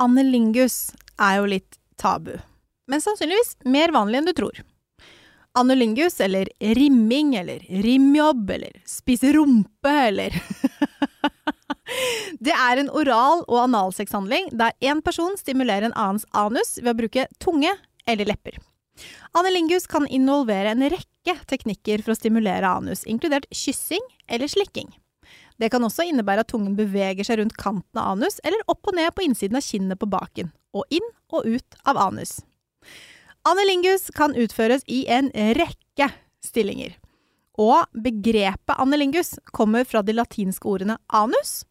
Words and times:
Annelingus 0.00 0.94
er 1.20 1.40
jo 1.40 1.48
litt 1.52 1.76
tabu, 2.00 2.32
men 2.88 3.02
sannsynligvis 3.04 3.58
mer 3.68 3.92
vanlig 3.92 4.20
enn 4.20 4.28
du 4.30 4.32
tror. 4.36 4.62
Annelingus, 5.58 6.20
eller 6.24 6.48
rimming, 6.78 7.34
eller 7.36 7.60
rimjobb, 7.84 8.50
eller 8.54 8.78
spise 8.88 9.32
rumpe, 9.34 9.92
eller 9.92 10.32
Det 12.40 12.54
er 12.54 12.80
en 12.80 12.88
oral- 12.94 13.42
og 13.48 13.58
analsexhandling 13.64 14.52
der 14.56 14.72
én 14.80 15.02
person 15.04 15.34
stimulerer 15.36 15.90
en 15.90 15.96
annens 15.98 16.24
anus 16.38 16.78
ved 16.78 16.92
å 16.94 16.98
bruke 17.02 17.26
tunge 17.42 17.74
eller 18.06 18.30
lepper. 18.30 18.56
Annelingus 19.36 19.90
kan 19.90 20.06
involvere 20.06 20.72
en 20.72 20.86
rekke 20.86 21.34
teknikker 21.50 22.06
for 22.06 22.14
å 22.14 22.18
stimulere 22.18 22.70
anus, 22.70 23.02
inkludert 23.04 23.50
kyssing 23.50 24.06
eller 24.30 24.48
slikking. 24.48 24.94
Det 25.60 25.68
kan 25.72 25.84
også 25.84 26.06
innebære 26.08 26.44
at 26.44 26.50
tungen 26.50 26.76
beveger 26.78 27.26
seg 27.26 27.40
rundt 27.40 27.58
kanten 27.60 28.00
av 28.00 28.14
anus, 28.14 28.38
eller 28.44 28.62
opp 28.70 28.88
og 28.88 28.96
ned 28.96 29.12
på 29.12 29.26
innsiden 29.26 29.58
av 29.58 29.66
kinnet 29.66 30.00
på 30.00 30.08
baken, 30.08 30.48
og 30.72 30.88
inn 30.94 31.06
og 31.36 31.44
ut 31.44 31.80
av 31.84 32.00
anus. 32.00 32.38
Annelingus 33.48 34.08
kan 34.16 34.36
utføres 34.36 34.84
i 34.88 35.04
en 35.12 35.28
rekke 35.56 36.10
stillinger. 36.44 36.96
Og 37.60 37.84
begrepet 37.92 38.80
annelingus 38.80 39.34
kommer 39.52 39.84
fra 39.84 40.00
de 40.04 40.16
latinske 40.16 40.68
ordene 40.68 40.96
anus 41.12 41.64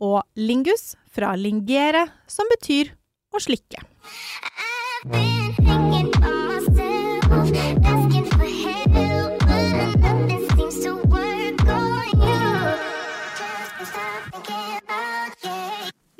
og 0.00 0.20
lingus 0.36 0.94
fra 1.12 1.32
lingere, 1.36 2.06
som 2.28 2.48
betyr 2.52 2.92
å 3.32 3.40
slikke. 3.40 3.84
I've 5.02 5.56
been 5.56 5.99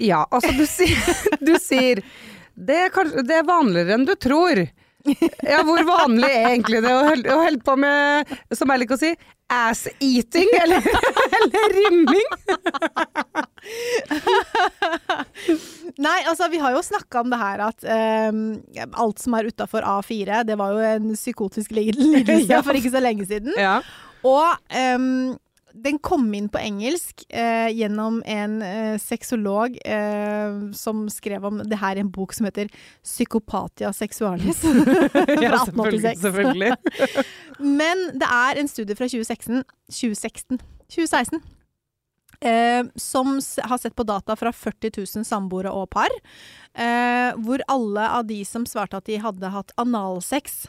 Ja, 0.01 0.23
altså 0.33 0.53
du 0.57 0.65
sier, 0.69 1.01
du 1.47 1.55
sier 1.61 2.01
det, 2.57 2.77
er 2.87 2.93
kanskje, 2.95 3.25
det 3.29 3.41
er 3.41 3.49
vanligere 3.49 3.97
enn 3.99 4.07
du 4.09 4.15
tror. 4.21 4.65
Ja, 5.49 5.63
hvor 5.65 5.81
vanlig 5.89 6.29
er 6.29 6.51
egentlig 6.51 6.83
det 6.85 6.91
å 6.93 7.05
holde, 7.07 7.33
å 7.33 7.39
holde 7.47 7.63
på 7.65 7.77
med, 7.81 8.33
som 8.53 8.69
jeg 8.69 8.83
liker 8.83 8.99
å 8.99 9.01
si, 9.01 9.13
ass-eating 9.51 10.51
eller, 10.61 10.85
eller 11.39 11.73
rimming? 11.79 12.29
Nei, 16.01 16.19
altså 16.29 16.49
vi 16.53 16.61
har 16.63 16.75
jo 16.77 16.83
snakka 16.85 17.23
om 17.25 17.33
det 17.33 17.41
her 17.41 17.63
at 17.71 17.89
um, 18.31 18.43
alt 19.05 19.21
som 19.25 19.37
er 19.41 19.49
utafor 19.51 19.85
A4, 19.89 20.43
det 20.49 20.57
var 20.61 20.77
jo 20.77 20.85
en 20.93 21.11
psykotisk 21.17 21.73
li- 21.77 21.91
lidelse 21.97 22.61
for 22.67 22.77
ikke 22.79 22.93
så 22.95 23.03
lenge 23.03 23.27
siden. 23.29 23.57
Ja. 23.59 23.79
Og 24.27 24.53
ehm, 24.77 25.33
den 25.75 25.99
kom 26.03 26.27
inn 26.35 26.49
på 26.53 26.61
engelsk 26.61 27.25
eh, 27.29 27.69
gjennom 27.75 28.21
en 28.27 28.57
eh, 28.63 28.97
sexolog 29.01 29.77
eh, 29.85 30.57
som 30.77 31.05
skrev 31.13 31.47
om 31.47 31.63
det 31.63 31.79
her 31.81 31.97
i 31.97 32.05
en 32.05 32.11
bok 32.11 32.35
som 32.35 32.49
heter 32.49 32.71
'Psykopatia 33.03 33.93
sexualis' 33.93 34.65
fra 34.65 35.63
1886. 35.63 36.21
selvfølgelig. 36.21 36.77
Men 37.81 38.05
det 38.19 38.29
er 38.29 38.61
en 38.61 38.69
studie 38.69 38.97
fra 38.97 39.09
2016 39.09 39.65
2016 39.91 40.61
2016 40.91 41.41
eh, 42.41 42.85
som 42.97 43.41
har 43.63 43.79
sett 43.79 43.97
på 43.97 44.03
data 44.03 44.37
fra 44.37 44.53
40 44.53 44.91
000 45.17 45.25
samboere 45.25 45.71
og 45.71 45.91
par, 45.91 46.11
eh, 46.75 47.31
hvor 47.37 47.63
alle 47.69 48.09
av 48.09 48.27
de 48.27 48.43
som 48.45 48.67
svarte 48.67 48.97
at 48.97 49.07
de 49.07 49.21
hadde 49.21 49.55
hatt 49.55 49.75
analsex 49.81 50.67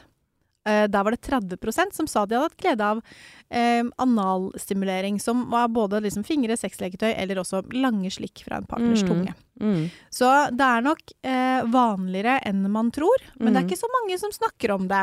eh, 0.66 0.84
der 0.88 1.04
var 1.04 1.10
det 1.14 1.20
30% 1.26 1.92
som 1.96 2.06
sa 2.06 2.24
de 2.26 2.34
hadde 2.36 2.48
hatt 2.50 2.56
glede 2.60 2.84
av 2.84 3.00
uh, 3.02 3.84
analstimulering, 4.02 5.20
som 5.20 5.44
var 5.50 5.68
både 5.68 6.00
liksom 6.00 6.24
fingre, 6.24 6.56
sexleketøy 6.56 7.10
eller 7.14 7.40
også 7.42 7.62
lange 7.72 8.10
slikk 8.10 8.44
fra 8.46 8.56
en 8.60 8.66
partners 8.66 9.02
Mm. 9.02 9.08
tunge. 9.08 9.34
Mm. 9.60 9.90
Så 10.10 10.28
det 10.56 10.64
er 10.68 10.80
nok 10.86 11.02
uh, 11.26 11.62
vanligere 11.70 12.38
enn 12.48 12.62
man 12.70 12.90
tror, 12.90 13.16
men 13.38 13.52
det 13.52 13.60
er 13.60 13.64
Mm. 13.66 13.70
ikke 13.70 13.82
så 13.82 13.90
mange 14.00 14.18
som 14.18 14.32
snakker 14.32 14.70
om 14.74 14.88
det. 14.88 15.02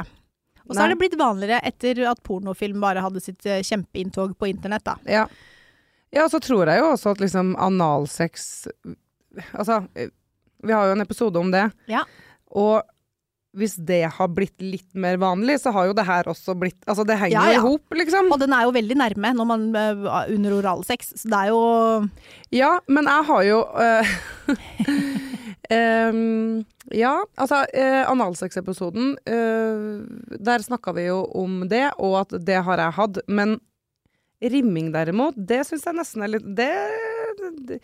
Og 0.70 0.76
så 0.76 0.84
er 0.84 0.90
det 0.90 1.00
blitt 1.00 1.18
vanligere 1.18 1.62
etter 1.66 2.04
at 2.12 2.22
pornofilm 2.24 2.80
bare 2.80 3.02
hadde 3.02 3.20
sitt 3.22 3.42
kjempeinntog 3.42 4.36
på 4.38 4.50
internett, 4.52 4.84
da. 4.86 4.96
Ja. 5.06 5.24
ja, 6.14 6.28
så 6.30 6.40
tror 6.40 6.68
jeg 6.70 6.80
jo 6.84 6.92
også 6.94 7.12
at 7.16 7.20
liksom 7.24 7.56
analsex 7.58 8.68
Altså, 9.54 9.88
vi 10.64 10.74
har 10.74 10.86
jo 10.88 10.92
en 10.92 11.02
episode 11.02 11.40
om 11.40 11.50
det. 11.52 11.72
Ja. 11.88 12.04
Og 12.52 12.82
hvis 13.58 13.76
det 13.82 14.04
har 14.14 14.30
blitt 14.30 14.62
litt 14.62 14.90
mer 14.94 15.18
vanlig, 15.22 15.58
så 15.64 15.74
har 15.74 15.90
jo 15.90 15.96
det 15.98 16.06
her 16.06 16.28
også 16.30 16.54
blitt 16.60 16.78
Altså, 16.86 17.06
det 17.08 17.18
henger 17.18 17.34
jo 17.34 17.54
ja. 17.54 17.58
i 17.58 17.64
hop, 17.64 17.96
liksom. 17.98 18.30
Og 18.34 18.42
den 18.42 18.54
er 18.54 18.68
jo 18.68 18.76
veldig 18.76 18.98
nærme 19.00 19.32
når 19.38 19.48
man 19.50 19.64
eh, 19.78 20.10
under 20.36 20.58
oralsex, 20.60 21.14
så 21.18 21.32
det 21.32 21.40
er 21.40 21.54
jo 21.54 21.64
Ja, 22.54 22.76
men 22.88 23.10
jeg 23.10 23.28
har 23.32 23.48
jo 23.48 23.64
uh, 23.86 24.12
um, 25.74 26.62
Ja, 26.94 27.16
altså 27.42 27.64
uh, 27.66 28.04
analsex-episoden 28.12 29.16
øh, 29.30 30.06
Der 30.38 30.66
snakka 30.66 30.94
vi 30.98 31.10
jo 31.10 31.24
om 31.38 31.64
det, 31.70 31.88
og 31.98 32.22
at 32.24 32.38
det 32.46 32.62
har 32.66 32.82
jeg 32.82 32.98
hatt. 32.98 33.20
Men 33.28 33.60
rimming 34.42 34.94
derimot, 34.94 35.36
det 35.36 35.66
syns 35.68 35.86
jeg 35.90 35.98
nesten 35.98 36.24
er 36.24 36.32
litt 36.38 36.46
det, 36.56 36.72
det, 37.68 37.82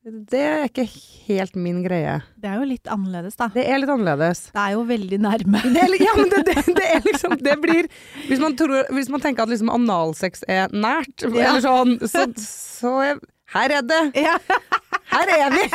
det 0.00 0.40
er 0.40 0.62
ikke 0.64 0.86
helt 1.26 1.56
min 1.60 1.82
greie. 1.84 2.14
Det 2.40 2.48
er 2.48 2.54
jo 2.62 2.68
litt 2.70 2.88
annerledes, 2.88 3.34
da. 3.36 3.50
Det 3.52 3.66
er 3.68 3.82
litt 3.82 3.90
annerledes. 3.92 4.46
Det 4.54 4.62
er 4.62 4.72
jo 4.72 4.84
veldig 4.88 5.18
nærme. 5.20 5.60
Det 5.74 5.82
er, 5.82 5.92
ja, 6.00 6.14
men 6.16 6.30
det, 6.32 6.40
det, 6.48 6.62
det 6.78 6.86
er 6.94 7.02
liksom 7.04 7.34
Det 7.44 7.56
blir 7.60 7.88
Hvis 8.30 8.40
man, 8.40 8.56
tror, 8.56 8.86
hvis 8.96 9.10
man 9.12 9.20
tenker 9.20 9.44
at 9.44 9.52
liksom 9.52 9.68
analsex 9.74 10.40
er 10.48 10.72
nært, 10.72 11.26
Ja. 11.26 11.50
eller 11.50 11.60
sånn, 11.66 11.92
så, 12.08 12.24
så 12.40 12.94
er, 13.10 13.20
Her 13.52 13.76
er 13.76 13.84
det! 13.90 14.00
Ja. 14.24 14.38
Her 15.12 15.34
er 15.36 15.52
vi! 15.58 15.66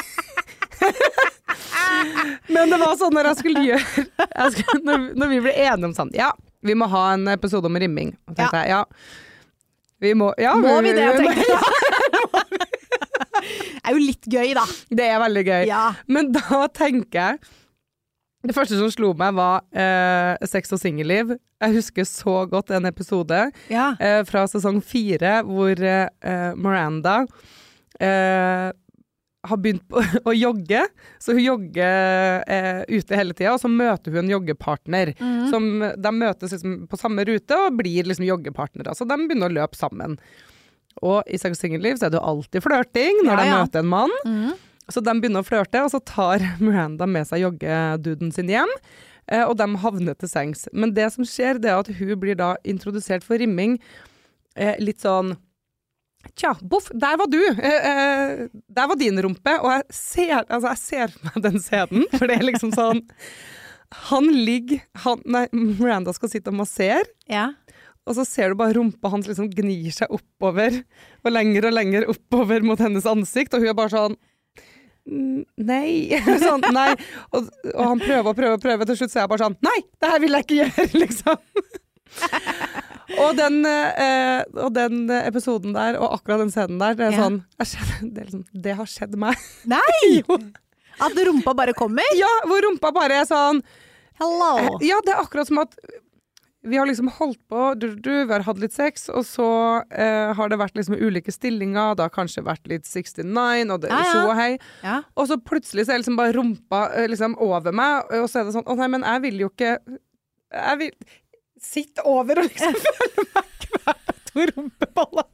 Men 2.49 2.73
det 2.73 2.81
var 2.81 2.97
sånn 2.99 3.13
når 3.15 3.29
jeg 3.29 3.39
skulle 3.43 3.63
gjøre 3.65 4.05
jeg 4.25 4.55
skulle, 4.57 4.81
når, 4.89 5.05
når 5.21 5.31
vi 5.31 5.39
ble 5.45 5.53
enige 5.67 5.89
om 5.91 5.95
sånn 5.97 6.11
Ja, 6.17 6.31
vi 6.65 6.73
må 6.77 6.89
ha 6.91 7.05
en 7.13 7.29
episode 7.31 7.69
om 7.69 7.77
rimming. 7.77 8.15
Og 8.25 8.33
tenkte 8.37 8.63
jeg, 8.63 8.73
ja. 8.73 8.81
Vi 10.01 10.11
må 10.17 10.33
ja, 10.41 10.55
Må 10.59 10.79
vi 10.83 10.91
det, 10.97 11.05
tenkte 11.21 11.45
jeg. 11.45 11.81
Er 13.85 13.95
jo 13.97 14.01
litt 14.01 14.27
gøy, 14.31 14.53
da. 14.57 14.65
Det 14.89 15.07
er 15.09 15.21
veldig 15.23 15.45
gøy. 15.47 15.61
Ja. 15.69 15.83
Men 16.07 16.31
da 16.35 16.65
tenker 16.73 17.19
jeg 17.21 17.39
Det 18.45 18.53
første 18.53 18.77
som 18.77 18.91
slo 18.93 19.11
meg, 19.17 19.33
var 19.33 19.63
eh, 19.73 20.45
sex 20.45 20.73
og 20.75 20.81
singelliv. 20.81 21.33
Jeg 21.63 21.77
husker 21.79 22.05
så 22.05 22.43
godt 22.49 22.69
en 22.77 22.85
episode 22.85 23.39
ja. 23.73 23.87
eh, 23.97 24.21
fra 24.27 24.43
sesong 24.51 24.83
fire 24.85 25.39
hvor 25.47 25.81
eh, 25.81 26.51
Miranda 26.53 27.23
eh, 27.97 28.69
har 29.45 29.61
begynt 29.61 29.85
på, 29.89 30.01
å 30.29 30.33
jogge. 30.35 30.83
Så 31.21 31.35
hun 31.37 31.43
jogger 31.45 32.43
eh, 32.45 32.81
ute 32.89 33.17
hele 33.17 33.33
tida, 33.33 33.55
og 33.55 33.61
så 33.61 33.71
møter 33.71 34.13
hun 34.13 34.25
en 34.25 34.33
joggepartner. 34.35 35.13
Mhm. 35.19 35.45
Som, 35.53 35.69
de 35.81 36.13
møtes 36.15 36.55
liksom 36.55 36.83
på 36.91 36.99
samme 37.01 37.25
rute 37.27 37.59
og 37.65 37.79
blir 37.79 38.09
liksom 38.09 38.27
joggepartnere. 38.27 38.95
Så 38.97 39.07
de 39.09 39.19
begynner 39.23 39.51
å 39.51 39.57
løpe 39.61 39.79
sammen. 39.79 40.19
Og 41.03 41.23
i 41.27 41.37
sex 41.41 41.57
og 41.57 41.61
singelliv 41.65 41.97
så 41.99 42.05
er 42.07 42.13
det 42.13 42.19
jo 42.21 42.27
alltid 42.29 42.63
flørting 42.63 43.23
når 43.25 43.33
Ja, 43.35 43.43
de 43.43 43.57
møter 43.57 43.79
en 43.83 43.89
mann. 43.91 44.13
Mm. 44.25 44.53
Så 44.93 45.01
de 45.01 45.15
begynner 45.19 45.41
å 45.41 45.47
flørte, 45.47 45.81
og 45.83 45.89
så 45.91 45.99
tar 46.05 46.43
Miranda 46.63 47.07
med 47.09 47.25
seg 47.27 47.41
joggeduden 47.43 48.31
sin 48.35 48.47
hjem. 48.53 48.69
eh, 49.27 49.43
Og 49.43 49.57
de 49.57 49.67
havner 49.81 50.13
til 50.15 50.29
sengs. 50.29 50.67
Men 50.71 50.93
det 50.93 51.11
som 51.13 51.25
skjer, 51.25 51.59
det 51.59 51.71
er 51.73 51.79
at 51.81 51.89
hun 51.99 52.13
blir 52.21 52.35
da 52.39 52.53
introdusert 52.63 53.23
for 53.25 53.37
rimming 53.41 53.79
eh, 54.55 54.75
litt 54.79 55.01
sånn 55.01 55.35
Tja, 56.33 56.55
boff, 56.65 56.87
der 56.89 57.19
var 57.21 57.27
du! 57.29 57.37
Eh, 57.37 57.83
eh, 57.85 58.47
der 58.73 58.87
var 58.89 58.95
din 58.97 59.19
rumpe. 59.21 59.51
Og 59.61 59.69
jeg 59.75 59.83
ser, 59.93 60.39
altså, 60.49 60.71
jeg 60.71 60.79
ser 60.81 61.11
meg 61.27 61.35
den 61.43 61.59
scenen, 61.61 62.07
for 62.17 62.25
det 62.25 62.39
er 62.39 62.47
liksom 62.47 62.71
sånn 62.73 63.03
Han 64.09 64.31
ligger 64.33 64.81
han, 65.03 65.21
Nei, 65.29 65.43
Miranda 65.53 66.13
skal 66.17 66.31
sitte 66.33 66.49
og 66.53 66.57
massere. 66.63 67.05
ja. 67.29 67.51
Og 68.05 68.13
så 68.17 68.25
ser 68.27 68.51
du 68.53 68.59
bare 68.59 68.75
rumpa 68.77 69.09
hans 69.09 69.25
liksom 69.29 69.47
gnir 69.49 69.89
seg 69.95 70.11
oppover, 70.13 70.75
og 71.25 71.31
lenger 71.33 71.65
og 71.71 71.73
lenger 71.73 72.05
oppover 72.11 72.61
mot 72.65 72.79
hennes 72.81 73.05
ansikt, 73.09 73.55
og 73.57 73.63
hun 73.65 73.71
er 73.71 73.77
bare 73.77 73.93
sånn 73.95 74.17
«Mm, 75.05 75.41
Nei. 75.61 76.17
sånn, 76.41 76.63
nei. 76.73 76.91
Og, 77.37 77.49
og 77.75 77.81
han 77.91 77.99
prøver 78.01 78.29
og 78.31 78.37
prøver 78.37 78.55
og 78.57 78.61
prøver, 78.63 78.87
til 78.89 78.97
slutt 78.97 79.11
så 79.13 79.19
er 79.19 79.25
jeg 79.27 79.31
bare 79.35 79.43
sånn 79.43 79.57
Nei, 79.65 79.75
det 80.01 80.09
her 80.09 80.21
vil 80.23 80.33
jeg 80.37 80.45
ikke 80.47 80.57
gjøre, 80.63 80.85
liksom. 81.03 81.65
og, 83.21 83.31
den, 83.37 83.59
eh, 83.69 84.41
og 84.63 84.71
den 84.75 85.03
episoden 85.19 85.75
der, 85.77 85.97
og 86.01 86.15
akkurat 86.17 86.41
den 86.41 86.53
scenen 86.53 86.81
der, 86.81 86.97
det 86.97 87.05
er 87.09 87.17
Ja. 87.17 87.25
sånn 87.25 87.37
jeg 87.61 87.71
kjenner, 87.73 87.99
det, 88.01 88.21
er 88.23 88.29
liksom, 88.31 88.45
det 88.65 88.75
har 88.79 88.89
skjedd 88.95 89.17
meg. 89.25 89.45
Nei! 89.75 90.21
At 91.05 91.17
rumpa 91.27 91.53
bare 91.57 91.73
kommer? 91.77 92.07
Ja, 92.17 92.29
hvor 92.49 92.61
rumpa 92.65 92.93
bare 92.95 93.21
er 93.21 93.29
sånn 93.29 93.61
Hello! 94.21 94.77
Ja, 94.79 95.01
det 95.03 95.11
er 95.11 95.21
akkurat 95.25 95.49
som 95.49 95.59
at 95.59 95.73
vi 96.65 96.77
har 96.77 96.87
liksom 96.89 97.07
holdt 97.17 97.41
på, 97.49 97.73
du, 97.77 97.87
du, 97.95 98.11
vi 98.25 98.33
har 98.33 98.43
hatt 98.45 98.59
litt 98.61 98.73
sex, 98.73 99.09
og 99.09 99.25
så 99.27 99.47
eh, 99.93 100.33
har 100.37 100.49
det 100.49 100.57
vært 100.59 100.77
liksom 100.77 100.97
ulike 100.97 101.33
stillinger, 101.33 101.95
det 101.95 102.07
har 102.07 102.13
kanskje 102.13 102.45
vært 102.45 102.65
litt 102.71 102.87
69, 102.89 103.69
og 103.73 103.83
det 103.83 103.91
ja. 103.91 104.01
tjo 104.09 104.33
hei. 104.37 104.51
Ja. 104.81 105.01
Og 105.15 105.29
så 105.29 105.37
plutselig 105.41 105.85
så 105.85 105.95
er 105.95 106.01
liksom 106.01 106.17
bare 106.19 106.33
rumpa 106.37 106.81
eh, 106.95 107.07
liksom 107.11 107.37
over 107.43 107.75
meg, 107.75 108.09
og 108.17 108.27
så 108.31 108.41
er 108.41 108.49
det 108.49 108.55
sånn, 108.57 108.67
å 108.67 108.77
nei, 108.79 108.89
men 108.95 109.05
jeg 109.05 109.23
vil 109.27 109.45
jo 109.45 109.51
ikke, 109.53 109.77
jeg 110.55 110.81
vil 110.81 110.97
Sitt 111.65 111.97
over 112.05 112.37
og 112.41 112.45
liksom 112.49 112.75
føle 112.83 113.23
meg 113.31 113.47
kvalt 113.63 114.27
på 114.35 114.43
rumpeballa. 114.51 115.23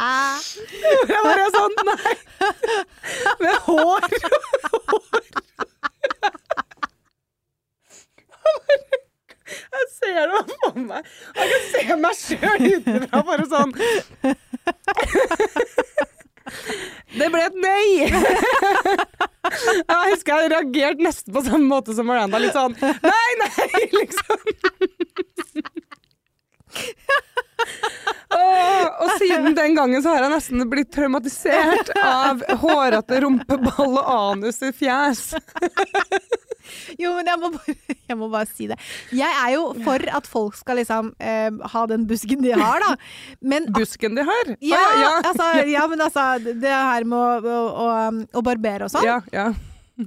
Jeg 0.00 1.20
bare 1.24 1.42
er 1.44 1.52
sånn, 1.54 1.76
nei. 1.86 2.14
Med 3.40 3.56
hår. 3.68 4.02
Jeg 9.70 9.86
ser 9.94 10.20
det 10.30 10.42
for 10.50 10.78
meg. 10.82 11.10
Jeg 11.36 11.46
kan 11.52 11.62
se 11.70 11.96
meg 12.04 12.14
sjøl 12.18 12.60
utenfra, 12.76 13.22
bare 13.28 13.46
sånn. 13.50 13.72
Det 17.18 17.28
ble 17.30 17.42
et 17.46 17.58
nei! 17.62 17.86
Jeg 19.90 20.12
husker 20.12 20.42
jeg 20.42 20.50
reagerte 20.52 21.02
nesten 21.02 21.34
på 21.34 21.40
samme 21.42 21.66
måte 21.66 21.94
som 21.96 22.06
Miranda. 22.06 22.38
Litt 22.42 22.54
sånn 22.54 22.74
nei, 22.78 23.30
nei, 23.40 23.80
liksom. 23.96 24.38
Og, 28.30 29.02
og 29.02 29.10
siden 29.18 29.56
den 29.56 29.74
gangen 29.74 30.02
så 30.04 30.12
har 30.14 30.26
jeg 30.26 30.32
nesten 30.36 30.62
blitt 30.70 30.92
traumatisert 30.94 31.90
av 31.98 32.44
hårete 32.62 33.22
rumpeball 33.24 33.96
og 33.96 34.12
anus 34.14 34.60
i 34.66 34.70
fjes. 34.76 35.32
Jo, 37.00 37.12
men 37.16 37.26
jeg 37.30 37.40
må, 37.42 37.50
bare, 37.56 37.74
jeg 38.10 38.18
må 38.20 38.28
bare 38.32 38.48
si 38.50 38.68
det. 38.70 38.76
Jeg 39.16 39.30
er 39.44 39.54
jo 39.56 39.64
for 39.84 40.04
at 40.20 40.28
folk 40.30 40.56
skal 40.58 40.80
liksom 40.80 41.12
eh, 41.20 41.50
ha 41.74 41.82
den 41.90 42.06
busken 42.10 42.42
de 42.44 42.52
har, 42.56 42.80
da. 42.84 42.92
Men 43.42 43.68
Busken 43.78 44.16
de 44.18 44.24
har. 44.28 44.54
ja, 44.60 44.80
Å, 44.80 44.94
ja, 45.00 45.10
Altså, 45.30 45.48
ja, 45.70 45.84
men 45.90 46.00
altså 46.04 46.24
Det 46.44 46.70
her 46.74 47.04
med 47.08 47.46
å, 47.50 47.60
å, 47.84 47.90
å, 48.36 48.42
barbere 48.46 48.86
og 48.88 48.94
sånn. 48.94 49.06
ja, 49.06 49.20
ja, 49.34 49.48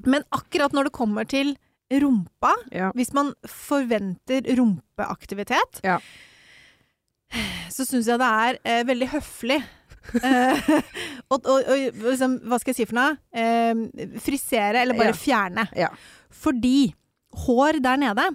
Men 0.06 0.26
akkurat 0.34 0.74
når 0.76 0.90
det 0.90 0.96
kommer 0.96 1.28
til 1.30 1.56
rumpa, 1.94 2.56
hvis 2.98 3.12
man 3.14 3.34
forventer 3.46 4.48
rumpeaktivitet, 4.58 5.82
Ja. 5.86 6.00
så 7.74 7.86
syns 7.86 8.08
jeg 8.10 8.20
det 8.22 8.30
er 8.30 8.58
eh, 8.64 8.84
veldig 8.88 9.08
høflig. 9.14 9.60
Eh, 10.20 10.66
og, 11.32 11.46
og, 11.48 11.60
og 11.64 12.02
liksom, 12.10 12.34
hva 12.50 12.58
skal 12.60 12.74
jeg 12.74 12.80
si 12.82 12.88
for 12.90 12.98
noe? 13.00 13.14
Eh, 13.32 14.18
frisere, 14.22 14.82
eller 14.84 14.98
bare 15.00 15.14
Ja. 15.14 15.20
fjerne. 15.22 15.68
Ja. 15.80 15.92
Fordi 16.34 16.94
hår 17.46 17.80
der 17.82 17.98
nede 18.02 18.26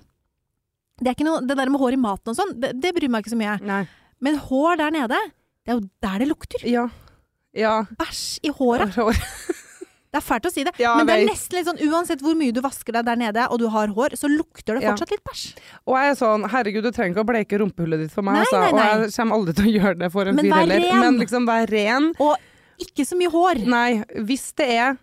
Det 0.98 1.06
er 1.10 1.14
ikke 1.14 1.26
noe, 1.28 1.42
det 1.46 1.54
der 1.58 1.70
med 1.70 1.78
hår 1.78 1.94
i 1.94 2.00
maten 2.02 2.32
og 2.32 2.38
sånn, 2.38 2.56
det, 2.58 2.72
det 2.82 2.90
bryr 2.96 3.10
meg 3.12 3.22
ikke 3.22 3.34
så 3.36 3.38
mye. 3.38 3.58
Nei. 3.62 3.82
Men 4.24 4.40
hår 4.48 4.80
der 4.80 4.90
nede, 4.96 5.20
det 5.62 5.70
er 5.70 5.76
jo 5.78 5.84
der 6.02 6.18
det 6.24 6.26
lukter. 6.32 6.64
Ja. 6.66 6.88
Ja. 7.54 7.76
Bæsj 8.00 8.40
i 8.42 8.50
håret. 8.50 8.94
Hår. 8.98 9.14
Det 10.08 10.16
er 10.16 10.24
fælt 10.24 10.46
å 10.48 10.50
si 10.50 10.62
det, 10.64 10.70
Ja, 10.80 10.94
men 10.96 11.04
det 11.04 11.14
er 11.18 11.26
nesten 11.28 11.58
litt 11.58 11.66
sånn 11.68 11.80
uansett 11.84 12.22
hvor 12.24 12.32
mye 12.34 12.48
du 12.56 12.62
vasker 12.64 12.94
deg 12.96 13.04
der 13.04 13.18
nede, 13.20 13.42
og 13.52 13.58
du 13.60 13.66
har 13.68 13.90
hår, 13.92 14.14
så 14.16 14.24
lukter 14.32 14.78
det 14.78 14.86
Ja. 14.86 14.94
fortsatt 14.94 15.10
litt 15.12 15.20
bæsj. 15.28 15.42
Og 15.84 15.98
jeg 16.00 16.08
er 16.14 16.16
sånn, 16.16 16.46
herregud, 16.48 16.86
du 16.88 16.90
trenger 16.96 17.12
ikke 17.12 17.24
å 17.26 17.28
bleke 17.28 17.58
rumpehullet 17.60 18.00
ditt 18.06 18.14
for 18.14 18.24
meg, 18.24 18.38
Nei, 18.38 18.46
altså. 18.46 18.62
nei, 18.62 18.70
nei. 18.72 18.86
Og 18.96 19.02
jeg 19.04 19.12
kommer 19.18 19.36
aldri 19.36 19.54
til 19.58 19.68
å 19.68 19.74
gjøre 19.76 19.98
det 20.00 20.08
for 20.14 20.30
en 20.32 20.40
fyr 20.40 20.54
heller. 20.56 20.80
ren. 20.86 21.02
Men 21.04 21.18
liksom, 21.20 21.44
vær 21.50 21.68
ren. 21.68 22.08
Og 22.24 22.86
ikke 22.88 23.04
så 23.04 23.18
mye 23.20 23.34
hår. 23.36 23.60
Nei, 23.68 23.90
hvis 24.30 24.46
det 24.56 24.70
er 24.78 24.96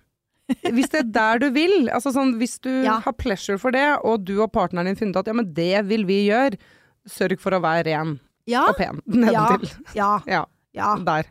hvis 0.47 0.89
det 0.93 0.99
er 1.01 1.11
der 1.15 1.39
du 1.41 1.47
vil, 1.55 1.89
altså 1.89 2.11
sånn, 2.13 2.35
hvis 2.39 2.59
du 2.61 2.69
Ja. 2.85 2.99
har 3.05 3.13
pleasure 3.17 3.57
for 3.61 3.71
det, 3.75 3.85
og 4.03 4.25
du 4.27 4.35
og 4.43 4.51
partneren 4.53 4.85
din 4.91 4.95
finner 4.99 5.15
ut 5.17 5.21
at 5.23 5.27
ja, 5.31 5.33
men 5.33 5.53
det 5.57 5.85
vil 5.89 6.05
vi 6.05 6.19
gjøre, 6.29 6.59
sørg 7.09 7.39
for 7.41 7.51
å 7.57 7.61
være 7.63 7.85
ren 7.91 8.19
Ja, 8.49 8.67
og 8.69 8.77
pen 8.77 9.01
nedentil. 9.07 9.71
ja, 9.97 10.19
Ja, 10.29 10.43
ja. 10.73 10.95
der. 11.01 11.25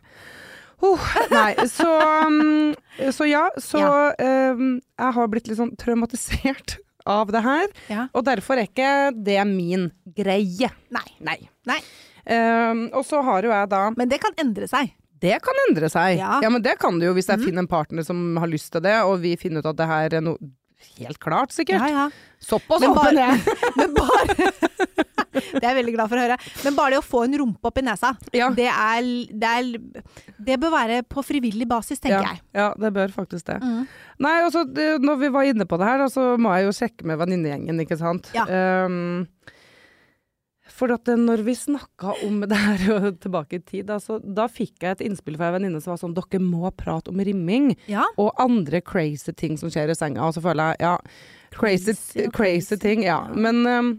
Oh, 0.83 0.99
nei, 1.31 1.53
så, 1.71 1.87
um, 2.27 2.73
så 3.15 3.25
ja, 3.29 3.45
så 3.63 3.79
um, 4.19 4.81
jeg 4.99 5.13
har 5.15 5.27
blitt 5.31 5.47
litt 5.47 5.57
sånn 5.57 5.71
traumatisert 5.79 6.75
av 7.07 7.31
det 7.31 7.41
her, 7.45 7.67
og 8.13 8.25
derfor 8.27 8.59
er 8.59 8.67
ikke 8.67 8.89
det 9.23 9.39
min 9.47 9.87
greie. 10.17 10.69
Nei. 10.91 11.07
Nei. 11.23 11.37
Nei. 11.69 11.79
Um, 12.25 12.87
og 12.97 13.05
så 13.05 13.19
har 13.23 13.45
jo 13.45 13.51
jeg 13.53 13.69
da 13.69 13.79
Men 13.95 14.09
det 14.09 14.17
kan 14.23 14.33
endre 14.41 14.65
seg. 14.67 14.91
Det 15.23 15.37
kan 15.43 15.63
endre 15.69 15.89
seg. 15.91 16.19
Ja. 16.19 16.39
Ja, 16.43 16.51
men 16.51 16.63
det 16.65 16.75
kan 16.81 16.99
det 16.99 17.07
jo 17.09 17.15
hvis 17.15 17.29
jeg 17.31 17.39
mm. 17.39 17.47
finner 17.47 17.63
en 17.63 17.71
partner 17.71 18.05
som 18.05 18.35
har 18.41 18.51
lyst 18.51 18.73
til 18.75 18.83
det, 18.85 18.97
og 19.07 19.19
vi 19.23 19.35
finner 19.39 19.63
ut 19.63 19.71
at 19.71 19.79
det 19.79 19.89
her 19.89 20.19
er 20.19 20.29
noe 20.31 20.53
Helt 20.99 21.17
klart, 21.17 21.49
sikkert. 21.51 21.81
Ja, 21.81 21.87
ja. 21.89 22.35
Såpass 22.39 22.83
åpen 22.85 23.17
er. 23.17 23.39
Men 23.79 23.95
bare 23.95 24.51
Det 25.35 25.63
er 25.63 25.71
jeg 25.73 25.77
veldig 25.79 25.93
glad 25.95 26.11
for 26.11 26.19
å 26.19 26.23
høre. 26.23 26.37
Men 26.63 26.77
bare 26.77 26.93
det 26.93 26.99
å 27.01 27.05
få 27.05 27.23
en 27.25 27.35
rumpe 27.41 27.67
opp 27.67 27.79
i 27.79 27.83
nesa, 27.83 28.13
Ja. 28.35 28.47
det, 28.55 28.67
er, 28.71 29.09
det, 29.31 29.51
er, 29.51 30.13
det 30.47 30.57
bør 30.61 30.71
være 30.75 31.01
på 31.09 31.23
frivillig 31.25 31.67
basis, 31.67 31.99
tenker 32.03 32.23
jeg. 32.23 32.41
ja, 32.55 32.69
det 32.79 32.91
bør 32.95 33.11
faktisk 33.15 33.49
det. 33.49 33.57
Mm. 33.63 33.81
Nei, 34.23 34.35
altså, 34.45 34.63
det, 34.67 34.87
når 35.03 35.19
vi 35.25 35.31
var 35.35 35.49
inne 35.49 35.67
på 35.67 35.79
det 35.81 35.89
her, 35.89 36.05
så 36.11 36.35
må 36.39 36.53
jeg 36.55 36.69
jo 36.69 36.75
sjekke 36.79 37.09
med 37.09 37.19
venninnegjengen, 37.19 37.83
ikke 37.83 37.99
sant. 37.99 38.31
Ja. 38.35 38.47
Um, 38.47 39.25
for 40.75 40.91
at 40.91 41.07
når 41.07 41.41
vi 41.47 41.53
snakka 41.55 42.13
om 42.27 42.41
det 42.43 42.57
her 42.59 42.81
og 42.97 43.19
tilbake 43.23 43.59
i 43.59 43.63
tid, 43.63 43.85
da, 43.87 43.95
da 44.35 44.45
fikk 44.51 44.83
jeg 44.83 44.97
et 44.97 45.03
innspill 45.07 45.37
fra 45.39 45.49
en 45.49 45.57
venninne 45.59 45.79
som 45.83 45.93
var 45.93 46.01
sånn 46.01 46.15
Dere 46.17 46.41
må 46.43 46.67
prate 46.75 47.13
om 47.13 47.21
rimming 47.23 47.71
Ja. 47.91 48.03
og 48.19 48.33
andre 48.43 48.81
crazy 48.83 49.31
ting 49.33 49.55
som 49.61 49.71
skjer 49.71 49.93
i 49.93 49.97
senga. 49.97 50.25
Og 50.27 50.35
så 50.35 50.43
føler 50.43 50.73
jeg 50.75 50.83
ja, 50.87 50.95
crazy, 51.55 51.93
Crazy 51.95 52.29
crazy, 52.35 52.77
ting, 52.81 53.05
ja. 53.07 53.21
Men 53.33 53.61
um, 53.65 53.93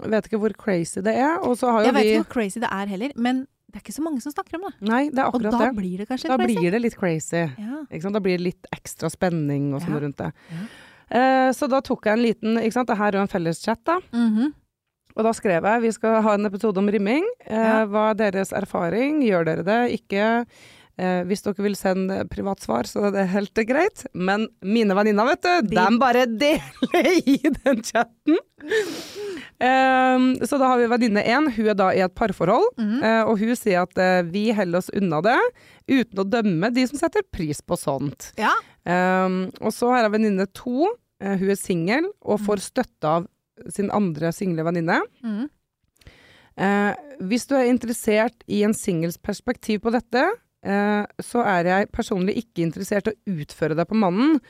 jeg 0.00 0.12
vet 0.14 0.28
ikke 0.30 0.38
hvor 0.44 0.54
crazy 0.54 1.02
det 1.02 1.16
er. 1.18 1.40
Og 1.42 1.56
så 1.58 1.72
har 1.74 1.82
jo 1.82 1.90
Jeg 1.90 1.96
vet 1.98 2.10
ikke 2.12 2.22
hvor 2.28 2.32
crazy 2.38 2.62
det 2.62 2.70
er 2.70 2.92
heller, 2.94 3.16
men 3.18 3.42
det 3.70 3.78
er 3.78 3.84
ikke 3.84 3.94
så 3.98 4.02
mange 4.02 4.22
som 4.22 4.32
snakker 4.34 4.56
om 4.58 4.64
det. 4.68 4.72
Nei, 4.86 5.02
det 5.14 5.22
er 5.22 5.28
Og 5.34 5.42
da 5.44 5.50
det. 5.54 5.72
blir 5.76 5.98
det 6.02 6.06
kanskje 6.10 6.26
Da 6.30 6.36
crazy? 6.38 6.54
Da 6.54 6.60
blir 6.62 6.70
det 6.74 6.80
litt 6.82 6.96
crazy. 6.98 7.42
Ja. 7.58 7.82
Ikke 7.90 8.02
sant? 8.06 8.16
Da 8.18 8.22
blir 8.24 8.38
det 8.38 8.46
litt 8.48 8.70
ekstra 8.74 9.10
spenning 9.12 9.68
og 9.74 9.82
sånn 9.84 9.98
rundt 10.02 10.18
det. 10.22 10.30
Ja. 10.54 10.64
Eh, 11.10 11.50
så 11.58 11.66
da 11.70 11.78
tok 11.82 12.06
jeg 12.06 12.14
en 12.18 12.22
liten 12.24 12.58
ikke 12.62 12.76
sant? 12.78 12.90
Det 12.90 12.96
her 12.98 13.10
er 13.14 13.18
jo 13.18 13.26
en 13.26 13.30
felleschat, 13.34 13.82
da. 13.86 13.98
da. 13.98 14.18
Mhm. 14.26 14.52
Og 15.16 15.24
da 15.26 15.32
skrev 15.36 15.64
jeg 15.66 15.82
vi 15.86 15.92
skal 15.96 16.20
ha 16.24 16.34
en 16.38 16.46
episode 16.48 16.78
om 16.80 16.88
rimming. 16.90 17.24
Eh. 17.46 17.84
Hva 17.90 18.10
er 18.12 18.20
deres 18.20 18.52
erfaring? 18.56 19.22
Gjør 19.26 19.48
dere 19.48 19.64
det? 19.66 19.80
Ikke? 20.00 20.26
Eh, 21.00 21.22
hvis 21.28 21.40
dere 21.46 21.64
vil 21.64 21.76
sende 21.78 22.22
privatsvar, 22.28 22.84
så 22.88 23.06
er 23.08 23.14
det 23.14 23.26
helt 23.32 23.60
greit. 23.68 24.04
Men 24.14 24.46
mine 24.60 24.94
venninner, 24.98 25.30
vet 25.32 25.46
du, 25.46 25.70
De- 25.74 25.86
bare 26.00 26.26
deler 26.28 27.10
i 27.34 27.38
den 27.62 27.80
chatten. 27.86 28.36
Eh, 29.60 30.46
så 30.46 30.58
da 30.60 30.70
har 30.72 30.78
vi 30.80 30.88
venninne 30.92 31.24
én. 31.24 31.48
Hun 31.56 31.70
er 31.72 31.78
da 31.78 31.90
i 31.96 32.02
et 32.04 32.14
parforhold. 32.16 32.68
Mm. 32.80 32.98
Og 33.30 33.34
hun 33.42 33.54
sier 33.58 33.82
at 33.84 34.00
eh, 34.00 34.22
vi 34.28 34.48
holder 34.56 34.80
oss 34.82 34.92
unna 34.96 35.20
det, 35.24 35.38
uten 35.90 36.22
å 36.22 36.28
dømme 36.36 36.72
de 36.76 36.86
som 36.90 37.00
setter 37.00 37.24
pris 37.32 37.60
på 37.64 37.78
sånt. 37.80 38.30
Ja. 38.40 38.52
Um, 38.88 39.42
og 39.60 39.74
så 39.76 39.90
har 39.92 40.06
jeg 40.06 40.14
venninne 40.16 40.46
to. 40.56 40.88
Eh, 41.20 41.36
hun 41.40 41.50
er 41.52 41.58
singel 41.60 42.08
og 42.24 42.40
får 42.46 42.62
støtte 42.70 43.16
av 43.18 43.28
sin 43.68 43.90
andre 43.94 44.32
single 44.34 44.64
venninne. 44.66 45.00
Mm. 45.24 45.48
Eh, 46.60 46.92
hvis 47.30 47.46
du 47.48 47.54
er 47.56 47.70
interessert 47.70 48.44
i 48.50 48.62
en 48.66 48.74
singels 48.76 49.18
perspektiv 49.18 49.84
på 49.84 49.92
dette, 49.94 50.24
eh, 50.66 51.04
så 51.22 51.44
er 51.46 51.70
jeg 51.70 51.92
personlig 51.94 52.36
ikke 52.42 52.66
interessert 52.66 53.08
i 53.08 53.14
å 53.14 53.40
utføre 53.40 53.78
det 53.78 53.86
på 53.88 53.98
mannen. 53.98 54.40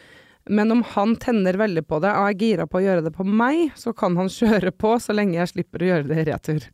Men 0.50 0.72
om 0.72 0.82
han 0.94 1.14
tenner 1.20 1.58
veldig 1.60 1.84
på 1.86 2.00
det 2.02 2.10
og 2.16 2.30
er 2.30 2.38
gira 2.40 2.66
på 2.66 2.80
å 2.80 2.85
gjøre 2.85 3.04
det 3.06 3.12
på 3.14 3.26
meg, 3.26 3.70
så 3.78 3.92
kan 3.96 4.16
han 4.18 4.32
kjøre 4.40 4.73
på 4.73 4.96
så 5.02 5.14
lenge 5.16 5.38
jeg 5.38 5.54
slipper 5.54 5.85
å 5.85 5.92
gjøre 5.92 6.11
det 6.11 6.23
i 6.23 6.26
retur. 6.32 6.70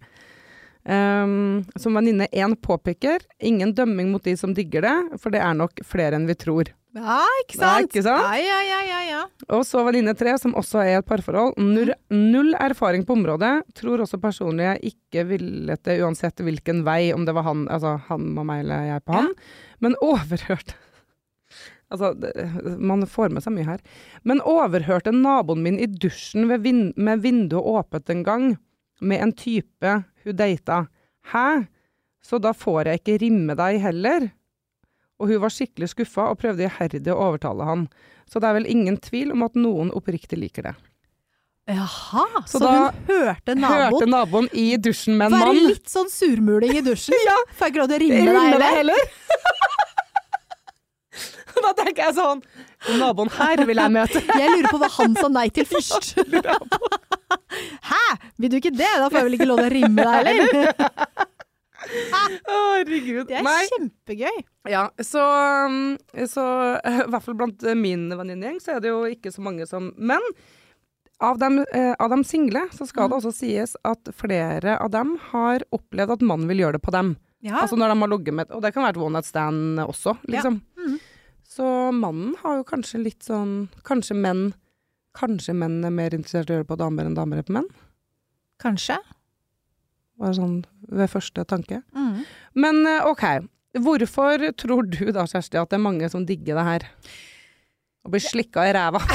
Um, 0.87 1.64
som 1.75 1.96
venninne 1.99 2.28
én 2.30 2.52
påpeker, 2.62 3.25
ingen 3.42 3.72
dømming 3.75 4.12
mot 4.12 4.22
de 4.22 4.37
som 4.38 4.52
digger 4.54 4.84
det, 4.87 4.96
for 5.18 5.34
det 5.34 5.40
er 5.42 5.56
nok 5.58 5.82
flere 5.82 6.14
enn 6.14 6.28
vi 6.30 6.37
tror. 6.38 6.70
Ja, 6.96 7.18
ikke 7.42 7.58
Ja, 7.58 7.60
sant? 7.62 7.90
ikke 7.92 8.02
sant? 8.06 8.24
Ja, 8.24 8.38
ja, 8.40 8.60
ja, 8.66 8.80
ja, 8.88 9.00
ja. 9.10 9.20
Og 9.52 9.62
så 9.68 9.82
venninne 9.86 10.14
tre, 10.18 10.32
som 10.40 10.54
også 10.58 10.80
er 10.82 10.90
i 10.94 10.96
et 11.00 11.06
parforhold. 11.08 11.54
Null, 11.60 11.92
null 12.10 12.54
erfaring 12.58 13.04
på 13.06 13.14
området. 13.18 13.52
Tror 13.76 14.02
også 14.04 14.18
personlig 14.22 14.64
jeg 14.66 14.94
ikke 14.94 15.26
villet 15.28 15.82
det 15.86 15.98
uansett 16.02 16.40
hvilken 16.42 16.82
vei, 16.88 17.12
om 17.14 17.24
det 17.28 17.34
var 17.36 17.46
han, 17.50 17.66
altså 17.68 17.96
han 18.08 18.32
og 18.38 18.48
meg 18.48 18.64
eller 18.64 18.88
jeg 18.94 19.04
på 19.06 19.18
han. 19.20 19.32
Men 19.84 19.96
overhørte 20.02 20.74
Altså, 21.86 22.08
det, 22.18 22.32
man 22.82 23.04
får 23.06 23.30
med 23.30 23.44
seg 23.44 23.52
mye 23.54 23.68
her. 23.68 23.82
Men 24.26 24.40
overhørte 24.42 25.12
naboen 25.14 25.60
min 25.62 25.76
i 25.78 25.86
dusjen 25.86 26.48
vin, 26.64 26.88
med 26.98 27.22
vinduet 27.22 27.62
åpent 27.62 28.10
en 28.10 28.24
gang, 28.26 28.46
med 29.00 29.22
en 29.22 29.32
type 29.38 29.92
hun 30.24 30.34
data. 30.34 30.80
Hæ? 31.30 31.66
Så 32.26 32.40
da 32.42 32.50
får 32.58 32.90
jeg 32.90 32.98
ikke 33.04 33.18
rimme 33.22 33.54
deg 33.54 33.78
heller? 33.84 34.26
Og 35.20 35.28
hun 35.30 35.40
var 35.40 35.50
skikkelig 35.54 35.88
skuffa 35.94 36.23
og 36.32 36.38
prøvde 36.42 36.66
iherdig 36.66 37.08
å 37.12 37.16
overtale 37.30 37.64
han. 37.64 37.87
Så 38.28 38.40
det 38.42 38.49
er 38.50 38.54
vel 38.58 38.66
ingen 38.68 38.96
tvil 39.00 39.30
om 39.32 39.42
at 39.46 39.54
noen 39.56 39.90
oppriktig 39.96 40.37
liker 40.40 40.62
det. 40.70 40.75
Jaha, 41.66 42.26
så, 42.46 42.52
Så 42.52 42.58
da 42.62 42.68
hun 42.70 42.99
hørte 43.08 43.54
naboen 43.58 43.90
Hørte 43.90 44.06
naboen 44.06 44.46
i 44.54 44.76
dusjen 44.78 45.16
med 45.18 45.26
en 45.32 45.35
mann. 45.35 45.49
være 45.49 45.64
litt 45.73 45.88
sånn 45.90 46.06
surmuling 46.12 46.76
i 46.78 46.82
dusjen? 46.87 47.16
Ja. 47.26 47.35
Får 47.58 47.66
ikke 47.73 47.80
lov 47.82 47.88
til 47.90 47.96
å 47.96 47.99
rimme 48.04 48.30
deg, 48.37 48.54
deg 48.62 48.73
heller? 48.80 49.02
da 51.66 51.70
tenker 51.80 52.02
jeg 52.04 52.14
sånn 52.20 52.40
Naboen 53.00 53.30
her 53.35 53.56
vil 53.66 53.78
jeg 53.80 53.90
møte. 53.96 54.18
Jeg 54.38 54.49
lurer 54.52 54.68
på 54.70 54.78
hva 54.78 54.90
han 55.00 55.12
sa 55.18 55.26
nei 55.32 55.49
til 55.50 55.64
først. 55.66 56.12
Hæ? 57.88 58.02
Vil 58.38 58.50
du 58.52 58.56
ikke 58.61 58.70
det? 58.70 58.87
Da 59.00 59.08
får 59.08 59.16
jeg 59.18 59.26
vel 59.26 59.37
ikke 59.40 59.49
lov 59.49 59.58
til 59.64 59.66
å 59.66 59.75
rimme 59.75 60.02
deg 60.06 60.28
heller? 60.30 60.64
Herregud. 61.87 63.26
Det 63.28 63.38
er 63.40 63.45
Nei. 63.47 63.62
kjempegøy. 63.73 64.38
Ja, 64.71 64.85
så, 65.05 65.23
um, 65.66 65.97
så 66.26 66.45
eh, 66.83 67.00
i 67.05 67.09
hvert 67.12 67.25
fall 67.26 67.37
blant 67.38 67.62
eh, 67.66 67.76
min 67.78 68.09
venninnegjeng 68.11 68.61
så 68.62 68.76
er 68.76 68.81
det 68.85 68.90
jo 68.93 69.05
ikke 69.11 69.33
så 69.35 69.45
mange 69.47 69.66
som 69.69 69.93
Men 69.97 70.21
av 71.23 71.38
dem, 71.40 71.61
eh, 71.73 71.95
av 71.99 72.11
dem 72.12 72.25
single 72.26 72.66
så 72.75 72.87
skal 72.87 73.07
Mm. 73.07 73.11
det 73.11 73.16
også 73.21 73.33
sies 73.38 73.76
at 73.85 74.11
flere 74.12 74.76
av 74.81 74.90
dem 74.90 75.14
har 75.31 75.62
opplevd 75.73 76.12
at 76.19 76.21
mannen 76.26 76.49
vil 76.50 76.59
gjøre 76.64 76.76
det 76.76 76.83
på 76.85 76.93
dem. 76.93 77.16
Ja. 77.40 77.62
Altså 77.62 77.76
når 77.78 77.93
de 77.95 78.00
har 78.00 78.09
ligget 78.09 78.35
med 78.35 78.50
Og 78.50 78.62
det 78.62 78.73
kan 78.75 78.83
være 78.83 78.97
et 78.97 79.02
one 79.07 79.12
night 79.12 79.25
stand 79.28 79.78
også, 79.78 80.16
liksom. 80.26 80.61
Mhm. 80.76 80.99
Så 81.47 81.64
mannen 81.95 82.35
har 82.43 82.57
jo 82.59 82.64
kanskje 82.64 83.02
litt 83.02 83.23
sånn 83.23 83.69
Kanskje 83.85 84.16
menn 84.19 84.55
Kanskje 85.16 85.55
menn 85.55 85.85
er 85.85 85.90
mer 85.95 86.11
interessert 86.11 86.50
i 86.50 86.52
å 86.52 86.57
gjøre 86.59 86.66
det 86.66 86.73
på 86.75 86.76
damer 86.81 87.07
enn 87.07 87.14
damer 87.16 87.38
er 87.38 87.43
på 87.47 87.55
menn? 87.57 87.69
Kanskje. 88.61 88.99
Bare 90.19 90.35
sånn 90.35 90.59
ved 90.88 91.11
første 91.12 91.45
tanke. 91.49 91.83
Mm. 91.97 92.25
Men 92.55 92.83
eh, 92.87 93.07
OK. 93.09 93.25
Hvorfor 93.76 94.40
tror 94.57 94.87
du 94.88 95.11
da, 95.12 95.26
Kjersti, 95.28 95.59
at 95.61 95.69
det 95.73 95.76
er 95.76 95.85
mange 95.85 96.09
som 96.12 96.25
digger 96.25 96.57
det 96.57 96.66
her? 96.71 96.87
Å 98.07 98.12
bli 98.12 98.21
slikka 98.23 98.64
i 98.69 98.73
ræva. 98.76 99.02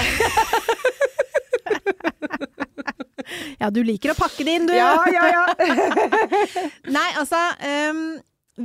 Ja, 3.62 3.70
du 3.70 3.80
liker 3.86 4.12
å 4.12 4.18
pakke 4.18 4.44
det 4.44 4.54
inn, 4.58 4.66
du. 4.68 4.74
ja, 4.74 4.96
ja. 5.14 5.44
Nei, 6.98 7.08
altså 7.20 7.38
um, 7.94 8.00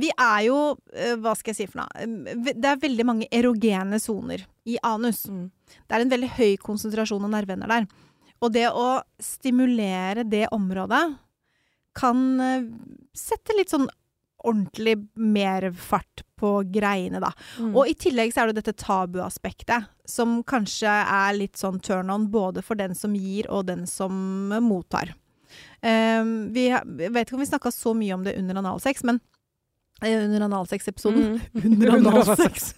Vi 0.01 0.09
er 0.11 0.39
jo 0.47 0.57
eh, 0.91 1.13
Hva 1.21 1.35
skal 1.37 1.53
jeg 1.53 1.59
si 1.59 1.67
for 1.69 1.83
noe? 1.83 2.01
Ehm, 2.01 2.41
Det 2.49 2.65
er 2.71 2.81
veldig 2.81 3.05
mange 3.07 3.27
erogene 3.33 3.99
soner 4.01 4.43
i 4.67 4.75
anus. 4.83 5.23
Mm. 5.29 5.45
Det 5.85 5.95
er 5.95 6.03
en 6.03 6.11
veldig 6.11 6.31
høy 6.39 6.57
konsentrasjon 6.59 7.23
av 7.29 7.31
nerveender 7.35 7.69
der. 7.71 7.87
Og 8.43 8.51
det 8.57 8.65
å 8.73 8.87
stimulere 9.23 10.25
det 10.27 10.47
området 10.53 11.03
kan 11.97 12.25
eh, 12.43 12.67
sette 13.17 13.55
litt 13.57 13.73
sånn 13.73 13.87
ordentlig 14.47 14.95
mer 15.17 15.71
fart 15.73 16.21
på 16.37 16.61
greiene, 16.69 17.19
da. 17.23 17.31
Mm. 17.57 17.71
Og 17.73 17.89
i 17.89 17.95
tillegg 17.97 18.33
så 18.33 18.43
er 18.43 18.51
det 18.51 18.61
dette 18.61 18.77
tabuaspektet, 18.83 19.89
som 20.07 20.39
kanskje 20.47 20.91
er 20.91 21.37
litt 21.37 21.57
sånn 21.59 21.81
turn 21.83 22.11
on 22.13 22.29
både 22.31 22.61
for 22.63 22.79
den 22.79 22.93
som 22.95 23.15
gir 23.17 23.49
og 23.49 23.65
den 23.71 23.87
som 23.89 24.13
mottar. 24.63 25.15
Um, 25.81 26.53
vi, 26.53 26.67
jeg 26.69 27.11
vet 27.13 27.25
ikke 27.25 27.37
om 27.37 27.41
vi 27.41 27.49
snakka 27.49 27.71
så 27.73 27.93
mye 27.97 28.13
om 28.15 28.23
det 28.25 28.37
under 28.37 28.61
analsex, 28.61 29.03
men 29.07 29.19
under 30.01 30.41
analsex-episoden. 30.45 31.39
Mm. 31.53 31.63
Under 31.71 31.89
analsex. 31.97 32.75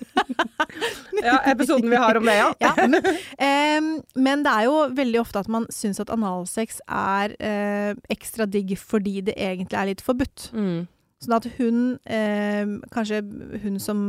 ja, 1.24 1.38
episoden 1.52 1.90
vi 1.90 1.96
har 2.00 2.16
om 2.16 2.26
det, 2.26 2.36
ja. 2.38 2.54
Ja. 2.64 2.72
Um, 2.80 3.90
men 4.16 4.44
det 4.46 4.52
er 4.54 4.68
jo 4.70 4.76
veldig 4.96 5.20
ofte 5.22 5.42
at 5.44 5.50
man 5.52 5.66
syns 5.74 6.00
at 6.00 6.12
analsex 6.14 6.80
er 6.88 7.34
uh, 7.40 7.92
ekstra 8.14 8.48
digg 8.48 8.72
fordi 8.80 9.20
det 9.28 9.36
egentlig 9.36 9.80
er 9.80 9.90
litt 9.92 10.04
forbudt. 10.06 10.50
Mm. 10.56 10.86
Sånn 11.20 11.36
at 11.36 11.48
hun, 11.58 11.82
uh, 12.08 12.78
kanskje 12.96 13.20
hun 13.66 13.80
som 13.84 14.00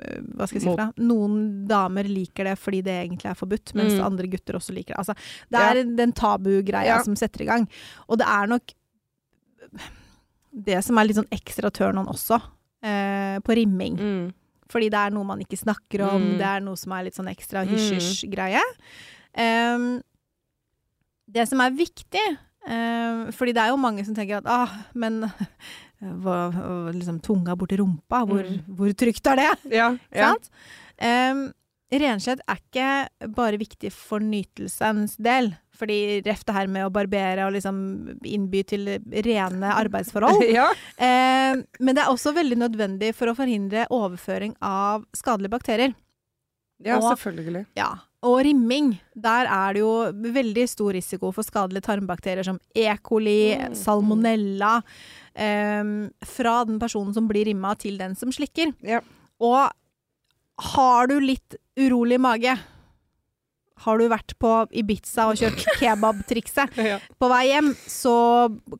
uh, 0.00 0.20
hva 0.34 0.46
skal 0.48 0.60
jeg 0.62 0.64
si 0.64 0.72
fra? 0.78 0.88
Noen 1.04 1.66
damer 1.68 2.08
liker 2.08 2.48
det 2.48 2.54
fordi 2.62 2.80
det 2.86 2.94
egentlig 3.02 3.28
er 3.34 3.36
forbudt, 3.42 3.74
mens 3.76 3.98
Mm. 3.98 4.06
andre 4.06 4.30
gutter 4.32 4.56
også 4.56 4.72
liker 4.76 4.94
det. 4.96 5.02
Altså, 5.04 5.14
det 5.52 5.60
er 5.68 5.82
den 6.00 6.16
tabugreia 6.16 6.96
Ja. 6.96 7.02
som 7.04 7.16
setter 7.20 7.44
i 7.44 7.50
gang. 7.52 7.68
Og 8.08 8.18
det 8.22 8.26
er 8.30 8.48
nok 8.56 8.72
det 10.54 10.82
som 10.84 10.98
er 10.98 11.04
litt 11.08 11.16
sånn 11.18 11.30
ekstra 11.34 11.70
turn 11.74 11.98
on 11.98 12.06
også, 12.06 12.40
eh, 12.82 13.38
på 13.40 13.56
rimming. 13.58 13.96
Mm. 13.98 14.32
Fordi 14.70 14.88
det 14.90 14.98
er 15.00 15.10
noe 15.10 15.24
man 15.24 15.40
ikke 15.42 15.58
snakker 15.58 16.00
om, 16.08 16.22
Mm. 16.22 16.38
det 16.38 16.46
er 16.46 16.60
noe 16.60 16.76
som 16.76 16.92
er 16.92 17.04
litt 17.04 17.14
sånn 17.14 17.28
ekstra 17.30 17.64
Mm. 17.66 17.74
hysj-hysj-greie. 17.74 18.62
Um, 19.36 20.02
det 21.30 21.48
som 21.48 21.60
er 21.60 21.70
viktig, 21.70 22.24
um, 22.66 23.32
fordi 23.32 23.52
det 23.52 23.62
er 23.64 23.68
jo 23.72 23.76
mange 23.76 24.04
som 24.04 24.14
tenker 24.14 24.36
at 24.38 24.46
ah, 24.46 24.70
men 24.94 25.22
hva- 26.02 26.92
liksom 26.94 27.20
tunga 27.22 27.56
borti 27.56 27.76
rumpa, 27.78 28.24
hvor, 28.26 28.44
Mm. 28.44 28.62
hvor 28.76 28.92
trygt 28.94 29.26
er 29.32 29.36
det? 29.36 29.72
Ja, 29.72 29.96
ja. 30.12 30.32
Sant? 30.34 30.50
Um, 31.00 31.52
renskjedd 31.92 32.40
er 32.48 32.56
ikke 32.58 33.34
bare 33.34 33.58
viktig 33.58 33.92
for 33.92 34.18
nytelsens 34.20 35.16
del. 35.16 35.56
Fordi 35.74 36.22
ref 36.22 36.44
det 36.46 36.54
her 36.54 36.68
med 36.70 36.86
å 36.86 36.92
barbere 36.94 37.46
og 37.48 37.52
liksom 37.56 37.78
innby 38.30 38.62
til 38.70 38.86
rene 39.26 39.72
arbeidsforhold. 39.74 40.44
ja. 40.58 40.68
Eh, 40.96 41.58
men 41.80 41.94
det 41.96 42.04
er 42.04 42.12
også 42.12 42.32
veldig 42.36 42.58
nødvendig 42.62 43.12
for 43.18 43.26
å 43.32 43.34
forhindre 43.34 43.86
overføring 43.90 44.54
av 44.62 45.04
skadelige 45.16 45.50
bakterier. 45.56 45.94
ja, 46.84 46.98
Og- 46.98 47.10
selvfølgelig. 47.18 47.66
Ja. 47.76 47.92
Og 48.24 48.38
rimming, 48.46 48.94
der 49.14 49.44
er 49.52 49.74
det 49.76 49.80
jo 49.82 49.90
veldig 50.32 50.62
stor 50.68 50.94
risiko 50.96 51.28
for 51.34 51.44
skadelige 51.44 51.84
tarmbakterier 51.84 52.44
som 52.46 52.58
E. 52.74 52.86
coli, 53.02 53.52
Mm. 53.58 53.74
salmonella, 53.76 54.82
eh, 55.36 56.08
fra 56.24 56.64
den 56.64 56.78
personen 56.80 57.12
som 57.12 57.28
blir 57.28 57.44
rimma 57.50 57.74
til 57.76 57.98
den 57.98 58.14
som 58.16 58.30
slikker. 58.32 58.72
Ja. 58.80 59.00
Og 59.40 59.70
har 60.72 61.06
du 61.10 61.18
litt 61.20 61.56
urolig 61.76 62.18
mage, 62.20 62.56
har 63.82 63.98
du 63.98 64.04
vært 64.08 64.36
på 64.38 64.50
Ibiza 64.70 65.24
og 65.32 65.36
kjørt 65.40 65.64
kebabtrikset 65.80 66.76
Ja. 66.78 66.98
på 67.18 67.28
vei 67.32 67.40
hjem, 67.48 67.72
så 67.90 68.12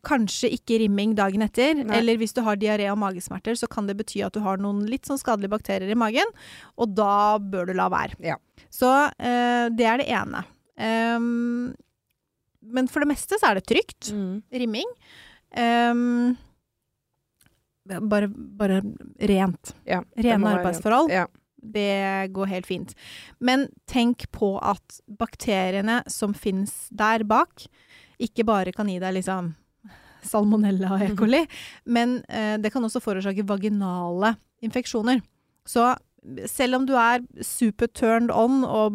kanskje 0.07 0.53
ikke 0.55 0.79
rimming 0.85 1.17
dagen 1.19 1.43
etter. 1.43 1.75
Nei. 1.81 1.97
Eller 1.99 2.17
hvis 2.21 2.33
du 2.37 2.41
har 2.47 2.57
diaré 2.61 2.87
og 2.93 2.99
magesmerter, 3.03 3.57
så 3.59 3.67
kan 3.71 3.89
det 3.91 3.97
bety 3.99 4.23
at 4.25 4.33
du 4.37 4.41
har 4.45 4.57
noen 4.63 4.85
litt 4.87 5.07
sånn 5.11 5.19
skadelige 5.19 5.51
bakterier 5.57 5.91
i 5.91 5.99
magen, 5.99 6.31
og 6.79 6.95
da 6.95 7.39
bør 7.43 7.67
du 7.73 7.75
la 7.75 7.89
være. 7.93 8.15
Ja. 8.23 8.39
Så 8.71 8.87
uh, 8.87 9.67
det 9.75 9.87
er 9.91 9.99
det 10.03 10.09
ene. 10.15 10.45
Um, 10.79 11.75
men 12.65 12.87
for 12.89 13.03
det 13.05 13.11
meste 13.11 13.37
så 13.39 13.51
er 13.51 13.59
det 13.59 13.67
trygt. 13.69 14.13
Mm. 14.15 14.39
Rimming. 14.63 14.95
Um, 15.59 16.37
bare, 18.09 18.29
bare 18.31 18.79
rent. 19.21 19.75
Ja, 19.85 20.01
Rene 20.17 20.55
arbeidsforhold. 20.55 21.11
arbeidsforhold. 21.11 21.11
Ja. 21.13 21.27
Det 21.65 22.29
går 22.33 22.47
helt 22.51 22.67
fint. 22.69 22.95
Men 23.41 23.69
tenk 23.91 24.27
på 24.33 24.59
at 24.63 25.01
bakteriene 25.09 26.03
som 26.13 26.35
fins 26.35 26.89
der 26.93 27.25
bak, 27.25 27.65
ikke 28.21 28.45
bare 28.45 28.73
kan 28.73 28.87
gi 28.89 28.99
deg 29.03 29.15
liksom 29.17 29.55
salmonella 30.25 30.93
og 30.95 31.03
E. 31.03 31.09
coli, 31.17 31.43
men 31.87 32.19
eh, 32.29 32.57
det 32.59 32.71
kan 32.73 32.85
også 32.87 33.01
forårsake 33.05 33.45
vaginale 33.49 34.35
infeksjoner. 34.65 35.21
Så 35.67 35.95
selv 36.49 36.77
om 36.79 36.87
du 36.89 36.95
er 36.97 37.21
super 37.45 37.87
turned 37.93 38.31
on 38.33 38.63
og 38.65 38.93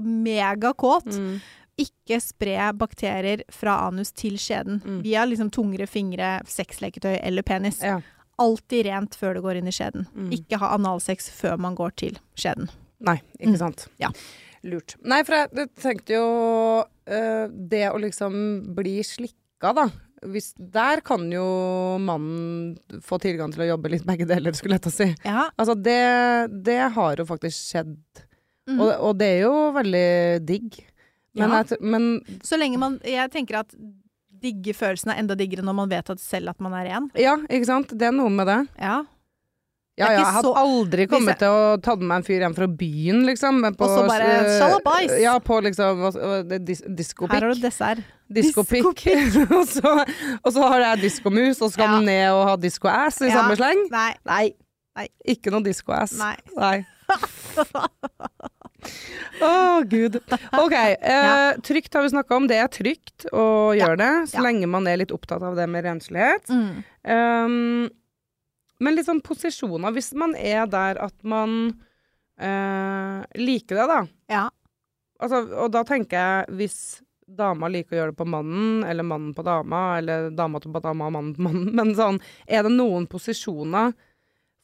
megakåt, 0.00 1.04
Mm. 1.16 1.40
ikke 1.80 2.20
spre 2.20 2.72
bakterier 2.76 3.42
fra 3.52 3.86
anus 3.88 4.12
til 4.12 4.36
skjeden 4.36 4.80
Mm. 4.84 5.02
via 5.02 5.24
liksom 5.26 5.50
tungere 5.50 5.86
fingre, 5.88 6.40
sexleketøy 6.46 7.18
eller 7.22 7.42
penis. 7.42 7.80
ja. 7.82 8.00
Alltid 8.40 8.86
rent 8.88 9.16
før 9.20 9.36
du 9.36 9.42
går 9.44 9.60
inn 9.60 9.68
i 9.68 9.74
skjeden. 9.76 10.06
Mm. 10.16 10.30
Ikke 10.38 10.58
ha 10.62 10.72
analsex 10.76 11.28
før 11.36 11.58
man 11.60 11.76
går 11.78 11.92
til 12.00 12.16
skjeden. 12.40 12.70
Nei, 13.00 13.18
ikke 13.38 13.54
Mm. 13.54 13.58
sant. 13.60 13.86
Ja. 14.00 14.10
Lurt. 14.64 14.96
Nei, 15.08 15.22
for 15.24 15.34
jeg, 15.38 15.68
tenkte 15.80 16.12
jo 16.18 16.24
eh, 17.08 17.46
Det 17.48 17.86
å 17.90 17.96
liksom 18.00 18.74
bli 18.76 18.98
slikka, 19.06 19.72
da. 19.76 19.86
Hvis, 20.20 20.50
der 20.58 21.00
kan 21.00 21.22
jo 21.32 21.44
mannen 21.98 22.74
få 23.00 23.16
tilgang 23.22 23.52
til 23.54 23.62
å 23.64 23.68
jobbe 23.70 23.88
litt 23.94 24.04
begge 24.04 24.26
deler, 24.28 24.52
skulle 24.52 24.76
jeg 24.76 24.84
ta 24.84 24.90
si. 24.92 25.06
Ja. 25.24 25.46
Altså, 25.56 25.74
det, 25.80 25.96
det 26.66 26.76
har 26.92 27.16
jo 27.16 27.24
faktisk 27.24 27.56
skjedd. 27.56 27.96
Mm. 28.68 28.80
Og, 28.84 28.90
og 29.08 29.16
det 29.18 29.30
er 29.38 29.40
jo 29.46 29.54
veldig 29.72 30.06
digg. 30.44 30.76
Men, 31.34 31.50
Ja. 31.54 31.62
jeg, 31.64 31.78
men 31.80 32.20
Så 32.42 32.58
lenge 32.58 32.76
man 32.82 32.96
Jeg 33.06 33.30
tenker 33.30 33.60
at 33.60 33.72
digge 34.42 34.74
følelsen 34.76 35.12
er 35.12 35.20
enda 35.22 35.34
diggere 35.38 35.62
når 35.66 35.74
man 35.74 35.88
vet 35.90 36.10
at 36.10 36.20
selv 36.20 36.50
at 36.50 36.60
man 36.60 36.72
er 36.74 36.84
ren. 36.90 37.10
ja, 37.14 37.36
ikke 37.48 37.66
sant. 37.66 37.88
Det 37.96 38.02
er 38.08 38.12
noe 38.12 38.30
med 38.30 38.46
det. 38.50 38.60
Ja. 38.80 39.02
Ja, 39.98 40.06
ja, 40.14 40.20
jeg 40.22 40.32
hadde 40.32 40.50
aldri 40.56 41.04
kommet 41.10 41.34
jeg- 41.34 41.38
til 41.42 41.48
å 41.52 41.76
ta 41.82 41.94
med 41.96 42.06
meg 42.08 42.16
en 42.16 42.22
fyr 42.24 42.40
hjem 42.40 42.54
fra 42.56 42.66
byen, 42.66 43.18
liksom. 43.26 43.58
På, 43.76 43.84
Og 43.84 43.90
så 43.98 44.06
bare, 44.08 44.28
«Sjalabais!» 44.56 45.12
Ja, 45.20 45.34
på 45.44 45.58
liksom 45.60 46.00
dis, 46.64 46.80
diskopikk. 46.88 47.34
Her 47.34 47.44
har 47.48 47.54
du 47.54 47.60
dessert. 47.60 48.00
Diskopikk. 48.32 48.86
og, 49.58 49.66
så, 49.68 49.92
og 50.44 50.52
så 50.54 50.62
har 50.72 50.80
jeg 50.86 51.02
diskomus, 51.02 51.60
og 51.60 51.68
så 51.68 51.72
skal 51.74 51.98
Ja. 51.98 52.00
ned 52.00 52.30
og 52.32 52.46
ha 52.48 52.56
disco-ass 52.56 53.20
i 53.20 53.28
Ja. 53.28 53.42
samme 53.42 53.56
sleng. 53.60 53.84
Nei. 53.90 54.14
Nei. 54.24 54.54
Nei. 54.96 55.08
Ikke 55.28 55.50
noe 55.52 55.60
disco-ass. 55.62 56.16
Nei. 56.16 56.36
Nei. 56.56 56.86
Å, 59.40 59.52
gud. 59.88 60.18
OK. 60.58 60.74
Eh, 60.76 61.52
trygt 61.66 61.94
har 61.96 62.04
vi 62.06 62.12
snakka 62.12 62.36
om. 62.36 62.46
Det 62.50 62.58
er 62.60 62.70
trygt 62.72 63.26
å 63.32 63.46
gjøre 63.76 63.96
det, 64.00 64.10
så 64.32 64.40
Ja. 64.40 64.46
lenge 64.48 64.68
man 64.70 64.86
er 64.90 65.00
litt 65.02 65.14
opptatt 65.14 65.42
av 65.46 65.56
det 65.58 65.66
med 65.70 65.84
renslighet. 65.86 66.50
Mm. 66.50 66.84
Um, 67.04 67.90
men 68.80 68.96
litt 68.96 69.08
sånn 69.08 69.22
posisjoner. 69.24 69.92
Hvis 69.96 70.12
man 70.16 70.34
er 70.36 70.66
der 70.70 71.00
at 71.04 71.16
man 71.22 71.80
eh, 72.40 73.20
liker 73.36 73.76
det, 73.82 73.86
da. 73.90 74.00
Ja. 74.32 74.46
Altså, 75.20 75.44
og 75.60 75.72
da 75.74 75.82
tenker 75.84 76.16
jeg 76.16 76.58
hvis 76.60 76.78
dama 77.30 77.68
liker 77.70 77.94
å 77.94 77.98
gjøre 78.00 78.12
det 78.14 78.18
på 78.18 78.26
mannen, 78.26 78.84
eller 78.88 79.06
mannen 79.06 79.34
på 79.36 79.44
dama, 79.46 79.98
eller 80.00 80.30
dama 80.34 80.58
på 80.64 80.80
dama 80.82 81.06
og 81.10 81.12
mannen 81.14 81.34
på 81.36 81.44
mannen, 81.46 81.68
men 81.78 81.92
sånn, 81.98 82.18
er 82.48 82.64
det 82.66 82.72
noen 82.74 83.06
posisjoner 83.10 83.92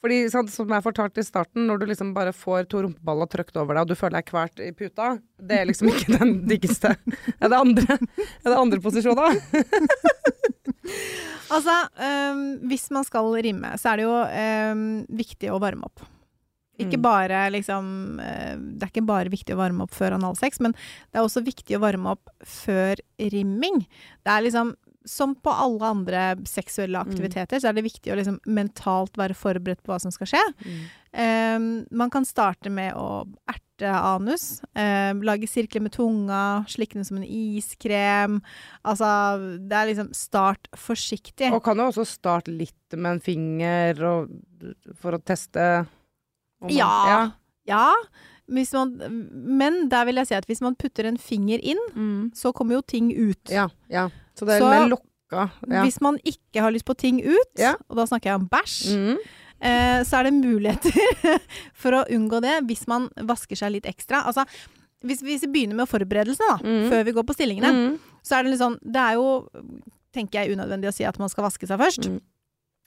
fordi 0.07 0.21
sant, 0.31 0.51
Som 0.55 0.71
jeg 0.71 0.85
fortalte 0.87 1.21
i 1.21 1.27
starten, 1.27 1.67
når 1.67 1.83
du 1.83 1.87
liksom 1.91 2.15
bare 2.17 2.33
får 2.33 2.69
to 2.71 2.85
rumpeballer 2.87 3.27
trykt 3.33 3.57
over 3.59 3.75
deg, 3.75 3.83
og 3.85 3.91
du 3.91 3.99
føler 3.99 4.21
deg 4.21 4.29
kvalt 4.31 4.63
i 4.63 4.71
puta, 4.73 5.17
det 5.43 5.61
er 5.61 5.67
liksom 5.69 5.91
ikke 5.91 6.17
den 6.21 6.35
diggeste. 6.53 6.95
Er 7.41 7.51
det 7.51 7.59
andre, 7.59 7.99
er 7.99 8.51
det 8.53 8.59
andre 8.63 8.83
posisjoner? 8.85 9.41
Altså, 11.47 11.73
um, 12.03 12.41
hvis 12.67 12.89
man 12.95 13.05
skal 13.07 13.29
rimme, 13.43 13.69
så 13.79 13.93
er 13.93 14.01
det 14.01 14.05
jo 14.07 14.15
um, 14.19 14.81
viktig 15.19 15.51
å 15.55 15.61
varme 15.63 15.87
opp. 15.87 16.03
Ikke 16.77 16.99
Mm. 16.99 17.05
bare 17.07 17.39
liksom 17.55 17.87
øh, 18.21 18.57
Det 18.77 18.85
er 18.85 18.91
ikke 18.91 19.07
bare 19.09 19.31
viktig 19.33 19.55
å 19.55 19.61
varme 19.63 19.87
opp 19.87 19.95
før 19.97 20.13
analsex, 20.19 20.59
men 20.61 20.75
det 20.77 21.17
er 21.17 21.25
også 21.25 21.41
viktig 21.47 21.79
å 21.79 21.81
varme 21.81 22.11
opp 22.13 22.29
før 22.45 23.01
rimming. 23.33 23.79
Det 24.27 24.35
er 24.35 24.45
liksom 24.45 24.75
som 25.07 25.35
på 25.39 25.51
alle 25.55 25.87
andre 25.87 26.23
seksuelle 26.45 26.99
aktiviteter, 26.99 27.61
så 27.63 27.69
er 27.71 27.77
det 27.79 27.85
viktig 27.87 28.13
å 28.13 28.17
liksom 28.19 28.41
mentalt 28.47 29.17
være 29.17 29.35
forberedt 29.39 29.83
på 29.87 29.93
hva 29.95 30.01
som 30.03 30.11
skal 30.11 30.27
skje. 30.27 30.43
Eh, 31.17 31.59
man 31.91 32.11
kan 32.11 32.25
starte 32.29 32.71
med 32.71 32.93
å 32.99 33.25
erte 33.49 33.89
anus. 33.93 34.63
Um, 34.75 35.21
lage 35.23 35.47
sirkler 35.49 35.83
med 35.85 35.93
tunga, 35.93 36.65
slikke 36.69 36.95
den 36.99 37.05
som 37.05 37.19
en 37.21 37.25
iskrem. 37.29 38.39
Altså, 38.85 39.09
det 39.69 39.77
er 39.77 39.91
liksom 39.93 40.13
start 40.17 40.69
forsiktig. 40.77 41.53
Og 41.53 41.63
kan 41.65 41.77
jo 41.79 41.89
også 41.91 42.07
starte 42.09 42.49
litt 42.53 42.97
med 42.97 43.17
en 43.19 43.21
finger 43.21 44.01
og, 44.09 44.31
for 45.01 45.13
å 45.19 45.23
teste 45.23 45.87
om 46.61 46.69
man- 46.69 46.77
Ja. 46.77 47.31
Ja, 47.69 47.93
hvis 48.49 48.73
man, 48.73 48.97
men 49.33 49.89
der 49.89 50.05
vil 50.07 50.15
jeg 50.17 50.29
si 50.29 50.35
at 50.37 50.47
hvis 50.47 50.61
man 50.63 50.77
putter 50.77 51.05
en 51.05 51.17
finger 51.19 51.59
inn, 51.63 51.79
Mm. 51.95 52.31
så 52.35 52.53
kommer 52.55 52.77
jo 52.77 52.83
ting 52.83 53.11
ut. 53.13 53.51
ja. 53.51 53.69
Ja. 53.91 54.09
Så 54.38 54.47
det 54.49 54.59
er 54.61 54.66
mer 54.69 54.88
lokka. 54.93 55.50
Ja. 55.66 55.83
Hvis 55.83 56.00
man 56.05 56.19
ikke 56.25 56.61
har 56.62 56.71
lyst 56.75 56.85
på 56.87 56.95
ting 56.97 57.21
ut, 57.25 57.52
Ja. 57.59 57.75
og 57.90 57.97
da 57.97 58.05
snakker 58.07 58.31
jeg 58.31 58.35
om 58.40 58.49
bæsj, 58.49 58.95
Mm. 58.95 59.16
eh, 59.61 60.00
så 60.05 60.19
er 60.21 60.23
det 60.25 60.35
muligheter 60.35 60.93
for 61.75 61.93
å 61.93 62.05
unngå 62.09 62.40
det 62.43 62.64
hvis 62.69 62.87
man 62.87 63.09
vasker 63.16 63.57
seg 63.57 63.73
litt 63.73 63.85
ekstra. 63.90 64.23
Altså, 64.26 64.45
hvis, 65.05 65.23
hvis 65.23 65.43
vi 65.43 65.52
begynner 65.52 65.75
med 65.83 65.88
forberedelsene, 65.88 66.47
da, 66.52 66.59
Mm. 66.62 66.90
før 66.90 67.05
vi 67.05 67.12
går 67.12 67.25
på 67.26 67.35
stillingene, 67.35 67.73
Mm. 67.73 67.99
så 68.23 68.38
er 68.38 68.43
det 68.45 68.50
litt 68.52 68.61
sånn 68.61 68.78
Det 68.85 68.97
er 69.02 69.14
jo, 69.14 69.49
tenker 70.12 70.45
jeg, 70.45 70.57
unødvendig 70.57 70.88
å 70.88 70.95
si 70.95 71.05
at 71.05 71.19
man 71.19 71.28
skal 71.28 71.45
vaske 71.45 71.66
seg 71.66 71.78
først. 71.78 72.09
Mm. 72.09 72.21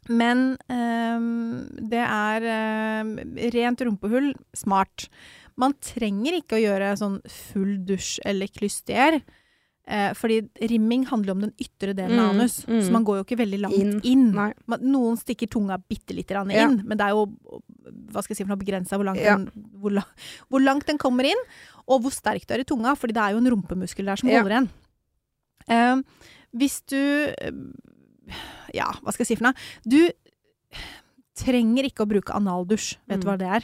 Men 0.09 0.57
ehm, 0.69 1.89
det 1.89 1.99
er 2.07 2.41
ehm, 2.41 3.11
rent 3.53 3.81
rumpehull 3.81 4.33
smart. 4.55 5.09
Man 5.59 5.73
trenger 5.73 6.39
ikke 6.39 6.55
å 6.57 6.63
gjøre 6.63 6.93
sånn 6.97 7.19
full 7.29 7.77
dusj 7.85 8.19
eller 8.25 8.47
klystier. 8.47 9.21
Eh, 9.89 10.11
fordi 10.13 10.35
rimming 10.69 11.07
handler 11.09 11.31
om 11.33 11.39
den 11.41 11.53
ytre 11.57 11.95
delen 11.97 12.19
av 12.21 12.27
Mm, 12.35 12.39
anus, 12.39 12.59
mm. 12.69 12.81
så 12.85 12.91
man 12.93 13.03
går 13.07 13.15
jo 13.17 13.23
ikke 13.23 13.39
veldig 13.39 13.59
langt 13.63 13.73
Inn. 13.79 13.95
inn. 14.05 14.27
Man, 14.35 14.53
noen 14.85 15.17
stikker 15.17 15.49
tunga 15.49 15.79
bitte 15.81 16.13
lite 16.13 16.27
grann 16.35 16.51
Ja. 16.53 16.67
inn, 16.67 16.83
men 16.85 16.95
det 16.95 17.07
er 17.07 17.09
jo 17.17 17.23
hva 18.13 18.21
skal 18.21 18.35
jeg 18.35 18.37
si 18.37 18.43
for 18.43 18.49
noe 18.53 18.61
begrensa 18.63 18.99
hvor, 18.99 19.09
Ja. 19.17 19.35
den- 19.37 19.49
hvor, 19.81 19.89
hvor 20.51 20.61
langt 20.61 20.85
den 20.85 20.99
kommer 20.99 21.25
inn, 21.25 21.41
og 21.87 22.03
hvor 22.03 22.11
sterk 22.13 22.45
du 22.45 22.53
er 22.53 22.59
i 22.59 22.63
tunga, 22.69 22.93
fordi 22.95 23.13
det 23.13 23.17
er 23.23 23.31
jo 23.31 23.37
en 23.37 23.49
rumpemuskel 23.49 24.05
der 24.05 24.15
som 24.15 24.29
Ja. 24.29 24.43
holder 24.43 24.61
igjen. 24.61 24.69
Eh, 25.67 26.03
hvis 26.55 26.81
du 26.85 26.95
eh, 27.41 27.51
Ja, 28.75 28.91
hva 29.01 29.11
skal 29.11 29.25
jeg 29.25 29.27
si 29.27 29.35
for 29.37 29.45
noe? 29.45 29.55
Du 29.87 30.11
trenger 31.39 31.83
ikke 31.89 32.05
å 32.05 32.09
bruke 32.09 32.35
analdusj. 32.35 32.97
Vet 33.07 33.21
du 33.21 33.27
Mm. 33.27 33.31
hva 33.31 33.37
det 33.39 33.47
er? 33.47 33.63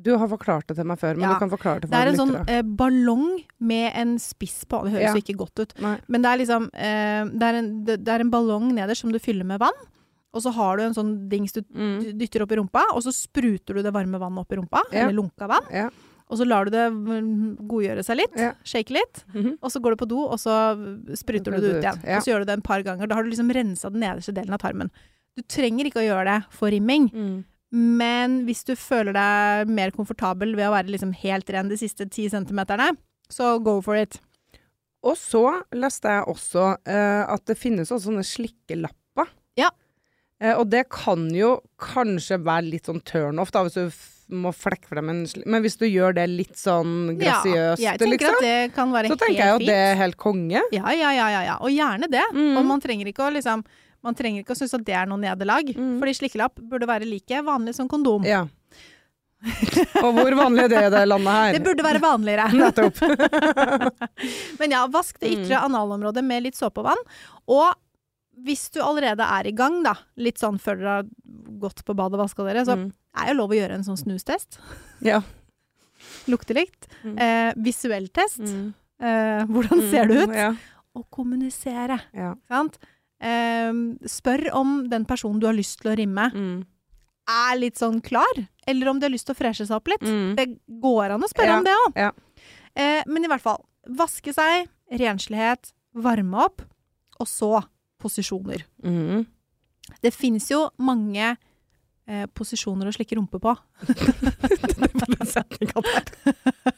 Du 0.00 0.12
har 0.16 0.28
forklart 0.30 0.66
det 0.68 0.76
til 0.76 0.84
meg 0.86 0.98
før, 1.00 1.14
men 1.16 1.26
Ja. 1.26 1.32
du 1.34 1.38
kan 1.40 1.50
forklare 1.50 1.80
det 1.82 1.90
Det 1.90 1.98
er 1.98 2.12
for 2.12 2.22
en 2.22 2.28
sånn 2.28 2.48
eh, 2.48 2.62
ballong 2.62 3.44
med 3.60 3.92
en 3.94 4.16
spiss 4.18 4.64
på. 4.64 4.84
Det 4.84 4.92
høres 4.92 5.02
Ja. 5.02 5.12
jo 5.14 5.20
ikke 5.22 5.36
godt 5.38 5.58
ut. 5.64 5.74
Nei. 5.80 5.98
Men 6.08 6.22
det 6.22 6.30
er 6.30 6.38
liksom 6.44 6.66
eh, 6.74 7.24
det, 7.32 7.42
er 7.42 7.54
en, 7.62 7.84
det, 7.84 8.04
det 8.04 8.08
er 8.14 8.20
en 8.20 8.30
ballong 8.30 8.72
nederst 8.74 9.00
som 9.02 9.12
du 9.12 9.18
fyller 9.18 9.44
med 9.44 9.58
vann. 9.60 9.74
Og 10.34 10.42
så 10.44 10.52
har 10.52 10.76
du 10.76 10.82
en 10.84 10.94
sånn 10.94 11.28
dings 11.28 11.52
du 11.52 11.62
Mm. 11.62 12.18
dytter 12.18 12.42
opp 12.42 12.52
i 12.52 12.56
rumpa, 12.56 12.82
og 12.94 13.02
så 13.02 13.10
spruter 13.12 13.74
du 13.74 13.82
det 13.82 13.92
varme 13.92 14.18
vannet 14.20 14.38
opp 14.38 14.52
i 14.52 14.56
rumpa. 14.56 14.82
Ja. 14.92 15.08
Eller 15.08 15.14
lunka 15.22 15.48
vann. 15.48 15.66
Ja. 15.72 15.88
Og 16.30 16.36
så 16.36 16.44
lar 16.46 16.66
du 16.66 16.70
det 16.70 16.92
mm, 16.92 17.56
godgjøre 17.66 18.04
seg 18.04 18.16
litt. 18.18 18.36
Ja. 18.36 18.52
Shake 18.62 18.90
litt. 18.92 19.24
Mhm. 19.34 19.56
Og 19.62 19.70
så 19.72 19.80
går 19.80 19.96
du 19.96 20.04
på 20.04 20.08
do, 20.08 20.18
og 20.28 20.36
så 20.38 20.76
spruter 21.16 21.56
du 21.56 21.60
det 21.62 21.70
ut 21.78 21.82
igjen. 21.82 22.02
Ja. 22.04 22.16
Og 22.18 22.22
så 22.22 22.30
gjør 22.34 22.40
du 22.40 22.44
det 22.44 22.56
en 22.58 22.60
par 22.62 22.82
ganger. 22.82 23.08
Da 23.08 23.14
har 23.16 23.22
du 23.24 23.30
liksom 23.30 23.50
rensa 23.50 23.90
den 23.90 24.00
nederste 24.02 24.34
delen 24.36 24.52
av 24.52 24.58
tarmen. 24.60 24.90
Du 25.34 25.42
trenger 25.42 25.86
ikke 25.88 26.02
å 26.02 26.06
gjøre 26.06 26.24
det 26.26 26.44
for 26.50 26.68
rimming, 26.68 27.08
Mm. 27.10 27.44
Men 27.74 28.42
hvis 28.48 28.64
du 28.64 28.72
føler 28.78 29.12
deg 29.16 29.72
mer 29.72 29.92
komfortabel 29.92 30.54
ved 30.56 30.70
å 30.70 30.74
være 30.76 30.92
liksom 30.94 31.12
helt 31.20 31.50
ren 31.52 31.68
de 31.68 31.76
siste 31.80 32.06
ti 32.08 32.28
centimeterne, 32.32 32.94
så 33.28 33.58
go 33.60 33.78
for 33.84 33.98
it. 34.00 34.16
Og 35.04 35.18
så 35.20 35.42
leste 35.76 36.10
jeg 36.10 36.30
også 36.32 36.70
uh, 36.74 37.24
at 37.28 37.44
det 37.46 37.58
finnes 37.60 37.90
også 37.92 38.08
sånne 38.08 38.24
slikkelapper. 38.26 39.28
Ja. 39.60 39.68
Uh, 40.42 40.54
og 40.56 40.68
det 40.72 40.86
kan 40.92 41.28
jo 41.34 41.58
kanskje 41.82 42.40
være 42.40 42.70
litt 42.72 42.88
sånn 42.88 43.04
turn 43.06 43.42
off, 43.42 43.52
da, 43.54 43.66
hvis 43.66 43.76
du 43.76 43.92
må 44.28 44.52
flekke 44.52 44.90
frem 44.90 45.08
en 45.08 45.22
slik 45.24 45.46
Men 45.48 45.62
hvis 45.64 45.78
du 45.80 45.86
gjør 45.88 46.12
det 46.18 46.26
litt 46.28 46.58
sånn 46.58 47.14
grasiøst, 47.16 47.80
ja, 47.80 47.94
liksom, 47.96 48.36
så 48.36 49.16
tenker 49.16 49.38
jeg 49.40 49.52
jo 49.54 49.60
det 49.62 49.76
er 49.76 49.94
helt 50.02 50.18
konge. 50.20 50.60
Ja, 50.74 50.92
ja, 50.92 51.12
ja, 51.16 51.28
ja, 51.32 51.44
ja. 51.46 51.58
Og 51.64 51.72
gjerne 51.72 52.10
det. 52.12 52.24
Mm. 52.36 52.58
Og 52.60 52.66
man 52.68 52.82
trenger 52.84 53.08
ikke 53.08 53.28
å 53.28 53.32
liksom 53.32 53.64
man 54.04 54.14
trenger 54.14 54.42
ikke 54.44 54.54
å 54.54 54.58
synes 54.60 54.74
at 54.78 54.84
det 54.86 54.94
er 54.94 55.06
noe 55.10 55.18
nederlag, 55.18 55.72
Mm. 55.74 55.98
fordi 56.00 56.14
slikkelapp 56.20 56.60
burde 56.70 56.86
være 56.86 57.08
like 57.08 57.42
vanlig 57.44 57.74
som 57.74 57.88
kondom. 57.88 58.24
Ja. 58.24 58.46
og 60.02 60.16
hvor 60.18 60.34
vanlig 60.34 60.64
er 60.64 60.68
det 60.72 60.78
i 60.86 60.90
det 60.90 61.02
landet 61.08 61.34
her? 61.34 61.52
Det 61.54 61.62
burde 61.62 61.84
være 61.86 62.00
vanligere. 62.02 62.46
Nettopp. 62.58 62.96
Men 64.60 64.74
ja, 64.74 64.80
vask 64.90 65.18
det 65.22 65.30
ytre 65.36 65.60
analområdet 65.62 66.24
med 66.26 66.42
litt 66.48 66.58
såpe 66.58 66.82
og 66.82 66.88
vann. 66.90 67.04
Og 67.46 67.68
hvis 68.46 68.68
du 68.74 68.80
allerede 68.82 69.22
er 69.26 69.46
i 69.50 69.54
gang, 69.54 69.80
da, 69.86 69.94
litt 70.18 70.38
sånn 70.42 70.58
før 70.62 70.78
dere 70.78 70.96
har 71.00 71.06
gått 71.62 71.84
på 71.86 71.94
badet 71.98 72.18
og 72.18 72.24
vaska 72.26 72.46
dere, 72.46 72.64
så 72.66 72.76
Mm. 72.78 72.92
er 73.18 73.26
det 73.30 73.36
lov 73.38 73.50
å 73.50 73.58
gjøre 73.58 73.74
en 73.78 73.84
sånn 73.86 73.98
snustest. 73.98 74.58
Ja. 75.02 75.22
Luktelikt. 76.30 76.86
Mm. 77.04 77.16
Eh, 77.18 77.52
visuell 77.56 78.08
test. 78.14 78.42
Mm. 78.42 78.74
Eh, 79.00 79.44
hvordan 79.46 79.90
ser 79.90 80.06
det 80.10 80.22
ut? 80.24 80.34
Ja. 80.34 80.52
Og 80.98 81.06
kommunisere. 81.14 82.00
ja. 82.14 82.34
Sant? 82.48 82.78
Eh, 83.20 83.72
spør 84.06 84.52
om 84.54 84.88
den 84.88 85.04
personen 85.04 85.40
du 85.42 85.46
har 85.46 85.54
lyst 85.56 85.80
til 85.82 85.90
å 85.92 85.96
rimme, 85.98 86.28
Mm. 86.34 86.64
er 87.28 87.56
litt 87.58 87.76
sånn 87.76 88.00
klar, 88.02 88.46
eller 88.66 88.88
om 88.88 88.98
de 89.00 89.04
har 89.06 89.10
lyst 89.12 89.26
til 89.26 89.34
å 89.34 89.38
freshe 89.38 89.66
seg 89.66 89.76
opp 89.76 89.88
litt. 89.88 90.00
Mm. 90.06 90.36
Det 90.36 90.46
går 90.80 91.10
an 91.16 91.22
å 91.22 91.28
spørre 91.28 91.46
Ja, 91.52 91.58
om 91.58 91.64
det 91.64 91.74
òg. 91.86 91.92
ja. 91.96 92.10
Eh, 92.76 93.02
men 93.06 93.24
i 93.24 93.28
hvert 93.28 93.42
fall, 93.42 93.64
vaske 93.88 94.32
seg, 94.32 94.68
renslighet, 94.92 95.72
varme 95.94 96.34
opp, 96.44 96.62
og 97.20 97.26
så 97.26 97.64
posisjoner. 98.00 98.62
Mm. 98.84 99.26
Det 100.00 100.12
finnes 100.14 100.48
jo 100.48 100.70
mange 100.78 101.36
eh, 102.06 102.26
posisjoner 102.32 102.86
å 102.86 102.92
slikke 102.94 103.16
rumpe 103.18 103.40
på. 103.40 103.56
Å, 103.88 105.24
herregud, 105.34 106.12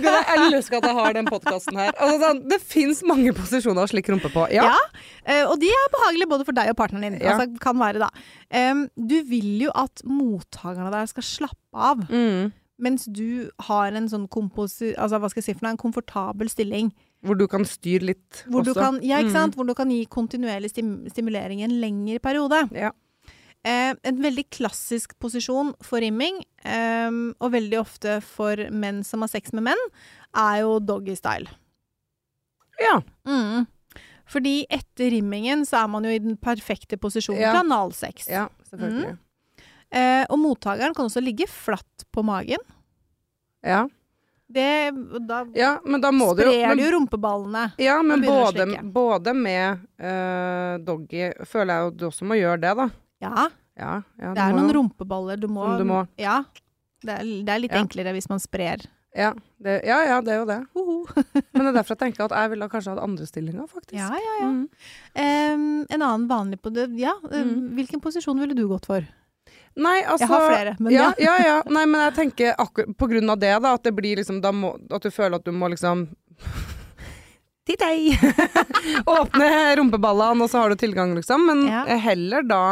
jeg 0.00 0.52
elsker 0.52 0.78
at 0.78 0.86
jeg 0.88 0.94
har 0.96 1.12
den 1.18 1.26
podkasten 1.28 1.76
her. 1.76 1.92
Altså, 1.98 2.16
sånn, 2.22 2.40
det 2.48 2.60
fins 2.62 3.02
mange 3.04 3.32
posisjoner 3.36 3.82
å 3.84 3.90
slikke 3.90 4.14
rumpe 4.14 4.30
på. 4.32 4.46
Ja. 4.54 4.70
Ja. 4.70 4.78
Eh, 5.26 5.44
og 5.50 5.58
de 5.60 5.68
er 5.68 5.92
behagelige 5.92 6.30
både 6.32 6.44
for 6.48 6.52
deg 6.56 6.70
og 6.72 6.76
partneren 6.80 7.12
din. 7.12 7.20
Ja. 7.20 7.36
Altså, 7.36 7.58
kan 7.60 7.76
være 7.78 7.98
da. 8.02 8.10
Du 8.96 9.16
vil 9.28 9.66
jo 9.66 9.70
at 9.74 10.02
mottakerne 10.08 10.90
der 10.94 11.06
skal 11.10 11.22
slappe 11.22 11.76
av, 11.76 12.06
Mm. 12.08 12.52
mens 12.82 13.04
du 13.06 13.50
har 13.68 13.92
en 13.92 14.08
sånn 14.08 14.28
komposi... 14.28 14.94
Altså, 14.96 15.18
hva 15.20 15.28
skal 15.30 15.42
jeg 15.42 15.50
si 15.50 15.54
for 15.58 15.66
noe? 15.66 15.74
En 15.76 15.82
komfortabel 15.84 16.48
stilling. 16.50 16.92
Hvor 17.22 17.38
du 17.38 17.46
kan 17.46 17.62
styre 17.64 18.02
litt 18.08 18.40
Hvor 18.50 18.64
du 18.66 18.72
kan, 18.74 18.96
ja, 19.02 19.20
ikke 19.22 19.30
Mm. 19.30 19.52
Hvor 19.54 19.66
du 19.68 19.74
kan 19.78 19.88
gi 19.90 20.04
kontinuerlig 20.10 20.70
stim 20.70 21.06
stimulering 21.08 21.60
i 21.60 21.64
en 21.68 21.76
lengre 21.80 22.18
periode. 22.18 22.64
Ja. 22.74 22.90
Eh, 23.64 23.94
en 24.02 24.22
veldig 24.22 24.48
klassisk 24.50 25.14
posisjon 25.22 25.70
for 25.86 26.02
rimming, 26.02 26.40
eh, 26.64 27.10
og 27.38 27.52
veldig 27.54 27.78
ofte 27.78 28.16
for 28.26 28.58
menn 28.74 29.04
som 29.06 29.22
har 29.22 29.30
sex 29.30 29.52
med 29.54 29.68
menn, 29.70 29.84
er 30.34 30.62
jo 30.64 30.80
doggy 30.80 31.14
style. 31.16 31.50
ja. 32.80 33.00
Mm. 33.26 33.66
Fordi 34.32 34.62
etter 34.70 35.10
rimmingen 35.12 35.66
så 35.68 35.82
er 35.82 35.88
man 35.92 36.06
jo 36.06 36.10
i 36.10 36.18
den 36.22 36.38
perfekte 36.40 36.96
posisjonen 36.96 37.40
Ja. 37.42 37.52
til 37.52 37.60
analsex. 37.66 38.28
Ja, 38.30 38.48
selvfølgelig. 38.70 39.18
Eh, 39.92 40.24
og 40.30 40.38
mottakeren 40.38 40.94
kan 40.94 41.04
også 41.04 41.20
ligge 41.20 41.46
flatt 41.46 42.06
på 42.10 42.24
magen. 42.24 42.62
Ja. 43.62 43.88
Det, 44.52 44.92
da 45.28 45.46
ja, 45.54 45.78
men 45.84 46.00
da 46.00 46.10
må 46.12 46.34
du 46.36 46.42
jo 46.44 46.50
sprer 46.52 46.68
men, 46.68 46.78
du 46.78 46.90
rumpeballene. 46.92 47.72
Ja, 47.80 48.02
men 48.02 48.20
både, 48.20 48.66
både 48.92 49.32
med 49.36 49.84
uh, 50.00 50.76
doggy 50.84 51.30
føler 51.48 51.72
jeg 51.74 51.84
jo 51.86 51.90
du 51.96 52.04
også 52.10 52.28
må 52.28 52.36
gjøre 52.36 52.60
det, 52.60 52.72
da. 52.76 52.88
Ja, 53.22 53.48
Ja, 53.78 53.92
ja, 54.20 54.32
det 54.36 54.42
er 54.42 54.52
noen 54.52 54.68
rumpeballer 54.76 55.38
du 55.40 55.46
må, 55.48 55.64
du 55.80 55.84
må. 55.88 56.02
Ja. 56.20 56.42
Det 57.02 57.14
er, 57.18 57.22
det 57.46 57.48
er 57.54 57.62
litt 57.62 57.72
enklere 57.74 58.12
hvis 58.14 58.28
man 58.30 58.38
sprer. 58.42 58.82
Ja, 59.16 59.30
det, 59.60 59.78
ja, 59.84 59.96
ja, 60.08 60.18
det 60.24 60.32
er 60.34 60.38
jo 60.40 60.44
det. 60.48 60.58
Hoho. 60.76 60.94
Men 61.52 61.64
det 61.66 61.70
er 61.70 61.78
derfor 61.80 61.96
jeg 61.96 62.00
tenker 62.04 62.24
at 62.28 62.34
jeg 62.36 62.50
ville 62.52 62.68
kanskje 62.72 62.92
hatt 62.94 63.02
andre 63.04 63.26
stillinger, 63.28 63.66
faktisk. 63.68 63.96
Ja, 63.96 64.08
ja, 64.16 64.36
ja. 64.40 64.50
Mm. 64.52 64.62
Um, 65.16 65.64
en 65.92 66.04
annen 66.04 66.28
vanlig 66.30 66.60
på 66.64 66.72
det 66.72 66.86
Ja, 67.00 67.12
Mm. 67.24 67.72
hvilken 67.76 68.00
posisjon 68.04 68.40
ville 68.40 68.54
du 68.56 68.64
gått 68.70 68.86
for? 68.88 69.04
Nei, 69.76 69.98
altså 70.04 70.26
Jeg 70.26 70.28
har 70.28 70.46
flere, 70.52 70.72
men 70.80 70.92
ja, 70.92 71.10
ja. 71.18 71.34
ja, 71.40 71.46
ja. 71.48 71.58
Nei, 71.72 71.84
men 71.88 72.00
jeg 72.06 72.14
tenker 72.20 72.54
akkurat 72.60 72.92
på 73.00 73.08
grunn 73.08 73.30
av 73.32 73.38
det, 73.40 73.52
da, 73.64 73.72
at 73.76 73.82
det 73.88 73.92
blir 73.96 74.16
liksom 74.20 74.40
da 74.44 74.52
må, 74.52 74.74
At 74.92 75.02
du 75.04 75.10
føler 75.10 75.40
at 75.40 75.44
du 75.48 75.52
må 75.56 75.68
liksom 75.72 76.06
Til 77.68 77.76
deg! 77.84 78.18
Åpne 79.06 79.48
rumpeballene, 79.78 80.44
og 80.44 80.50
så 80.50 80.62
har 80.64 80.72
du 80.72 80.76
tilgang, 80.80 81.14
liksom. 81.16 81.44
Men 81.46 81.64
Ja. 81.68 81.84
heller 81.96 82.42
da 82.42 82.62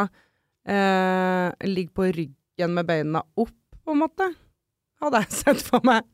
eh, 0.69 1.51
ligg 1.69 1.93
på 1.97 2.09
ryggen 2.13 2.75
med 2.77 2.87
beina 2.89 3.23
opp, 3.37 3.55
på 3.85 3.95
en 3.95 4.03
måte. 4.03 4.31
Hadde 5.01 5.23
jeg 5.25 5.33
sett 5.33 5.63
for 5.65 5.81
meg. 5.87 6.05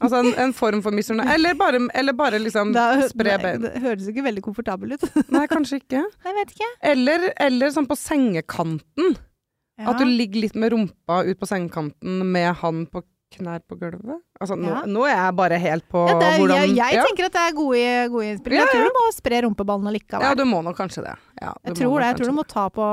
Altså 0.00 0.22
en, 0.24 0.30
en 0.40 0.52
form 0.56 0.80
for 0.82 0.96
misfornøyd. 0.96 1.28
Eller 1.34 1.54
bare, 1.60 1.78
eller 1.94 2.14
bare 2.16 2.38
liksom 2.40 2.70
Da- 2.72 2.96
spre 3.10 3.34
bein. 3.42 3.60
Det 3.66 3.82
høres 3.84 4.06
ikke 4.08 4.24
veldig 4.24 4.42
komfortabel 4.46 4.94
ut. 4.96 5.04
Nei, 5.34 5.42
kanskje 5.50 5.82
ikke. 5.82 6.00
Jeg 6.24 6.36
vet 6.38 6.54
ikke. 6.56 6.68
Eller, 6.94 7.26
eller 7.36 7.74
sånn 7.74 7.88
på 7.90 7.98
sengekanten. 8.00 9.14
Ja. 9.80 9.90
At 9.92 10.00
du 10.00 10.06
ligger 10.08 10.40
litt 10.46 10.56
med 10.60 10.72
rumpa 10.72 11.20
ut 11.28 11.38
på 11.40 11.48
sengekanten 11.48 12.24
med 12.32 12.54
han 12.62 12.86
på 12.88 13.04
knær 13.36 13.60
på 13.68 13.76
gulvet? 13.78 14.20
Altså, 14.40 14.56
nå, 14.58 14.68
Ja. 14.70 14.80
nå 14.86 15.04
er 15.06 15.14
jeg 15.14 15.34
bare 15.36 15.58
helt 15.60 15.84
på 15.88 16.00
Ja, 16.08 16.16
er, 16.18 16.38
hvordan 16.40 16.56
jeg 16.60 16.76
jeg 16.76 16.94
ja. 16.96 17.02
tenker 17.06 17.24
at 17.28 17.32
det 17.36 17.42
er 17.46 17.52
gode, 17.54 18.08
gode 18.10 18.24
innspill. 18.30 18.54
Ja, 18.56 18.64
Jeg 18.64 18.68
tror 18.72 18.88
du 18.88 18.96
må 18.96 19.04
spre 19.14 19.42
rumpeballene 19.46 19.92
likevel. 19.94 20.22
ja, 20.24 20.34
du 20.34 20.44
må 20.44 20.62
nok 20.64 20.76
kanskje 20.76 21.04
det. 21.04 21.14
Ja, 21.40 21.52
jeg 21.64 21.76
tror 21.76 22.00
det. 22.00 22.06
Jeg 22.10 22.16
tror 22.20 22.26
du 22.26 22.36
må 22.36 22.44
ta 22.48 22.64
på, 22.68 22.86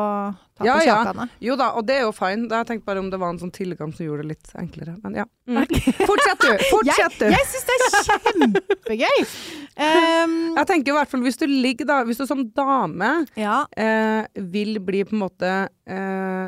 ta 0.58 0.62
på 0.63 0.67
ja. 0.67 0.76
kjakene. 0.86 1.30
Jo 1.41 1.56
da, 1.60 1.71
og 1.80 1.86
det 1.88 1.95
er 1.97 2.02
jo 2.06 2.12
fine. 2.12 2.47
Jeg 2.52 2.67
tenkte 2.69 2.86
bare 2.86 3.00
om 3.00 3.10
det 3.10 3.19
var 3.19 3.30
en 3.34 3.39
sånn 3.39 3.52
tilgang 3.56 3.95
som 3.95 4.06
gjorde 4.06 4.23
det 4.28 4.30
litt 4.36 4.54
enklere. 4.56 4.95
Men 5.04 5.15
ja. 5.23 5.26
Mm. 5.47 5.63
Fortsett 6.06 6.45
du! 6.45 6.52
Fortsett 6.73 7.17
du! 7.19 7.26
Jeg 7.32 7.50
syns 7.52 7.67
det 7.67 7.80
er 7.80 8.08
kjempegøy! 8.12 9.19
Um, 9.78 10.38
Jeg 10.60 10.65
tenker 10.69 10.93
i 10.93 10.97
hvert 11.00 11.10
fall 11.12 11.21
hvis 11.26 11.38
du 11.38 11.45
ligger 11.50 11.86
da, 11.89 12.04
hvis 12.08 12.17
du 12.21 12.26
som 12.30 12.45
dame 12.56 13.26
ja, 13.38 13.63
eh, 13.78 14.23
vil 14.54 14.80
bli 14.84 15.04
på 15.06 15.13
en 15.15 15.21
måte 15.21 15.52
eh, 15.86 16.47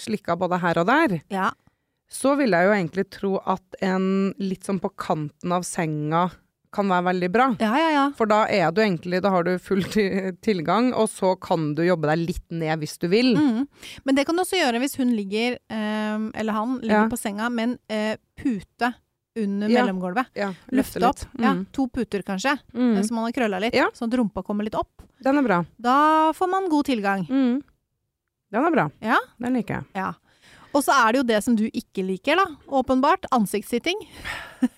slikka 0.00 0.34
både 0.38 0.58
her 0.62 0.80
og 0.82 0.88
der, 0.88 1.20
ja. 1.30 1.50
Så 2.08 2.36
vil 2.38 2.50
jeg 2.54 2.66
jo 2.68 2.74
egentlig 2.76 3.04
tro 3.10 3.30
at 3.46 3.78
en 3.82 4.32
litt 4.38 4.66
sånn 4.66 4.78
på 4.82 4.92
kanten 4.96 5.52
av 5.52 5.64
senga 5.66 6.28
kan 6.76 6.90
være 6.92 7.06
veldig 7.06 7.28
bra. 7.32 7.44
Ja, 7.62 7.70
ja, 7.80 7.88
ja. 7.94 8.02
For 8.18 8.28
da 8.28 8.42
er 8.52 8.70
du 8.74 8.82
egentlig, 8.82 9.22
da 9.24 9.30
har 9.32 9.46
du 9.46 9.54
full 9.62 9.80
tilgang, 10.44 10.90
og 10.94 11.08
så 11.08 11.32
kan 11.40 11.70
du 11.78 11.80
jobbe 11.86 12.10
deg 12.10 12.20
litt 12.26 12.44
ned 12.52 12.82
hvis 12.82 12.98
du 13.00 13.06
vil. 13.08 13.32
Mm. 13.38 13.62
Men 14.04 14.18
det 14.18 14.26
kan 14.28 14.36
du 14.36 14.42
også 14.44 14.58
gjøre 14.60 14.82
hvis 14.82 14.98
hun 15.00 15.14
ligger, 15.16 15.56
øh, 15.72 16.26
eller 16.34 16.52
han, 16.52 16.76
ligger 16.82 17.08
på 17.12 17.18
senga 17.20 17.48
med 17.50 17.70
en 17.70 17.78
øh, 17.96 18.16
pute 18.36 18.92
under 19.36 19.68
mellomgulvet. 19.72 20.30
Ja, 20.36 20.50
Løfte 20.72 21.00
litt. 21.00 21.24
Mm. 21.36 21.44
Ja, 21.46 21.54
to 21.76 21.88
puter 21.92 22.22
kanskje, 22.24 22.54
Mm. 22.74 22.96
eh, 22.98 23.02
så 23.04 23.12
man 23.16 23.24
har 23.24 23.32
krølla 23.36 23.60
litt, 23.60 23.74
Ja. 23.76 23.88
sånn 23.96 24.12
at 24.12 24.18
rumpa 24.18 24.44
kommer 24.44 24.64
litt 24.64 24.74
opp. 24.76 25.02
Den 25.22 25.38
er 25.38 25.42
bra. 25.48 25.58
Da 25.80 26.32
får 26.36 26.48
man 26.50 26.68
god 26.68 26.84
tilgang. 26.88 27.26
Mm. 27.28 27.62
Den 28.52 28.64
er 28.68 28.70
bra. 28.70 28.90
Ja. 29.00 29.16
Den 29.40 29.54
liker 29.58 29.80
jeg. 29.80 29.84
Ja. 29.96 30.12
Og 30.76 30.84
så 30.84 30.92
er 30.92 31.14
det 31.14 31.22
jo 31.22 31.26
det 31.32 31.42
som 31.44 31.56
du 31.58 31.64
ikke 31.70 32.04
liker, 32.04 32.38
da. 32.38 32.46
Åpenbart. 32.82 33.28
Ansiktssitting. 33.36 34.04